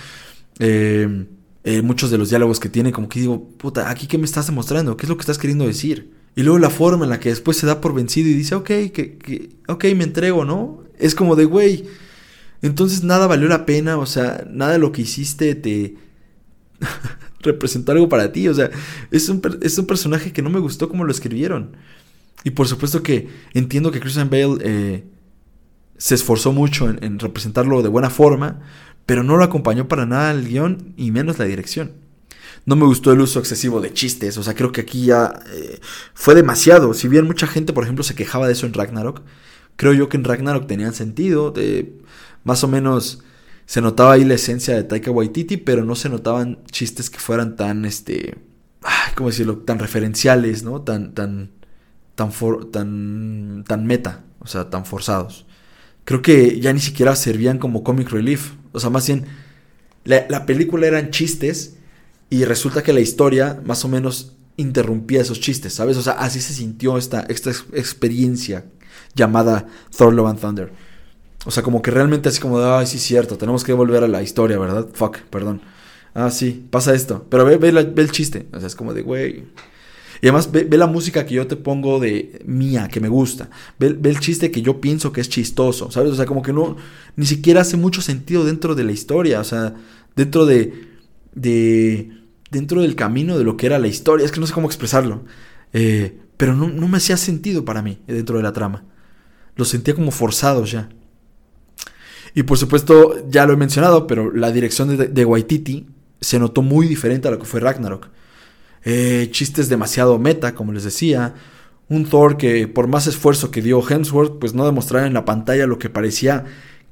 Eh, 0.59 1.27
eh, 1.65 1.83
muchos 1.83 2.11
de 2.11 2.17
los 2.17 2.31
diálogos 2.31 2.61
que 2.61 2.71
tiene, 2.71 2.93
como 2.93 3.11
que 3.11 3.21
digo, 3.21 3.47
puta, 3.59 3.91
¿aquí 3.91 4.07
qué 4.07 4.17
me 4.17 4.25
estás 4.25 4.47
demostrando? 4.47 4.97
¿Qué 4.97 5.05
es 5.05 5.11
lo 5.11 5.17
que 5.19 5.21
estás 5.21 5.37
queriendo 5.37 5.67
decir? 5.67 6.13
Y 6.37 6.43
luego 6.43 6.59
la 6.59 6.69
forma 6.69 7.05
en 7.05 7.11
la 7.11 7.19
que 7.19 7.31
después 7.31 7.57
se 7.57 7.67
da 7.67 7.81
por 7.81 7.95
vencido 7.95 8.29
y 8.29 8.35
dice, 8.35 8.55
ok, 8.55 8.67
que, 8.67 9.57
ok, 9.69 9.85
me 9.97 10.05
entrego, 10.05 10.45
¿no? 10.45 10.85
Es 10.99 11.15
como 11.15 11.35
de, 11.35 11.47
güey, 11.47 11.87
entonces 12.61 13.03
nada 13.03 13.27
valió 13.27 13.49
la 13.49 13.65
pena, 13.65 13.97
o 13.97 14.05
sea, 14.05 14.47
nada 14.51 14.73
de 14.73 14.79
lo 14.79 14.93
que 14.93 15.01
hiciste 15.01 15.55
te 15.55 15.97
representó 17.41 17.93
algo 17.93 18.11
para 18.11 18.33
ti, 18.33 18.49
o 18.49 18.55
sea, 18.55 18.71
es 19.11 19.31
un, 19.31 19.41
es 19.63 19.79
un 19.79 19.87
personaje 19.87 20.35
que 20.35 20.43
no 20.43 20.51
me 20.51 20.61
gustó 20.61 20.91
como 20.91 21.05
lo 21.05 21.11
escribieron. 21.11 21.75
Y 22.45 22.51
por 22.51 22.69
supuesto 22.69 23.03
que 23.03 23.29
entiendo 23.55 23.91
que 23.91 24.01
Christian 24.01 24.29
Bale 24.29 24.59
eh, 24.61 25.05
se 25.97 26.15
esforzó 26.15 26.53
mucho 26.53 26.91
en, 26.91 27.03
en 27.03 27.19
representarlo 27.19 27.83
de 27.83 27.89
buena 27.89 28.11
forma, 28.11 28.61
pero 29.07 29.23
no 29.23 29.39
lo 29.39 29.45
acompañó 29.45 29.89
para 29.89 30.05
nada 30.05 30.33
el 30.33 30.47
guion 30.47 30.93
y 30.99 31.13
menos 31.13 31.39
la 31.39 31.47
dirección. 31.47 31.93
No 32.67 32.77
me 32.77 32.85
gustó 32.85 33.13
el 33.13 33.21
uso 33.21 33.39
excesivo 33.39 33.81
de 33.81 33.93
chistes, 33.95 34.37
o 34.39 34.43
sea, 34.43 34.55
creo 34.55 34.73
que 34.73 34.83
aquí 34.83 35.07
ya 35.07 35.41
eh, 35.53 35.81
fue 36.15 36.35
demasiado. 36.35 36.95
Si 36.95 37.09
bien 37.09 37.25
mucha 37.27 37.47
gente, 37.47 37.73
por 37.73 37.85
ejemplo, 37.85 38.05
se 38.05 38.15
quejaba 38.17 38.47
de 38.49 38.53
eso 38.55 38.67
en 38.67 38.75
Ragnarok, 38.75 39.23
creo 39.77 39.93
yo 39.95 40.09
que 40.09 40.17
en 40.17 40.25
Ragnarok 40.25 40.67
tenían 40.67 40.93
sentido. 40.95 41.51
de- 41.53 41.95
más 42.45 42.63
o 42.65 42.69
menos 42.69 43.23
se 43.67 43.81
notaba 43.81 44.13
ahí 44.15 44.25
la 44.25 44.35
esencia 44.35 44.75
de 44.77 44.85
Taika 44.85 45.11
Waititi, 45.11 45.57
pero 45.59 45.85
no 45.85 45.95
se 45.97 46.09
notaban 46.09 46.59
chistes 46.71 47.11
que 47.11 47.19
fueran 47.19 47.57
tan, 47.57 47.85
este, 47.85 48.37
¿cómo 49.17 49.31
decirlo? 49.31 49.59
Tan 49.59 49.79
referenciales, 49.81 50.63
¿no? 50.63 50.83
Tan, 50.83 51.15
tan, 51.15 51.51
tan, 52.15 52.33
for- 52.33 52.71
tan, 52.71 53.65
tan 53.67 53.87
meta, 53.87 54.25
o 54.41 54.47
sea, 54.47 54.71
tan 54.71 54.87
forzados. 54.87 55.47
Creo 56.05 56.23
que 56.23 56.61
ya 56.61 56.73
ni 56.73 56.81
siquiera 56.81 57.17
servían 57.17 57.59
como 57.59 57.83
comic 57.85 58.11
relief, 58.11 58.53
o 58.73 58.81
sea, 58.81 58.91
más 58.91 59.07
bien 59.07 59.27
la 60.05 60.47
película 60.47 60.87
eran 60.87 61.11
chistes 61.11 61.76
y 62.31 62.45
resulta 62.45 62.83
que 62.83 62.93
la 62.93 63.01
historia 63.01 63.61
más 63.65 63.85
o 63.85 63.89
menos 63.89 64.33
interrumpía 64.57 65.21
esos 65.21 65.41
chistes, 65.41 65.75
¿sabes? 65.75 65.97
O 65.97 66.03
sea, 66.03 66.15
así 66.15 66.41
se 66.41 66.53
sintió 66.55 66.97
esta, 66.99 67.21
esta 67.29 67.51
ex- 67.51 67.67
experiencia 67.75 68.65
llamada 69.15 69.67
Thor 69.97 70.13
Love 70.15 70.29
and 70.31 70.41
Thunder. 70.41 70.73
O 71.45 71.51
sea, 71.51 71.63
como 71.63 71.83
que 71.83 71.91
realmente 71.91 72.29
así 72.29 72.41
como 72.41 72.59
de, 72.59 72.67
ay, 72.67 72.87
sí, 72.87 72.99
cierto, 72.99 73.39
tenemos 73.39 73.63
que 73.65 73.73
volver 73.73 74.03
a 74.03 74.09
la 74.09 74.23
historia, 74.23 74.59
¿verdad? 74.59 74.89
Fuck, 74.93 75.19
perdón. 75.31 75.61
Ah, 76.15 76.31
sí, 76.31 76.67
pasa 76.71 76.95
esto. 76.95 77.27
Pero 77.31 77.45
ve, 77.45 77.57
ve, 77.59 77.71
la- 77.73 77.83
ve 77.83 78.03
el 78.03 78.11
chiste. 78.11 78.47
O 78.53 78.59
sea, 78.59 78.67
es 78.67 78.75
como 78.75 78.95
de, 78.95 79.03
güey. 79.03 79.45
Y 80.23 80.27
además 80.29 80.51
ve, 80.51 80.65
ve 80.65 80.79
la 80.79 80.87
música 80.87 81.27
que 81.27 81.35
yo 81.35 81.47
te 81.47 81.57
pongo 81.57 82.01
de 82.01 82.43
mía, 82.47 82.89
que 82.89 83.01
me 83.01 83.09
gusta. 83.09 83.51
Ve, 83.79 83.91
ve 83.93 84.11
el 84.11 84.19
chiste 84.21 84.51
que 84.51 84.63
yo 84.63 84.81
pienso 84.81 85.13
que 85.13 85.21
es 85.21 85.29
chistoso, 85.29 85.91
¿sabes? 85.91 86.13
O 86.13 86.17
sea, 86.17 86.25
como 86.27 86.43
que 86.43 86.55
no, 86.55 86.77
ni 87.17 87.27
siquiera 87.27 87.61
hace 87.61 87.77
mucho 87.77 88.01
sentido 88.01 88.45
dentro 88.45 88.75
de 88.75 88.85
la 88.85 88.93
historia. 88.93 89.41
O 89.41 89.45
sea, 89.45 89.75
dentro 90.17 90.47
de, 90.47 90.96
de, 91.37 92.11
dentro 92.51 92.83
del 92.83 92.97
camino 92.97 93.39
de 93.39 93.45
lo 93.45 93.57
que 93.57 93.67
era 93.67 93.79
la 93.79 93.87
historia. 93.87 94.27
Es 94.27 94.33
que 94.33 94.41
no 94.41 94.49
sé 94.49 94.53
cómo 94.53 94.67
expresarlo. 94.67 95.25
Eh, 95.73 96.19
pero 96.37 96.57
no, 96.57 96.69
no 96.69 96.89
me 96.89 96.97
hacía 96.97 97.17
sentido 97.17 97.65
para 97.65 97.83
mí 97.83 98.01
dentro 98.09 98.37
de 98.37 98.43
la 98.43 98.53
trama. 98.53 98.85
Los 99.55 99.69
sentía 99.69 99.95
como 99.95 100.11
forzados 100.11 100.73
ya. 100.73 100.89
Y 102.35 102.43
por 102.43 102.59
supuesto, 102.59 103.25
ya 103.31 103.47
lo 103.47 103.53
he 103.53 103.57
mencionado, 103.57 104.07
pero 104.09 104.31
la 104.33 104.51
dirección 104.51 104.97
de, 104.97 105.07
de 105.07 105.25
Waititi 105.25 105.87
se 106.21 106.39
notó 106.39 106.63
muy 106.63 106.87
diferente 106.89 107.29
a 107.29 107.31
lo 107.31 107.39
que 107.39 107.47
fue 107.47 107.61
Ragnarok. 107.61 108.09
Eh, 108.85 109.29
chistes 109.33 109.69
demasiado 109.69 110.19
meta, 110.19 110.55
como 110.55 110.73
les 110.73 110.85
decía. 110.85 111.35
Un 111.89 112.05
Thor 112.05 112.37
que 112.37 112.67
por 112.69 112.89
más 112.89 113.07
esfuerzo 113.07 113.51
que 113.51 113.63
dio 113.63 113.83
Hemsworth, 113.87 114.39
pues 114.39 114.55
no 114.55 114.67
demostrara 114.67 115.07
en 115.07 115.15
la 115.15 115.25
pantalla 115.25 115.67
lo 115.67 115.79
que 115.79 115.89
parecía 115.89 116.45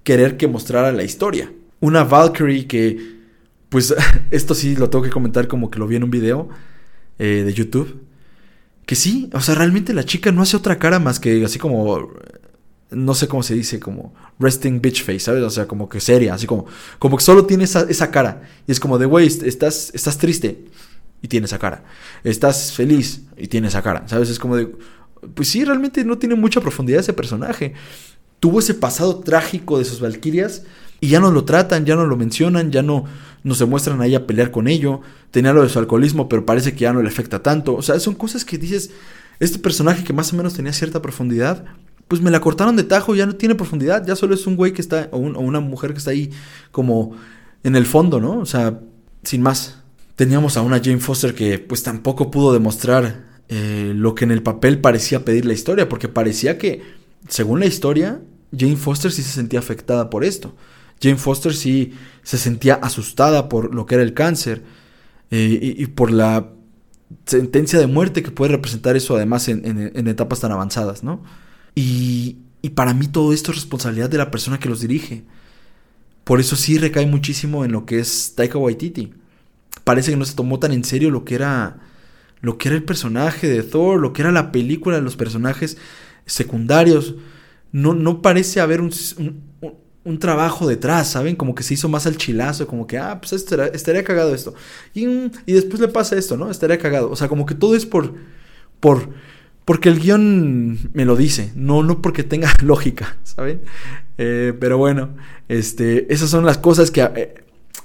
querer 0.02 0.36
que 0.36 0.48
mostrara 0.48 0.92
la 0.92 1.02
historia. 1.02 1.52
Una 1.80 2.04
Valkyrie 2.04 2.66
que, 2.66 3.13
pues 3.74 3.92
esto 4.30 4.54
sí 4.54 4.76
lo 4.76 4.88
tengo 4.88 5.02
que 5.02 5.10
comentar 5.10 5.48
como 5.48 5.68
que 5.68 5.80
lo 5.80 5.88
vi 5.88 5.96
en 5.96 6.04
un 6.04 6.10
video 6.10 6.48
eh, 7.18 7.42
de 7.44 7.52
YouTube. 7.52 8.02
Que 8.86 8.94
sí, 8.94 9.28
o 9.32 9.40
sea, 9.40 9.56
realmente 9.56 9.92
la 9.92 10.04
chica 10.04 10.30
no 10.30 10.42
hace 10.42 10.56
otra 10.56 10.78
cara 10.78 11.00
más 11.00 11.18
que 11.18 11.44
así 11.44 11.58
como 11.58 12.12
no 12.92 13.14
sé 13.14 13.26
cómo 13.26 13.42
se 13.42 13.54
dice, 13.54 13.80
como 13.80 14.14
resting 14.38 14.80
bitch 14.80 15.02
face, 15.02 15.18
¿sabes? 15.18 15.42
O 15.42 15.50
sea, 15.50 15.66
como 15.66 15.88
que 15.88 15.98
seria, 15.98 16.34
así 16.34 16.46
como, 16.46 16.66
como 17.00 17.16
que 17.16 17.24
solo 17.24 17.46
tiene 17.46 17.64
esa, 17.64 17.80
esa 17.88 18.12
cara. 18.12 18.42
Y 18.64 18.70
es 18.70 18.78
como 18.78 18.96
de, 18.96 19.06
güey, 19.06 19.26
estás, 19.26 19.90
estás 19.92 20.18
triste 20.18 20.66
y 21.20 21.26
tiene 21.26 21.46
esa 21.46 21.58
cara. 21.58 21.82
Estás 22.22 22.70
feliz 22.70 23.22
y 23.36 23.48
tiene 23.48 23.66
esa 23.66 23.82
cara, 23.82 24.06
¿sabes? 24.06 24.30
Es 24.30 24.38
como 24.38 24.54
de, 24.54 24.70
pues 25.34 25.48
sí, 25.48 25.64
realmente 25.64 26.04
no 26.04 26.16
tiene 26.16 26.36
mucha 26.36 26.60
profundidad 26.60 27.00
ese 27.00 27.12
personaje. 27.12 27.74
Tuvo 28.38 28.60
ese 28.60 28.74
pasado 28.74 29.18
trágico 29.18 29.80
de 29.80 29.84
sus 29.84 29.98
valquirias 29.98 30.62
y 31.00 31.08
ya 31.08 31.18
no 31.18 31.32
lo 31.32 31.44
tratan, 31.44 31.84
ya 31.86 31.96
no 31.96 32.06
lo 32.06 32.16
mencionan, 32.16 32.70
ya 32.70 32.82
no, 32.82 33.06
nos 33.44 33.60
demuestran 33.60 34.00
a 34.00 34.06
ella 34.06 34.26
pelear 34.26 34.50
con 34.50 34.66
ello, 34.66 35.00
tenía 35.30 35.52
lo 35.52 35.62
de 35.62 35.68
su 35.68 35.78
alcoholismo, 35.78 36.28
pero 36.28 36.44
parece 36.44 36.72
que 36.72 36.80
ya 36.80 36.92
no 36.92 37.02
le 37.02 37.08
afecta 37.08 37.42
tanto. 37.42 37.76
O 37.76 37.82
sea, 37.82 38.00
son 38.00 38.14
cosas 38.14 38.44
que 38.44 38.58
dices, 38.58 38.90
este 39.38 39.60
personaje 39.60 40.02
que 40.02 40.12
más 40.12 40.32
o 40.32 40.36
menos 40.36 40.54
tenía 40.54 40.72
cierta 40.72 41.00
profundidad, 41.00 41.64
pues 42.08 42.20
me 42.20 42.32
la 42.32 42.40
cortaron 42.40 42.74
de 42.74 42.82
tajo, 42.82 43.14
ya 43.14 43.26
no 43.26 43.36
tiene 43.36 43.54
profundidad, 43.54 44.04
ya 44.04 44.16
solo 44.16 44.34
es 44.34 44.46
un 44.46 44.56
güey 44.56 44.72
que 44.72 44.82
está, 44.82 45.08
o, 45.12 45.18
o 45.18 45.40
una 45.40 45.60
mujer 45.60 45.92
que 45.92 45.98
está 45.98 46.10
ahí 46.10 46.30
como 46.72 47.12
en 47.62 47.76
el 47.76 47.86
fondo, 47.86 48.20
¿no? 48.20 48.38
O 48.38 48.46
sea, 48.46 48.80
sin 49.22 49.42
más. 49.42 49.80
Teníamos 50.16 50.56
a 50.56 50.62
una 50.62 50.78
Jane 50.78 51.00
Foster 51.00 51.34
que 51.34 51.58
pues 51.58 51.82
tampoco 51.82 52.30
pudo 52.30 52.52
demostrar 52.52 53.24
eh, 53.48 53.92
lo 53.94 54.14
que 54.14 54.24
en 54.24 54.30
el 54.30 54.42
papel 54.42 54.80
parecía 54.80 55.24
pedir 55.24 55.44
la 55.44 55.52
historia, 55.52 55.88
porque 55.88 56.08
parecía 56.08 56.56
que, 56.56 56.82
según 57.28 57.60
la 57.60 57.66
historia, 57.66 58.20
Jane 58.56 58.76
Foster 58.76 59.10
sí 59.10 59.22
se 59.22 59.30
sentía 59.30 59.58
afectada 59.58 60.10
por 60.10 60.24
esto. 60.24 60.54
Jane 61.00 61.16
Foster 61.16 61.54
sí 61.54 61.92
se 62.22 62.38
sentía 62.38 62.74
asustada 62.74 63.48
por 63.48 63.74
lo 63.74 63.86
que 63.86 63.96
era 63.96 64.04
el 64.04 64.14
cáncer 64.14 64.62
eh, 65.30 65.74
y, 65.78 65.86
por 65.86 66.10
la 66.10 66.48
sentencia 67.26 67.78
de 67.78 67.86
muerte 67.86 68.22
que 68.22 68.30
puede 68.30 68.52
representar 68.52 68.96
eso 68.96 69.16
además 69.16 69.48
en, 69.48 70.08
etapas 70.08 70.40
tan 70.40 70.52
avanzadas, 70.52 71.02
¿no? 71.02 71.22
Y, 71.74 72.38
para 72.74 72.94
mí 72.94 73.08
todo 73.08 73.32
esto 73.34 73.50
es 73.50 73.58
responsabilidad 73.58 74.08
de 74.08 74.16
la 74.18 74.30
persona 74.30 74.58
que 74.58 74.70
los 74.70 74.80
dirige. 74.80 75.24
Por 76.24 76.40
eso 76.40 76.56
sí 76.56 76.78
recae 76.78 77.06
muchísimo 77.06 77.64
en 77.64 77.72
lo 77.72 77.84
que 77.84 77.98
es 77.98 78.32
Taika 78.34 78.56
Waititi. 78.56 79.12
Parece 79.84 80.10
que 80.10 80.16
no 80.16 80.24
se 80.24 80.34
tomó 80.34 80.58
tan 80.58 80.72
en 80.72 80.84
serio 80.84 81.10
lo 81.10 81.24
que 81.24 81.34
era 81.34 81.80
lo 82.40 82.58
que 82.58 82.68
era 82.68 82.76
el 82.76 82.84
personaje 82.84 83.48
de 83.48 83.62
Thor, 83.62 84.00
lo 84.00 84.12
que 84.12 84.22
era 84.22 84.30
la 84.30 84.52
película 84.52 85.00
los 85.00 85.16
personajes 85.16 85.78
secundarios. 86.26 87.14
No, 87.72 87.94
no 87.94 88.22
parece 88.22 88.60
haber 88.60 88.80
un, 88.80 88.92
trabajo 90.18 90.66
detrás, 90.68 91.08
¿saben? 91.08 91.34
Como 91.34 91.54
que 91.54 91.62
se 91.62 91.74
hizo 91.74 91.88
más 91.88 92.06
al 92.06 92.16
chilazo, 92.16 92.66
como 92.66 92.86
que, 92.86 92.98
ah, 92.98 93.20
pues 93.20 93.32
estaría, 93.32 93.66
estaría 93.66 94.04
cagado 94.04 94.34
esto. 94.34 94.54
Y, 94.92 95.06
y, 95.46 95.52
después 95.52 95.80
le 95.80 95.88
pasa 95.88 96.16
esto, 96.16 96.36
¿no? 96.36 96.50
Estaría 96.50 96.78
cagado. 96.78 97.10
O 97.10 97.16
sea, 97.16 97.28
como 97.28 97.46
que 97.46 97.54
todo 97.54 97.74
es 97.74 97.86
por, 97.86 98.14
por, 98.80 99.08
porque 99.64 99.88
el 99.88 99.98
guion 99.98 100.78
me 100.92 101.06
lo 101.06 101.16
dice, 101.16 101.52
no, 101.54 101.82
no 101.82 102.02
porque 102.02 102.22
tenga 102.22 102.52
lógica, 102.62 103.16
¿saben? 103.22 103.62
Eh, 104.18 104.52
pero 104.60 104.76
bueno, 104.76 105.10
este, 105.48 106.12
esas 106.12 106.28
son 106.28 106.44
las 106.44 106.58
cosas 106.58 106.90
que 106.90 107.02
a, 107.02 107.12
eh, 107.16 107.34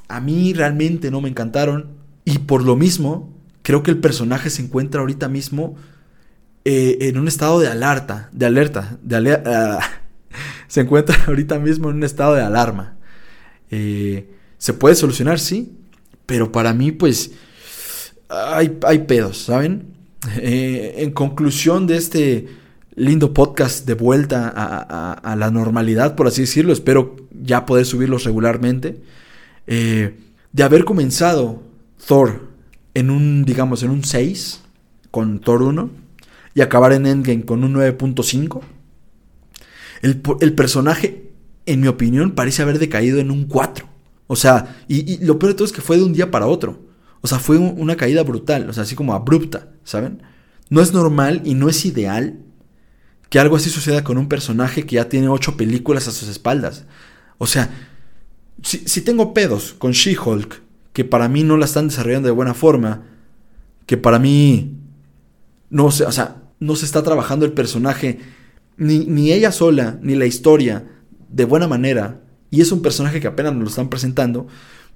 a, 0.10 0.20
mí 0.20 0.54
realmente 0.54 1.12
no 1.12 1.22
me 1.22 1.30
encantaron. 1.30 1.88
Y 2.26 2.40
por 2.40 2.64
lo 2.64 2.76
mismo, 2.76 3.34
creo 3.62 3.82
que 3.82 3.92
el 3.92 3.98
personaje 4.00 4.50
se 4.50 4.62
encuentra 4.62 5.02
ahorita 5.02 5.30
mismo 5.30 5.78
eh, 6.66 6.98
en 7.02 7.18
un 7.18 7.28
estado 7.30 7.60
de 7.60 7.70
alerta, 7.70 8.30
de 8.34 8.46
alerta, 8.46 8.98
de 9.02 9.16
alerta. 9.16 9.80
se 10.68 10.82
encuentra 10.82 11.18
ahorita 11.28 11.60
mismo 11.60 11.90
en 11.90 11.98
un 11.98 12.04
estado 12.04 12.36
de 12.36 12.42
alarma. 12.42 12.98
se 13.70 14.74
puede 14.74 14.96
solucionar, 14.96 15.40
sí, 15.40 15.78
pero 16.26 16.52
para 16.52 16.74
mí, 16.74 16.92
pues, 16.92 17.32
hay, 18.30 18.78
hay 18.84 19.00
pedos, 19.00 19.38
¿saben? 19.44 19.88
Eh, 20.42 20.96
en 20.98 21.12
conclusión 21.12 21.88
de 21.88 21.96
este 21.96 22.48
lindo 22.94 23.34
podcast 23.34 23.88
de 23.88 23.94
vuelta 23.94 24.52
a, 24.54 25.36
la 25.38 25.50
normalidad, 25.50 26.16
por 26.16 26.28
así 26.28 26.42
decirlo, 26.42 26.74
espero 26.74 27.16
ya 27.32 27.66
poder 27.66 27.86
subirlos 27.86 28.26
regularmente, 28.26 29.02
eh, 29.66 30.18
de 30.52 30.64
haber 30.64 30.84
comenzado 30.84 31.64
Thor 32.06 32.50
en 32.94 33.10
un, 33.10 33.46
digamos, 33.46 33.82
en 33.84 33.92
un 33.92 34.04
6 34.04 34.62
con 35.10 35.40
Thor 35.40 35.62
1 35.62 35.90
y 36.54 36.62
acabar 36.62 36.92
en 36.92 37.06
Endgame 37.06 37.46
con 37.46 37.64
un 37.64 37.76
9.5, 37.76 38.60
el, 40.02 40.22
el, 40.42 40.54
personaje, 40.54 41.32
en 41.66 41.82
mi 41.82 41.88
opinión, 41.88 42.32
parece 42.32 42.62
haber 42.62 42.80
decaído 42.80 43.20
en 43.20 43.32
un 43.32 43.46
4. 43.46 43.88
O 44.28 44.36
sea, 44.36 44.84
y, 44.88 45.24
lo 45.26 45.40
peor 45.40 45.54
de 45.54 45.58
todo 45.58 45.66
es 45.66 45.74
que 45.74 45.82
fue 45.82 45.98
de 45.98 46.04
un 46.04 46.14
día 46.14 46.30
para 46.32 46.48
otro. 46.48 46.88
O 47.22 47.28
sea, 47.28 47.40
fue 47.40 47.58
una 47.58 47.98
caída 47.98 48.24
brutal, 48.24 48.70
o 48.70 48.74
sea, 48.74 48.84
así 48.84 48.96
como 48.96 49.14
abrupta, 49.14 49.70
¿saben? 49.84 50.22
No 50.70 50.82
es 50.82 50.94
normal 50.94 51.42
y 51.44 51.56
no 51.56 51.68
es 51.68 51.86
ideal 51.86 52.40
que 53.30 53.40
algo 53.40 53.56
así 53.56 53.70
suceda 53.70 54.04
con 54.04 54.18
un 54.18 54.30
personaje 54.30 54.86
que 54.86 54.96
ya 54.96 55.10
tiene 55.10 55.28
ocho 55.30 55.58
películas 55.58 56.08
a 56.08 56.12
sus 56.12 56.30
espaldas. 56.30 56.86
O 57.38 57.48
sea, 57.48 57.72
si, 58.64 59.02
tengo 59.02 59.34
pedos 59.34 59.74
con 59.78 59.92
She-Hulk, 59.92 60.62
que 60.94 61.06
para 61.06 61.30
mí 61.30 61.44
no 61.44 61.58
la 61.58 61.66
están 61.66 61.88
desarrollando 61.88 62.28
de 62.28 62.34
buena 62.34 62.54
forma, 62.54 63.04
que 63.86 63.98
para 63.98 64.20
mí 64.20 64.78
no 65.70 65.92
se, 65.92 66.06
o 66.06 66.12
sea, 66.12 66.44
no 66.60 66.76
se 66.76 66.86
está 66.86 67.04
trabajando 67.04 67.46
el 67.46 67.54
personaje, 67.54 68.20
ni, 68.80 69.06
ni 69.06 69.32
ella 69.32 69.52
sola, 69.52 70.00
ni 70.02 70.16
la 70.16 70.26
historia, 70.26 70.88
de 71.30 71.46
buena 71.46 71.68
manera, 71.68 72.22
y 72.50 72.62
es 72.62 72.72
un 72.72 72.82
personaje 72.82 73.20
que 73.20 73.28
apenas 73.28 73.54
nos 73.54 73.64
lo 73.64 73.70
están 73.70 73.90
presentando, 73.90 74.48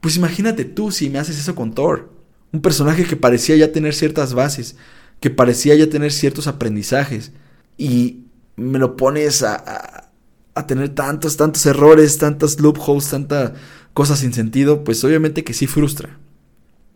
pues 0.01 0.17
imagínate 0.17 0.65
tú 0.65 0.91
si 0.91 1.09
me 1.09 1.19
haces 1.19 1.37
eso 1.37 1.55
con 1.55 1.73
Thor. 1.73 2.11
Un 2.51 2.61
personaje 2.61 3.05
que 3.05 3.15
parecía 3.15 3.55
ya 3.55 3.71
tener 3.71 3.93
ciertas 3.93 4.33
bases, 4.33 4.75
que 5.19 5.29
parecía 5.29 5.75
ya 5.75 5.89
tener 5.89 6.11
ciertos 6.11 6.47
aprendizajes. 6.47 7.31
Y 7.77 8.25
me 8.55 8.79
lo 8.79 8.97
pones 8.97 9.43
a, 9.43 10.11
a, 10.53 10.67
tener 10.67 10.89
tantos, 10.89 11.37
tantos 11.37 11.65
errores, 11.65 12.17
tantas 12.17 12.59
loopholes, 12.59 13.09
tantas 13.09 13.53
cosas 13.93 14.19
sin 14.19 14.33
sentido, 14.33 14.83
pues 14.83 15.03
obviamente 15.03 15.43
que 15.43 15.53
sí 15.53 15.67
frustra. 15.67 16.19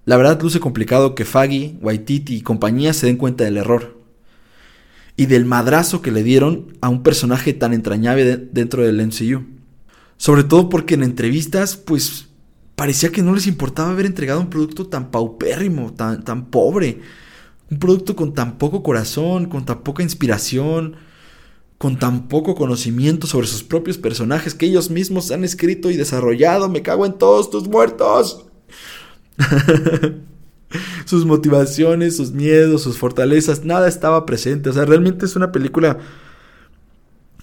La 0.06 0.18
verdad 0.18 0.42
luce 0.42 0.60
complicado 0.60 1.16
que 1.16 1.26
Faggy, 1.26 1.78
Waititi 1.82 2.36
y 2.36 2.42
compañía 2.42 2.94
se 2.94 3.08
den 3.08 3.18
cuenta 3.18 3.44
del 3.44 3.58
error. 3.58 3.97
Y 5.18 5.26
del 5.26 5.46
madrazo 5.46 6.02
que 6.02 6.12
le 6.12 6.24
dieron 6.24 6.78
a 6.80 6.88
un 6.88 7.04
personaje 7.04 7.54
tan 7.54 7.74
entrañable 7.74 8.38
dentro 8.38 8.84
del 8.84 9.06
MCU. 9.06 9.44
Sobre 10.16 10.44
todo 10.46 10.70
porque 10.70 10.94
en 10.94 11.04
entrevistas, 11.04 11.76
pues 11.76 12.30
parecía 12.76 13.12
que 13.12 13.24
no 13.24 13.34
les 13.34 13.48
importaba 13.48 13.90
haber 13.90 14.06
entregado 14.06 14.40
un 14.40 14.50
producto 14.50 14.88
tan 14.88 15.12
paupérrimo, 15.12 15.94
tan, 15.94 16.24
tan 16.24 16.46
pobre. 16.46 17.02
Un 17.70 17.80
producto 17.80 18.16
con 18.16 18.34
tan 18.34 18.58
poco 18.58 18.84
corazón, 18.84 19.48
con 19.48 19.66
tan 19.66 19.82
poca 19.82 20.04
inspiración, 20.04 20.96
con 21.78 21.98
tan 22.00 22.28
poco 22.28 22.56
conocimiento 22.56 23.28
sobre 23.28 23.48
sus 23.48 23.64
propios 23.64 23.98
personajes 23.98 24.54
que 24.54 24.68
ellos 24.68 24.90
mismos 24.90 25.32
han 25.32 25.44
escrito 25.44 25.90
y 25.90 25.98
desarrollado. 25.98 26.70
Me 26.70 26.84
cago 26.84 27.06
en 27.06 27.18
todos 27.18 27.50
tus 27.50 27.68
muertos. 27.68 28.46
sus 31.06 31.26
motivaciones, 31.26 32.18
sus 32.18 32.32
miedos, 32.32 32.84
sus 32.84 32.98
fortalezas, 32.98 33.66
nada 33.66 33.88
estaba 33.88 34.26
presente. 34.26 34.70
O 34.70 34.74
sea, 34.74 34.86
realmente 34.86 35.26
es 35.26 35.36
una 35.36 35.52
película 35.52 35.98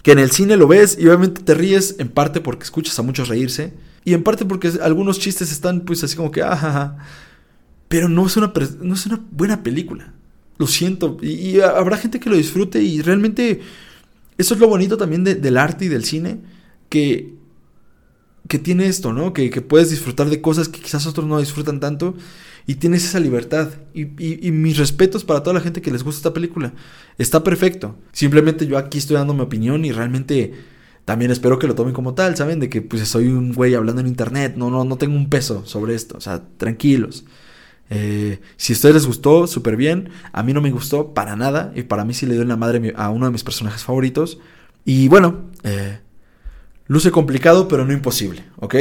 que 0.03 0.13
en 0.13 0.19
el 0.19 0.31
cine 0.31 0.57
lo 0.57 0.69
ves 0.69 0.99
y 1.01 1.07
obviamente 1.07 1.43
te 1.43 1.55
ríes 1.55 1.97
en 1.99 2.09
parte 2.09 2.41
porque 2.41 2.65
escuchas 2.65 2.99
a 2.99 3.03
muchos 3.03 3.29
reírse 3.29 3.73
y 4.05 4.13
en 4.13 4.23
parte 4.23 4.45
porque 4.45 4.71
algunos 4.83 5.19
chistes 5.19 5.51
están 5.51 5.81
pues 5.81 6.05
así 6.05 6.15
como 6.15 6.31
que, 6.31 6.43
ah, 6.43 6.99
Pero 7.89 8.09
no 8.09 8.27
es, 8.27 8.37
una, 8.37 8.53
no 8.81 8.95
es 8.95 9.07
una 9.07 9.21
buena 9.31 9.63
película. 9.63 10.13
Lo 10.59 10.67
siento. 10.67 11.17
Y, 11.23 11.61
habrá 11.61 11.97
gente 11.97 12.21
que 12.21 12.31
lo 12.31 12.37
disfrute 12.37 12.83
y 12.83 13.03
realmente 13.03 13.61
eso 14.37 14.55
es 14.55 14.61
lo 14.61 14.69
bonito 14.69 14.97
también 14.97 15.25
del 15.25 15.57
arte 15.57 15.87
y 15.87 15.89
del 15.89 16.05
cine. 16.05 16.41
Que, 16.89 17.35
que 18.47 18.59
tiene 18.59 18.87
esto, 18.87 19.13
¿no? 19.13 19.33
Que, 19.33 19.51
puedes 19.63 19.91
disfrutar 19.91 20.29
de 20.29 20.41
cosas 20.41 20.69
que 20.69 20.81
quizás 20.81 21.07
otros 21.07 21.27
no 21.27 21.39
disfrutan 21.39 21.81
tanto. 21.81 22.15
Y 22.67 22.77
tienes 22.77 23.05
esa 23.05 23.21
libertad. 23.21 23.69
Y, 23.93 24.03
y, 24.03 24.49
y, 24.49 24.51
mis 24.53 24.79
respetos 24.79 25.25
para 25.25 25.43
toda 25.43 25.55
la 25.55 25.61
gente 25.61 25.83
que 25.83 25.91
les 25.91 26.03
gusta 26.03 26.19
esta 26.19 26.33
película. 26.33 26.73
Está 27.19 27.45
perfecto. 27.45 27.97
Simplemente 28.13 28.67
yo 28.67 28.79
aquí 28.79 28.99
estoy 28.99 29.17
dando 29.17 29.35
mi 29.35 29.43
opinión 29.43 29.85
y 29.85 29.93
realmente 29.93 30.55
también 31.05 31.31
espero 31.31 31.59
que 31.59 31.67
lo 31.67 31.75
tomen 31.75 31.93
como 31.93 32.15
tal, 32.15 32.37
¿saben? 32.37 32.61
De 32.61 32.71
que 32.71 32.81
pues 32.81 33.07
soy 33.07 33.29
un 33.29 33.53
güey 33.53 33.75
hablando 33.75 34.01
en 34.01 34.07
internet, 34.07 34.55
no, 34.57 34.71
no, 34.71 34.85
no 34.85 34.97
tengo 34.97 35.15
un 35.15 35.29
peso 35.29 35.67
sobre 35.67 35.95
esto, 35.95 36.17
o 36.17 36.21
sea, 36.21 36.43
tranquilos. 36.57 37.25
Eh, 37.91 38.41
si 38.57 38.73
a 38.73 38.77
ustedes 38.77 38.95
les 38.95 39.07
gustó, 39.07 39.47
súper 39.47 39.77
bien. 39.77 40.09
A 40.33 40.43
mí 40.43 40.53
no 40.53 40.61
me 40.61 40.71
gustó 40.71 41.13
para 41.13 41.37
nada. 41.37 41.73
Y 41.75 41.83
para 41.83 42.05
mí 42.05 42.15
sí 42.15 42.27
le 42.27 42.35
dio 42.35 42.43
en 42.43 42.49
la 42.49 42.57
madre 42.57 42.95
a 42.97 43.11
uno 43.11 43.27
de 43.27 43.33
mis 43.33 43.45
personajes 43.45 43.85
favoritos. 43.85 44.39
Y 44.85 45.09
bueno, 45.09 45.51
eh, 45.63 45.99
luce 46.87 47.11
complicado, 47.11 47.69
pero 47.69 47.85
no 47.85 47.93
imposible, 47.93 48.45
¿ok? 48.57 48.77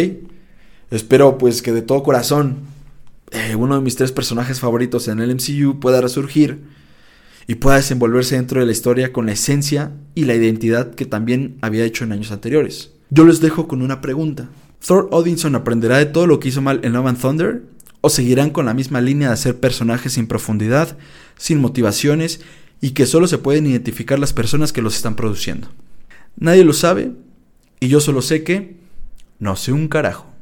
Espero 0.91 1.37
pues 1.37 1.61
que 1.61 1.71
de 1.71 1.81
todo 1.81 2.03
corazón 2.03 2.72
eh, 3.33 3.55
uno 3.55 3.75
de 3.75 3.81
mis 3.81 3.95
tres 3.95 4.11
personajes 4.11 4.59
favoritos 4.59 5.07
en 5.07 5.19
el 5.19 5.35
MCU 5.35 5.79
pueda 5.79 6.01
resurgir 6.01 6.61
y 7.47 7.55
pueda 7.55 7.77
desenvolverse 7.77 8.35
dentro 8.35 8.59
de 8.59 8.65
la 8.65 8.71
historia 8.71 9.11
con 9.11 9.25
la 9.25 9.33
esencia 9.33 9.91
y 10.15 10.25
la 10.25 10.35
identidad 10.35 10.93
que 10.93 11.05
también 11.05 11.57
había 11.61 11.83
hecho 11.83 12.03
en 12.03 12.11
años 12.11 12.31
anteriores. 12.31 12.91
Yo 13.09 13.25
les 13.25 13.41
dejo 13.41 13.67
con 13.67 13.81
una 13.81 14.01
pregunta. 14.01 14.49
¿Thor 14.85 15.07
Odinson 15.11 15.55
aprenderá 15.55 15.97
de 15.97 16.05
todo 16.05 16.27
lo 16.27 16.39
que 16.39 16.49
hizo 16.49 16.61
mal 16.61 16.81
en 16.83 16.93
Love 16.93 17.07
and 17.07 17.21
Thunder? 17.21 17.63
¿O 18.01 18.09
seguirán 18.09 18.49
con 18.49 18.65
la 18.65 18.73
misma 18.73 19.01
línea 19.01 19.29
de 19.29 19.33
hacer 19.33 19.59
personajes 19.59 20.13
sin 20.13 20.27
profundidad, 20.27 20.97
sin 21.37 21.59
motivaciones 21.59 22.41
y 22.81 22.91
que 22.91 23.05
solo 23.05 23.27
se 23.27 23.37
pueden 23.37 23.65
identificar 23.65 24.19
las 24.19 24.33
personas 24.33 24.73
que 24.73 24.81
los 24.81 24.95
están 24.95 25.15
produciendo? 25.15 25.69
Nadie 26.35 26.65
lo 26.65 26.73
sabe 26.73 27.11
y 27.79 27.87
yo 27.87 27.99
solo 27.99 28.21
sé 28.21 28.43
que 28.43 28.77
no 29.39 29.55
sé 29.55 29.71
un 29.71 29.87
carajo. 29.87 30.32